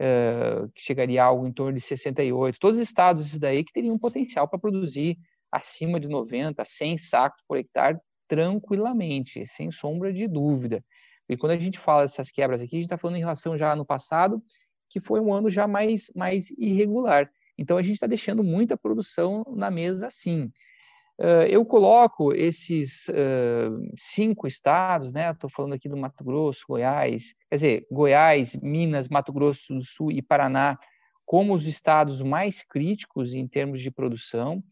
uh, 0.00 0.68
que 0.74 0.82
chegaria 0.82 1.22
a 1.22 1.26
algo 1.26 1.46
em 1.46 1.52
torno 1.52 1.74
de 1.74 1.80
68. 1.80 2.58
Todos 2.58 2.78
os 2.78 2.86
estados 2.86 3.24
esses 3.24 3.38
daí 3.38 3.64
que 3.64 3.72
teriam 3.72 3.98
potencial 3.98 4.46
para 4.48 4.58
produzir 4.58 5.18
acima 5.50 5.98
de 5.98 6.08
90, 6.08 6.62
100 6.64 6.98
sacos 6.98 7.42
por 7.46 7.56
hectare 7.56 7.98
tranquilamente, 8.26 9.46
sem 9.46 9.70
sombra 9.70 10.12
de 10.12 10.28
dúvida. 10.28 10.84
E 11.28 11.36
quando 11.36 11.52
a 11.52 11.58
gente 11.58 11.78
fala 11.78 12.02
dessas 12.02 12.30
quebras 12.30 12.60
aqui, 12.60 12.76
a 12.76 12.78
gente 12.78 12.86
está 12.86 12.98
falando 12.98 13.16
em 13.16 13.20
relação 13.20 13.56
já 13.56 13.74
no 13.74 13.84
passado, 13.84 14.42
que 14.90 15.00
foi 15.00 15.20
um 15.20 15.32
ano 15.32 15.48
já 15.48 15.66
mais, 15.66 16.10
mais 16.14 16.50
irregular. 16.50 17.30
Então, 17.58 17.76
a 17.76 17.82
gente 17.82 17.94
está 17.94 18.06
deixando 18.06 18.44
muita 18.44 18.76
produção 18.76 19.44
na 19.56 19.70
mesa 19.70 20.06
assim. 20.06 20.50
eu 21.50 21.64
coloco 21.64 22.32
esses 22.32 23.06
cinco 23.96 24.46
estados, 24.46 25.12
né? 25.12 25.30
Estou 25.30 25.50
falando 25.50 25.72
aqui 25.74 25.88
do 25.88 25.96
Mato 25.96 26.22
Grosso, 26.22 26.64
Goiás, 26.68 27.34
quer 27.50 27.56
dizer, 27.56 27.86
Goiás, 27.90 28.54
Minas, 28.56 29.08
Mato 29.08 29.32
Grosso 29.32 29.74
do 29.74 29.84
Sul 29.84 30.12
e 30.12 30.22
Paraná, 30.22 30.78
como 31.26 31.52
os 31.52 31.66
estados 31.66 32.22
mais 32.22 32.62
críticos 32.62 33.34
em 33.34 33.46
termos 33.46 33.80
de 33.80 33.90
produção. 33.90 34.62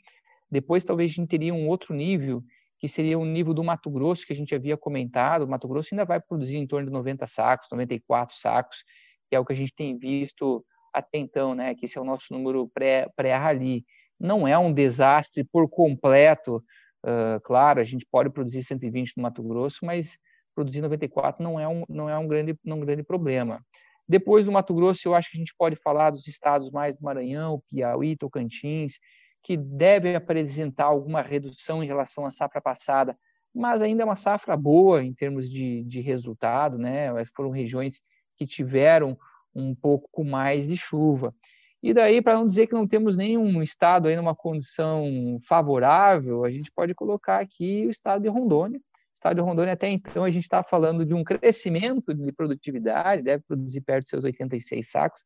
Depois, 0.48 0.84
talvez 0.84 1.10
a 1.10 1.14
gente 1.14 1.28
teria 1.28 1.52
um 1.52 1.68
outro 1.68 1.92
nível, 1.92 2.42
que 2.78 2.88
seria 2.88 3.18
o 3.18 3.24
nível 3.24 3.52
do 3.52 3.64
Mato 3.64 3.90
Grosso, 3.90 4.24
que 4.24 4.32
a 4.32 4.36
gente 4.36 4.54
havia 4.54 4.76
comentado. 4.76 5.42
O 5.42 5.48
Mato 5.48 5.66
Grosso 5.66 5.88
ainda 5.92 6.04
vai 6.04 6.20
produzir 6.20 6.58
em 6.58 6.66
torno 6.66 6.86
de 6.86 6.92
90 6.92 7.26
sacos, 7.26 7.68
94 7.72 8.36
sacos, 8.36 8.84
que 9.28 9.34
é 9.34 9.40
o 9.40 9.44
que 9.44 9.52
a 9.52 9.56
gente 9.56 9.74
tem 9.74 9.98
visto 9.98 10.64
até 10.96 11.18
então, 11.18 11.54
né, 11.54 11.74
que 11.74 11.84
esse 11.84 11.98
é 11.98 12.00
o 12.00 12.04
nosso 12.04 12.32
número 12.32 12.70
pré-rally. 12.72 13.82
Pré 13.82 13.96
não 14.18 14.48
é 14.48 14.56
um 14.56 14.72
desastre 14.72 15.44
por 15.44 15.68
completo, 15.68 16.64
uh, 17.04 17.38
claro, 17.44 17.80
a 17.80 17.84
gente 17.84 18.06
pode 18.10 18.30
produzir 18.30 18.62
120 18.62 19.12
no 19.14 19.22
Mato 19.22 19.42
Grosso, 19.42 19.84
mas 19.84 20.16
produzir 20.54 20.80
94 20.80 21.42
não 21.42 21.60
é 21.60 21.68
um, 21.68 21.84
não 21.86 22.08
é 22.08 22.18
um, 22.18 22.26
grande, 22.26 22.58
um 22.64 22.80
grande 22.80 23.02
problema. 23.02 23.60
Depois 24.08 24.46
do 24.46 24.52
Mato 24.52 24.74
Grosso, 24.74 25.06
eu 25.06 25.14
acho 25.14 25.30
que 25.30 25.36
a 25.36 25.40
gente 25.40 25.54
pode 25.58 25.76
falar 25.76 26.10
dos 26.10 26.26
estados 26.26 26.70
mais 26.70 26.96
do 26.96 27.02
Maranhão, 27.02 27.62
Piauí, 27.68 28.16
Tocantins, 28.16 28.94
que 29.42 29.54
deve 29.54 30.14
apresentar 30.14 30.84
alguma 30.84 31.20
redução 31.20 31.84
em 31.84 31.86
relação 31.86 32.24
à 32.24 32.30
safra 32.30 32.60
passada, 32.60 33.14
mas 33.54 33.82
ainda 33.82 34.02
é 34.02 34.06
uma 34.06 34.16
safra 34.16 34.56
boa 34.56 35.04
em 35.04 35.12
termos 35.12 35.50
de, 35.50 35.84
de 35.84 36.00
resultado, 36.00 36.78
né? 36.78 37.08
Foram 37.34 37.50
regiões 37.50 38.00
que 38.36 38.46
tiveram 38.46 39.18
um 39.56 39.74
pouco 39.74 40.24
mais 40.24 40.66
de 40.66 40.76
chuva. 40.76 41.34
E 41.82 41.94
daí, 41.94 42.20
para 42.20 42.34
não 42.34 42.46
dizer 42.46 42.66
que 42.66 42.74
não 42.74 42.86
temos 42.86 43.16
nenhum 43.16 43.62
estado 43.62 44.08
aí 44.08 44.16
numa 44.16 44.34
condição 44.34 45.38
favorável, 45.46 46.44
a 46.44 46.50
gente 46.50 46.70
pode 46.70 46.94
colocar 46.94 47.40
aqui 47.40 47.86
o 47.86 47.90
estado 47.90 48.22
de 48.22 48.28
Rondônia. 48.28 48.78
O 48.78 49.14
estado 49.14 49.36
de 49.36 49.42
Rondônia, 49.42 49.72
até 49.72 49.88
então, 49.88 50.24
a 50.24 50.30
gente 50.30 50.44
está 50.44 50.62
falando 50.62 51.04
de 51.04 51.14
um 51.14 51.24
crescimento 51.24 52.12
de 52.12 52.32
produtividade, 52.32 53.22
deve 53.22 53.42
produzir 53.46 53.80
perto 53.80 54.04
de 54.04 54.10
seus 54.10 54.24
86 54.24 54.90
sacos, 54.90 55.24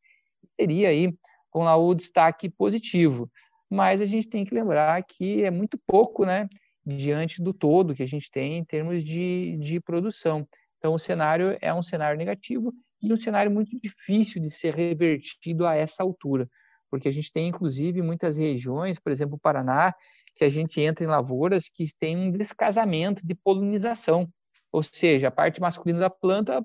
seria 0.58 0.88
aí 0.90 1.12
com 1.50 1.64
lá 1.64 1.76
o 1.76 1.94
destaque 1.94 2.48
positivo. 2.48 3.30
Mas 3.68 4.00
a 4.00 4.06
gente 4.06 4.28
tem 4.28 4.44
que 4.44 4.54
lembrar 4.54 5.02
que 5.02 5.42
é 5.42 5.50
muito 5.50 5.78
pouco, 5.86 6.24
né, 6.24 6.48
diante 6.84 7.42
do 7.42 7.52
todo 7.52 7.94
que 7.94 8.02
a 8.02 8.08
gente 8.08 8.30
tem 8.30 8.58
em 8.58 8.64
termos 8.64 9.02
de, 9.02 9.56
de 9.58 9.80
produção. 9.80 10.46
Então, 10.78 10.94
o 10.94 10.98
cenário 10.98 11.56
é 11.60 11.72
um 11.72 11.82
cenário 11.82 12.18
negativo 12.18 12.72
e 13.02 13.12
um 13.12 13.18
cenário 13.18 13.50
muito 13.50 13.78
difícil 13.80 14.40
de 14.42 14.50
ser 14.50 14.74
revertido 14.74 15.66
a 15.66 15.74
essa 15.74 16.02
altura, 16.02 16.48
porque 16.90 17.08
a 17.08 17.12
gente 17.12 17.30
tem, 17.30 17.48
inclusive, 17.48 18.02
muitas 18.02 18.36
regiões, 18.36 18.98
por 18.98 19.12
exemplo, 19.12 19.36
o 19.36 19.38
Paraná, 19.38 19.94
que 20.34 20.44
a 20.44 20.48
gente 20.48 20.80
entra 20.80 21.04
em 21.04 21.08
lavouras 21.08 21.68
que 21.68 21.84
tem 21.98 22.16
um 22.16 22.30
descasamento 22.30 23.26
de 23.26 23.34
polinização, 23.34 24.28
ou 24.72 24.82
seja, 24.82 25.28
a 25.28 25.30
parte 25.30 25.60
masculina 25.60 26.00
da 26.00 26.10
planta 26.10 26.64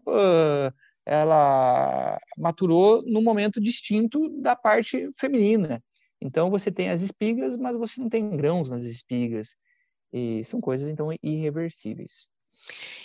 ela 1.06 2.18
maturou 2.38 3.04
no 3.06 3.22
momento 3.22 3.62
distinto 3.62 4.30
da 4.42 4.56
parte 4.56 5.10
feminina. 5.20 5.84
Então 6.20 6.50
você 6.50 6.72
tem 6.72 6.90
as 6.90 7.02
espigas, 7.02 7.56
mas 7.56 7.78
você 7.78 8.02
não 8.02 8.10
tem 8.10 8.36
grãos 8.36 8.70
nas 8.72 8.86
espigas. 8.86 9.50
E 10.12 10.44
são 10.46 10.60
coisas 10.60 10.90
então 10.90 11.10
irreversíveis. 11.22 12.26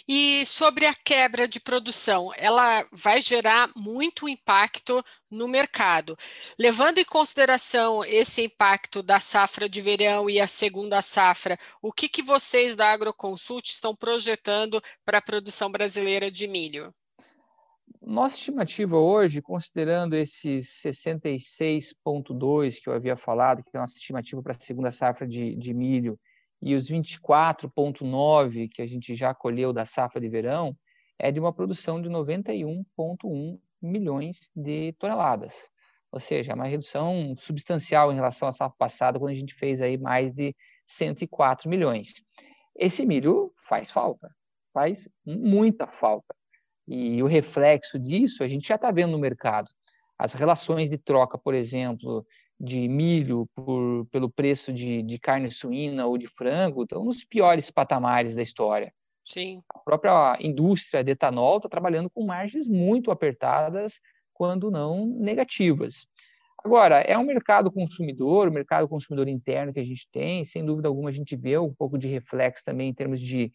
E 0.09 0.45
sobre 0.45 0.87
a 0.87 0.95
quebra 0.95 1.47
de 1.47 1.61
produção, 1.61 2.33
ela 2.37 2.85
vai 2.91 3.23
gerar 3.23 3.71
muito 3.77 4.29
impacto 4.29 5.05
no 5.31 5.47
mercado. 5.47 6.17
Levando 6.59 6.99
em 6.99 7.05
consideração 7.05 8.05
esse 8.05 8.43
impacto 8.43 9.03
da 9.03 9.21
safra 9.21 9.69
de 9.69 9.81
verão 9.81 10.29
e 10.29 10.41
a 10.41 10.47
segunda 10.47 11.01
safra, 11.01 11.57
o 11.81 11.93
que, 11.93 12.09
que 12.09 12.23
vocês 12.23 12.75
da 12.75 12.91
Agroconsult 12.91 13.71
estão 13.71 13.95
projetando 13.95 14.83
para 15.05 15.19
a 15.19 15.23
produção 15.23 15.71
brasileira 15.71 16.31
de 16.31 16.49
milho? 16.49 16.93
Nossa 18.03 18.35
estimativa 18.37 18.97
hoje, 18.97 19.43
considerando 19.43 20.17
esses 20.17 20.81
66,2 20.83 22.81
que 22.83 22.89
eu 22.89 22.95
havia 22.95 23.17
falado, 23.17 23.63
que 23.63 23.71
é 23.75 23.79
a 23.79 23.83
nossa 23.83 23.95
estimativa 23.97 24.43
para 24.43 24.53
a 24.53 24.61
segunda 24.61 24.91
safra 24.91 25.29
de, 25.29 25.55
de 25.55 25.75
milho, 25.75 26.19
e 26.63 26.75
os 26.75 26.89
24,9 26.89 28.69
que 28.69 28.83
a 28.83 28.87
gente 28.87 29.15
já 29.15 29.35
colheu 29.35 29.73
da 29.73 29.87
safra 29.87 30.21
de 30.21 30.29
verão, 30.29 30.77
é 31.19 31.31
de 31.31 31.41
uma 31.41 31.53
produção 31.53 32.01
de 32.01 32.09
91,1 32.09 33.59
milhões 33.81 34.51
de 34.55 34.93
toneladas. 34.99 35.69
Ou 36.13 36.21
seja, 36.21 36.55
uma 36.55 36.67
redução 36.67 37.35
substancial 37.37 38.11
em 38.13 38.17
relação 38.17 38.49
à 38.49 38.53
safra 38.53 38.77
passada, 38.77 39.19
quando 39.19 39.31
a 39.31 39.35
gente 39.35 39.55
fez 39.55 39.81
aí 39.81 39.97
mais 39.97 40.35
de 40.35 40.55
104 40.87 41.69
milhões. 41.69 42.15
Esse 42.77 43.07
milho 43.07 43.53
faz 43.69 43.91
falta, 43.91 44.31
faz 44.73 45.09
muita 45.25 45.87
falta. 45.87 46.35
E 46.87 47.23
o 47.23 47.27
reflexo 47.27 47.99
disso 47.99 48.43
a 48.43 48.49
gente 48.49 48.67
já 48.67 48.75
está 48.75 48.91
vendo 48.91 49.13
no 49.13 49.19
mercado. 49.19 49.71
As 50.19 50.33
relações 50.33 50.91
de 50.91 50.99
troca, 50.99 51.39
por 51.39 51.55
exemplo, 51.55 52.27
de 52.61 52.87
milho 52.87 53.49
por, 53.55 54.07
pelo 54.13 54.29
preço 54.29 54.71
de, 54.71 55.03
de 55.03 55.19
carne 55.19 55.51
suína 55.51 56.07
ou 56.07 56.19
de 56.19 56.27
frango 56.27 56.83
estão 56.83 57.03
nos 57.03 57.25
piores 57.25 57.71
patamares 57.71 58.37
da 58.37 58.43
história. 58.43 58.93
Sim. 59.25 59.63
A 59.75 59.79
própria 59.79 60.37
indústria 60.41 61.03
de 61.03 61.13
etanol 61.13 61.57
está 61.57 61.71
trabalhando 61.71 62.11
com 62.11 62.27
margens 62.27 62.69
muito 62.69 63.11
apertadas, 63.11 63.99
quando 64.35 64.71
não 64.71 65.07
negativas. 65.07 66.07
Agora, 66.63 67.01
é 67.01 67.17
um 67.17 67.25
mercado 67.25 67.73
consumidor, 67.73 68.47
o 68.47 68.51
um 68.51 68.55
mercado 68.55 68.87
consumidor 68.87 69.29
interno 69.29 69.73
que 69.73 69.81
a 69.81 69.85
gente 69.85 70.07
tem, 70.13 70.45
sem 70.45 70.65
dúvida 70.65 70.89
alguma 70.89 71.09
a 71.09 71.13
gente 71.13 71.35
vê 71.37 71.57
um 71.57 71.73
pouco 71.73 71.97
de 71.97 72.09
reflexo 72.09 72.63
também 72.63 72.91
em 72.91 72.95
termos 72.95 73.21
de, 73.21 73.51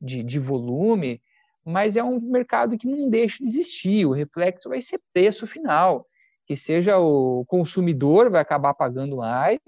de, 0.00 0.22
de 0.22 0.38
volume, 0.38 1.20
mas 1.62 1.96
é 1.96 2.02
um 2.02 2.18
mercado 2.18 2.78
que 2.78 2.86
não 2.86 3.10
deixa 3.10 3.42
de 3.42 3.48
existir, 3.50 4.06
o 4.06 4.12
reflexo 4.12 4.70
vai 4.70 4.80
ser 4.80 4.98
preço 5.12 5.46
final 5.46 6.06
que 6.46 6.56
seja 6.56 6.98
o 6.98 7.44
consumidor 7.46 8.30
vai 8.30 8.40
acabar 8.40 8.74
pagando 8.74 9.16
mais 9.16 9.60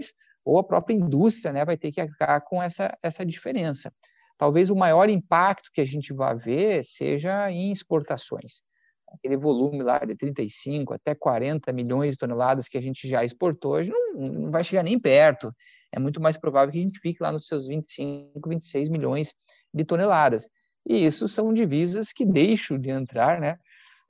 ou 0.44 0.58
a 0.58 0.64
própria 0.64 0.94
indústria 0.94 1.52
né, 1.52 1.64
vai 1.64 1.76
ter 1.76 1.92
que 1.92 2.00
arcar 2.00 2.42
com 2.42 2.62
essa, 2.62 2.96
essa 3.02 3.26
diferença. 3.26 3.92
Talvez 4.38 4.70
o 4.70 4.76
maior 4.76 5.10
impacto 5.10 5.70
que 5.74 5.80
a 5.80 5.84
gente 5.84 6.12
vai 6.12 6.34
ver 6.36 6.82
seja 6.84 7.50
em 7.50 7.70
exportações. 7.70 8.62
Aquele 9.08 9.36
volume 9.36 9.82
lá 9.82 9.98
de 9.98 10.14
35 10.14 10.94
até 10.94 11.14
40 11.14 11.72
milhões 11.72 12.14
de 12.14 12.18
toneladas 12.18 12.68
que 12.68 12.78
a 12.78 12.80
gente 12.80 13.06
já 13.08 13.24
exportou, 13.24 13.72
hoje 13.72 13.90
não, 13.90 14.14
não 14.16 14.50
vai 14.50 14.64
chegar 14.64 14.82
nem 14.82 14.98
perto. 14.98 15.52
É 15.92 15.98
muito 15.98 16.20
mais 16.20 16.38
provável 16.38 16.72
que 16.72 16.78
a 16.78 16.82
gente 16.82 17.00
fique 17.00 17.22
lá 17.22 17.32
nos 17.32 17.46
seus 17.46 17.66
25, 17.66 18.48
26 18.48 18.88
milhões 18.88 19.34
de 19.74 19.84
toneladas. 19.84 20.48
E 20.86 21.04
isso 21.04 21.28
são 21.28 21.52
divisas 21.52 22.12
que 22.12 22.24
deixam 22.24 22.78
de 22.78 22.88
entrar 22.88 23.38
né, 23.38 23.58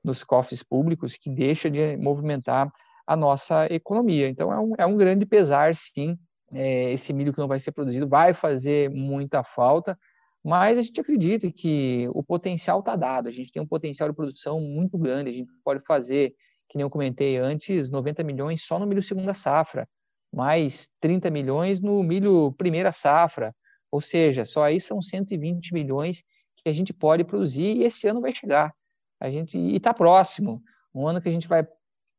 nos 0.08 0.24
cofres 0.24 0.62
públicos 0.62 1.16
que 1.16 1.30
deixa 1.30 1.70
de 1.70 1.96
movimentar 1.96 2.72
a 3.06 3.14
nossa 3.14 3.66
economia. 3.70 4.28
Então, 4.28 4.52
é 4.52 4.58
um, 4.58 4.72
é 4.78 4.86
um 4.86 4.96
grande 4.96 5.24
pesar, 5.24 5.74
sim, 5.74 6.18
é, 6.52 6.92
esse 6.92 7.12
milho 7.12 7.32
que 7.32 7.38
não 7.38 7.46
vai 7.46 7.60
ser 7.60 7.72
produzido 7.72 8.08
vai 8.08 8.32
fazer 8.32 8.90
muita 8.90 9.44
falta, 9.44 9.96
mas 10.42 10.78
a 10.78 10.82
gente 10.82 11.00
acredita 11.00 11.50
que 11.52 12.08
o 12.12 12.22
potencial 12.22 12.80
está 12.80 12.96
dado, 12.96 13.28
a 13.28 13.30
gente 13.30 13.52
tem 13.52 13.62
um 13.62 13.66
potencial 13.66 14.08
de 14.08 14.14
produção 14.14 14.60
muito 14.60 14.96
grande, 14.96 15.30
a 15.30 15.32
gente 15.32 15.50
pode 15.62 15.80
fazer, 15.86 16.30
que 16.68 16.76
nem 16.76 16.82
eu 16.82 16.90
comentei 16.90 17.36
antes, 17.36 17.90
90 17.90 18.24
milhões 18.24 18.62
só 18.62 18.78
no 18.78 18.86
milho 18.86 19.02
segunda 19.02 19.34
safra, 19.34 19.86
mais 20.32 20.88
30 21.00 21.30
milhões 21.30 21.80
no 21.80 22.02
milho 22.02 22.52
primeira 22.52 22.92
safra, 22.92 23.54
ou 23.90 24.00
seja, 24.00 24.44
só 24.44 24.64
aí 24.64 24.80
são 24.80 25.02
120 25.02 25.72
milhões 25.72 26.22
que 26.56 26.68
a 26.68 26.72
gente 26.72 26.92
pode 26.92 27.24
produzir 27.24 27.76
e 27.76 27.84
esse 27.84 28.06
ano 28.06 28.20
vai 28.20 28.34
chegar 28.34 28.72
a 29.20 29.30
gente 29.30 29.58
e 29.58 29.76
está 29.76 29.92
próximo. 29.92 30.62
Um 30.94 31.06
ano 31.06 31.20
que 31.20 31.28
a 31.28 31.32
gente 31.32 31.48
vai 31.48 31.66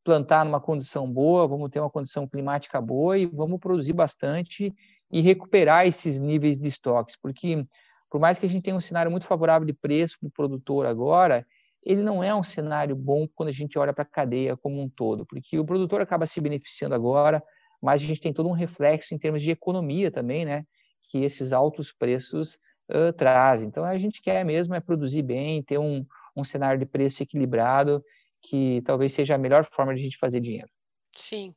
plantar 0.04 0.46
numa 0.46 0.60
condição 0.60 1.12
boa, 1.12 1.48
vamos 1.48 1.70
ter 1.70 1.80
uma 1.80 1.90
condição 1.90 2.28
climática 2.28 2.82
boa 2.82 3.18
e 3.18 3.26
vamos 3.26 3.60
produzir 3.60 3.94
bastante 3.94 4.74
e 5.12 5.22
recuperar 5.22 5.86
esses 5.88 6.20
níveis 6.20 6.60
de 6.60 6.68
estoques, 6.68 7.16
porque 7.22 7.66
por 8.10 8.20
mais 8.20 8.40
que 8.40 8.46
a 8.46 8.50
gente 8.50 8.64
tenha 8.64 8.76
um 8.76 8.82
cenário 8.82 9.12
muito 9.12 9.26
favorável 9.26 9.66
de 9.66 9.74
preço 9.74 10.18
para 10.20 10.28
o 10.28 10.32
produtor 10.32 10.86
agora, 10.86 11.46
ele 11.84 12.02
não 12.02 12.24
é 12.24 12.34
um 12.34 12.44
cenário 12.44 12.96
bom 12.96 13.28
quando 13.36 13.50
a 13.50 13.54
gente 13.54 13.78
olha 13.78 13.94
para 13.94 14.04
a 14.04 14.08
cadeia 14.08 14.58
como 14.58 14.82
um 14.82 14.90
todo, 14.90 15.26
porque 15.26 15.60
o 15.60 15.66
produtor 15.66 16.02
acaba 16.02 16.26
se 16.26 16.42
beneficiando 16.42 16.96
agora, 16.96 17.44
mas 17.82 18.02
a 18.02 18.06
gente 18.06 18.20
tem 18.20 18.34
todo 18.34 18.50
um 18.50 18.54
reflexo 18.54 19.14
em 19.14 19.18
termos 19.18 19.42
de 19.42 19.52
economia 19.52 20.12
também, 20.12 20.44
né? 20.44 20.66
Que 21.10 21.24
esses 21.24 21.54
altos 21.54 21.92
preços 21.92 22.56
uh, 22.90 23.14
trazem. 23.14 23.68
Então 23.68 23.86
a 23.86 23.98
gente 23.98 24.22
quer 24.22 24.44
mesmo 24.44 24.74
é 24.74 24.80
produzir 24.80 25.22
bem, 25.22 25.64
ter 25.64 25.78
um, 25.78 26.06
um 26.40 26.44
cenário 26.44 26.80
de 26.80 26.86
preço 26.86 27.24
equilibrado, 27.24 28.04
que 28.42 28.82
talvez 28.86 29.14
seja 29.14 29.36
a 29.36 29.38
melhor 29.38 29.66
forma 29.66 29.94
de 29.94 30.02
a 30.02 30.04
gente 30.04 30.18
fazer 30.18 30.40
dinheiro. 30.40 30.70
Sim. 31.16 31.54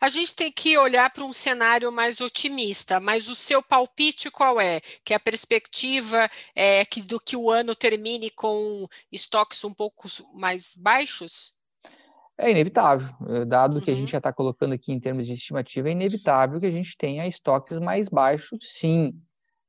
A 0.00 0.08
gente 0.08 0.34
tem 0.34 0.50
que 0.50 0.78
olhar 0.78 1.10
para 1.10 1.24
um 1.24 1.32
cenário 1.32 1.92
mais 1.92 2.20
otimista, 2.20 2.98
mas 2.98 3.28
o 3.28 3.34
seu 3.34 3.62
palpite 3.62 4.30
qual 4.30 4.58
é? 4.60 4.80
Que 5.04 5.12
a 5.12 5.20
perspectiva 5.20 6.28
é 6.54 6.84
que 6.84 7.02
do 7.02 7.20
que 7.20 7.36
o 7.36 7.50
ano 7.50 7.74
termine 7.74 8.30
com 8.30 8.86
estoques 9.12 9.62
um 9.62 9.74
pouco 9.74 10.08
mais 10.32 10.74
baixos? 10.76 11.52
É 12.38 12.50
inevitável, 12.50 13.08
eh, 13.28 13.44
dado 13.44 13.76
uhum. 13.76 13.80
que 13.82 13.90
a 13.90 13.94
gente 13.94 14.06
uhum. 14.06 14.12
já 14.12 14.18
está 14.18 14.32
colocando 14.32 14.72
aqui 14.72 14.90
em 14.90 14.98
termos 14.98 15.26
de 15.26 15.34
estimativa, 15.34 15.88
é 15.88 15.92
inevitável 15.92 16.58
que 16.58 16.66
a 16.66 16.70
gente 16.70 16.96
tenha 16.96 17.26
estoques 17.28 17.78
mais 17.78 18.08
baixos, 18.08 18.58
sim. 18.62 19.12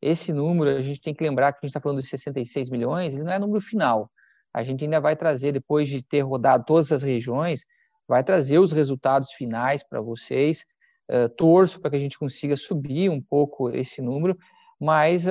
Esse 0.01 0.33
número, 0.33 0.69
a 0.69 0.81
gente 0.81 1.01
tem 1.01 1.13
que 1.13 1.23
lembrar 1.23 1.51
que 1.51 1.59
a 1.61 1.67
gente 1.67 1.71
está 1.71 1.81
falando 1.81 2.01
de 2.01 2.07
66 2.07 2.69
milhões, 2.69 3.13
ele 3.13 3.23
não 3.23 3.33
é 3.33 3.37
número 3.37 3.61
final 3.61 4.09
a 4.55 4.63
gente 4.63 4.85
ainda 4.85 5.01
vai 5.01 5.17
trazer, 5.17 5.51
depois 5.51 5.89
de 5.89 6.01
ter 6.01 6.21
rodado 6.21 6.63
todas 6.65 6.89
as 6.89 7.03
regiões, 7.03 7.65
vai 8.07 8.23
trazer 8.23 8.57
os 8.57 8.71
resultados 8.71 9.33
finais 9.33 9.83
para 9.83 9.99
vocês. 9.99 10.63
Uh, 11.11 11.27
torço 11.27 11.81
para 11.81 11.91
que 11.91 11.97
a 11.97 11.99
gente 11.99 12.17
consiga 12.17 12.55
subir 12.55 13.09
um 13.09 13.21
pouco 13.21 13.69
esse 13.69 14.01
número, 14.01 14.37
mas 14.79 15.25
uh, 15.25 15.29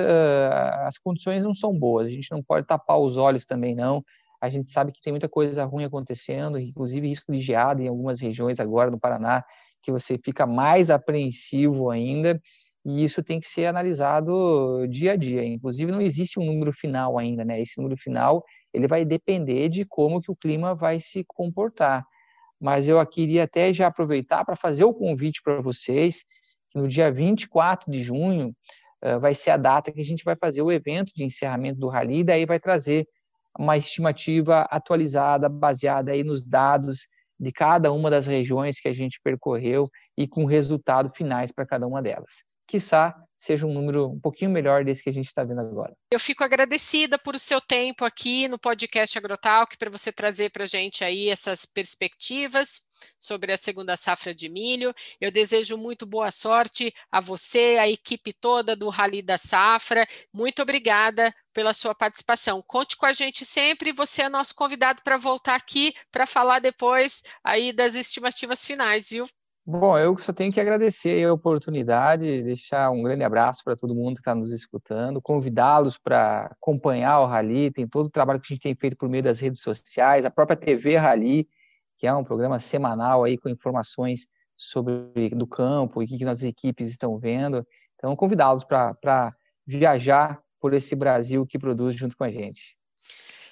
as 0.85 0.99
condições 0.99 1.43
não 1.43 1.55
são 1.55 1.73
boas. 1.73 2.05
A 2.05 2.11
gente 2.11 2.31
não 2.31 2.43
pode 2.43 2.67
tapar 2.67 2.99
os 2.99 3.17
olhos 3.17 3.47
também, 3.47 3.73
não. 3.73 4.05
A 4.39 4.47
gente 4.47 4.69
sabe 4.69 4.91
que 4.91 5.01
tem 5.01 5.11
muita 5.11 5.27
coisa 5.27 5.65
ruim 5.65 5.85
acontecendo, 5.85 6.59
inclusive 6.59 7.07
risco 7.07 7.31
de 7.31 7.39
geada 7.39 7.81
em 7.81 7.87
algumas 7.87 8.21
regiões 8.21 8.59
agora 8.59 8.91
no 8.91 8.99
Paraná, 8.99 9.43
que 9.81 9.91
você 9.91 10.19
fica 10.23 10.45
mais 10.45 10.91
apreensivo 10.91 11.89
ainda, 11.89 12.39
e 12.85 13.03
isso 13.03 13.23
tem 13.23 13.39
que 13.39 13.47
ser 13.47 13.65
analisado 13.65 14.85
dia 14.87 15.13
a 15.13 15.15
dia. 15.15 15.43
Inclusive, 15.43 15.91
não 15.91 15.99
existe 15.99 16.39
um 16.39 16.45
número 16.45 16.71
final 16.71 17.17
ainda, 17.17 17.43
né? 17.43 17.59
Esse 17.59 17.81
número 17.81 17.99
final 17.99 18.43
ele 18.75 18.87
vai 18.87 19.05
depender 19.05 19.69
de 19.69 19.85
como 19.85 20.21
que 20.21 20.29
o 20.29 20.35
clima 20.35 20.75
vai 20.75 20.99
se 20.99 21.23
comportar. 21.25 22.05
Mas 22.59 22.87
eu 22.87 23.03
queria 23.05 23.43
até 23.43 23.73
já 23.73 23.87
aproveitar 23.87 24.43
para 24.43 24.55
fazer 24.55 24.83
o 24.83 24.93
convite 24.93 25.41
para 25.41 25.61
vocês 25.61 26.25
que 26.69 26.77
no 26.77 26.87
dia 26.87 27.11
24 27.11 27.89
de 27.89 28.03
junho 28.03 28.53
uh, 29.03 29.19
vai 29.19 29.33
ser 29.33 29.51
a 29.51 29.57
data 29.57 29.91
que 29.91 30.01
a 30.01 30.05
gente 30.05 30.23
vai 30.23 30.35
fazer 30.35 30.61
o 30.61 30.71
evento 30.71 31.11
de 31.15 31.23
encerramento 31.23 31.79
do 31.79 31.87
rally, 31.87 32.19
e 32.19 32.23
daí 32.23 32.45
vai 32.45 32.59
trazer 32.59 33.07
uma 33.57 33.77
estimativa 33.77 34.61
atualizada, 34.69 35.47
baseada 35.47 36.11
aí 36.11 36.23
nos 36.23 36.45
dados 36.45 37.07
de 37.39 37.51
cada 37.51 37.91
uma 37.91 38.09
das 38.09 38.27
regiões 38.27 38.79
que 38.79 38.87
a 38.87 38.93
gente 38.93 39.19
percorreu 39.23 39.89
e 40.17 40.27
com 40.27 40.45
resultado 40.45 41.09
finais 41.15 41.51
para 41.51 41.65
cada 41.65 41.87
uma 41.87 42.01
delas. 42.01 42.43
Quiçá 42.67 43.15
seja 43.37 43.65
um 43.65 43.73
número 43.73 44.09
um 44.09 44.19
pouquinho 44.19 44.51
melhor 44.51 44.83
desse 44.83 45.03
que 45.03 45.09
a 45.09 45.13
gente 45.13 45.27
está 45.27 45.43
vendo 45.43 45.61
agora. 45.61 45.95
Eu 46.11 46.19
fico 46.19 46.43
agradecida 46.43 47.17
por 47.17 47.35
o 47.35 47.39
seu 47.39 47.59
tempo 47.59 48.05
aqui 48.05 48.47
no 48.47 48.57
podcast 48.57 49.17
Agrotalk, 49.17 49.77
para 49.77 49.89
você 49.89 50.11
trazer 50.11 50.51
para 50.51 50.63
a 50.63 50.67
gente 50.67 51.03
aí 51.03 51.29
essas 51.29 51.65
perspectivas 51.65 52.81
sobre 53.19 53.51
a 53.51 53.57
segunda 53.57 53.97
safra 53.97 54.33
de 54.33 54.49
milho. 54.49 54.93
Eu 55.19 55.31
desejo 55.31 55.77
muito 55.77 56.05
boa 56.05 56.31
sorte 56.31 56.93
a 57.11 57.19
você, 57.19 57.77
a 57.79 57.87
equipe 57.87 58.33
toda 58.33 58.75
do 58.75 58.89
Rally 58.89 59.21
da 59.21 59.37
Safra. 59.37 60.07
Muito 60.33 60.61
obrigada 60.61 61.33
pela 61.53 61.73
sua 61.73 61.95
participação. 61.95 62.61
Conte 62.65 62.97
com 62.97 63.05
a 63.05 63.13
gente 63.13 63.45
sempre, 63.45 63.91
você 63.91 64.23
é 64.23 64.29
nosso 64.29 64.53
convidado 64.55 65.01
para 65.03 65.17
voltar 65.17 65.55
aqui 65.55 65.93
para 66.11 66.25
falar 66.25 66.59
depois 66.59 67.23
aí 67.43 67.71
das 67.71 67.95
estimativas 67.95 68.65
finais, 68.65 69.09
viu? 69.09 69.25
Bom, 69.67 69.97
eu 69.97 70.15
só 70.19 70.31
tenho 70.31 70.53
que 70.53 70.61
agradecer 70.61 71.25
a 71.25 71.33
oportunidade, 71.33 72.43
deixar 72.43 72.91
um 72.91 73.01
grande 73.01 73.23
abraço 73.23 73.63
para 73.63 73.75
todo 73.75 73.95
mundo 73.95 74.13
que 74.13 74.21
está 74.21 74.35
nos 74.35 74.51
escutando, 74.51 75.19
convidá-los 75.19 75.97
para 75.97 76.45
acompanhar 76.51 77.21
o 77.21 77.25
Rally, 77.25 77.71
tem 77.71 77.87
todo 77.87 78.05
o 78.05 78.11
trabalho 78.11 78.39
que 78.39 78.45
a 78.45 78.53
gente 78.53 78.61
tem 78.61 78.75
feito 78.75 78.95
por 78.95 79.09
meio 79.09 79.23
das 79.23 79.39
redes 79.39 79.61
sociais, 79.61 80.23
a 80.23 80.29
própria 80.29 80.55
TV 80.55 80.97
Rally, 80.97 81.49
que 81.97 82.05
é 82.05 82.13
um 82.13 82.23
programa 82.23 82.59
semanal 82.59 83.23
aí 83.23 83.39
com 83.39 83.49
informações 83.49 84.27
sobre 84.55 85.29
do 85.31 85.47
campo 85.47 86.03
e 86.03 86.05
o 86.05 86.07
que, 86.07 86.23
nossas 86.23 86.43
equipes 86.43 86.87
estão 86.87 87.17
vendo. 87.17 87.65
Então, 87.95 88.15
convidá-los 88.15 88.63
para 88.63 89.35
viajar 89.65 90.39
por 90.59 90.75
esse 90.75 90.95
Brasil 90.95 91.43
que 91.43 91.57
produz 91.57 91.95
junto 91.95 92.15
com 92.15 92.23
a 92.23 92.29
gente. 92.29 92.77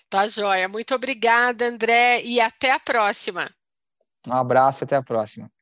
Tá 0.09 0.27
joia. 0.27 0.69
Muito 0.69 0.93
obrigada, 0.93 1.65
André, 1.65 2.21
e 2.21 2.39
até 2.39 2.71
a 2.71 2.79
próxima. 2.79 3.49
Um 4.27 4.33
abraço 4.33 4.83
e 4.83 4.85
até 4.85 4.95
a 4.95 5.01
próxima. 5.01 5.52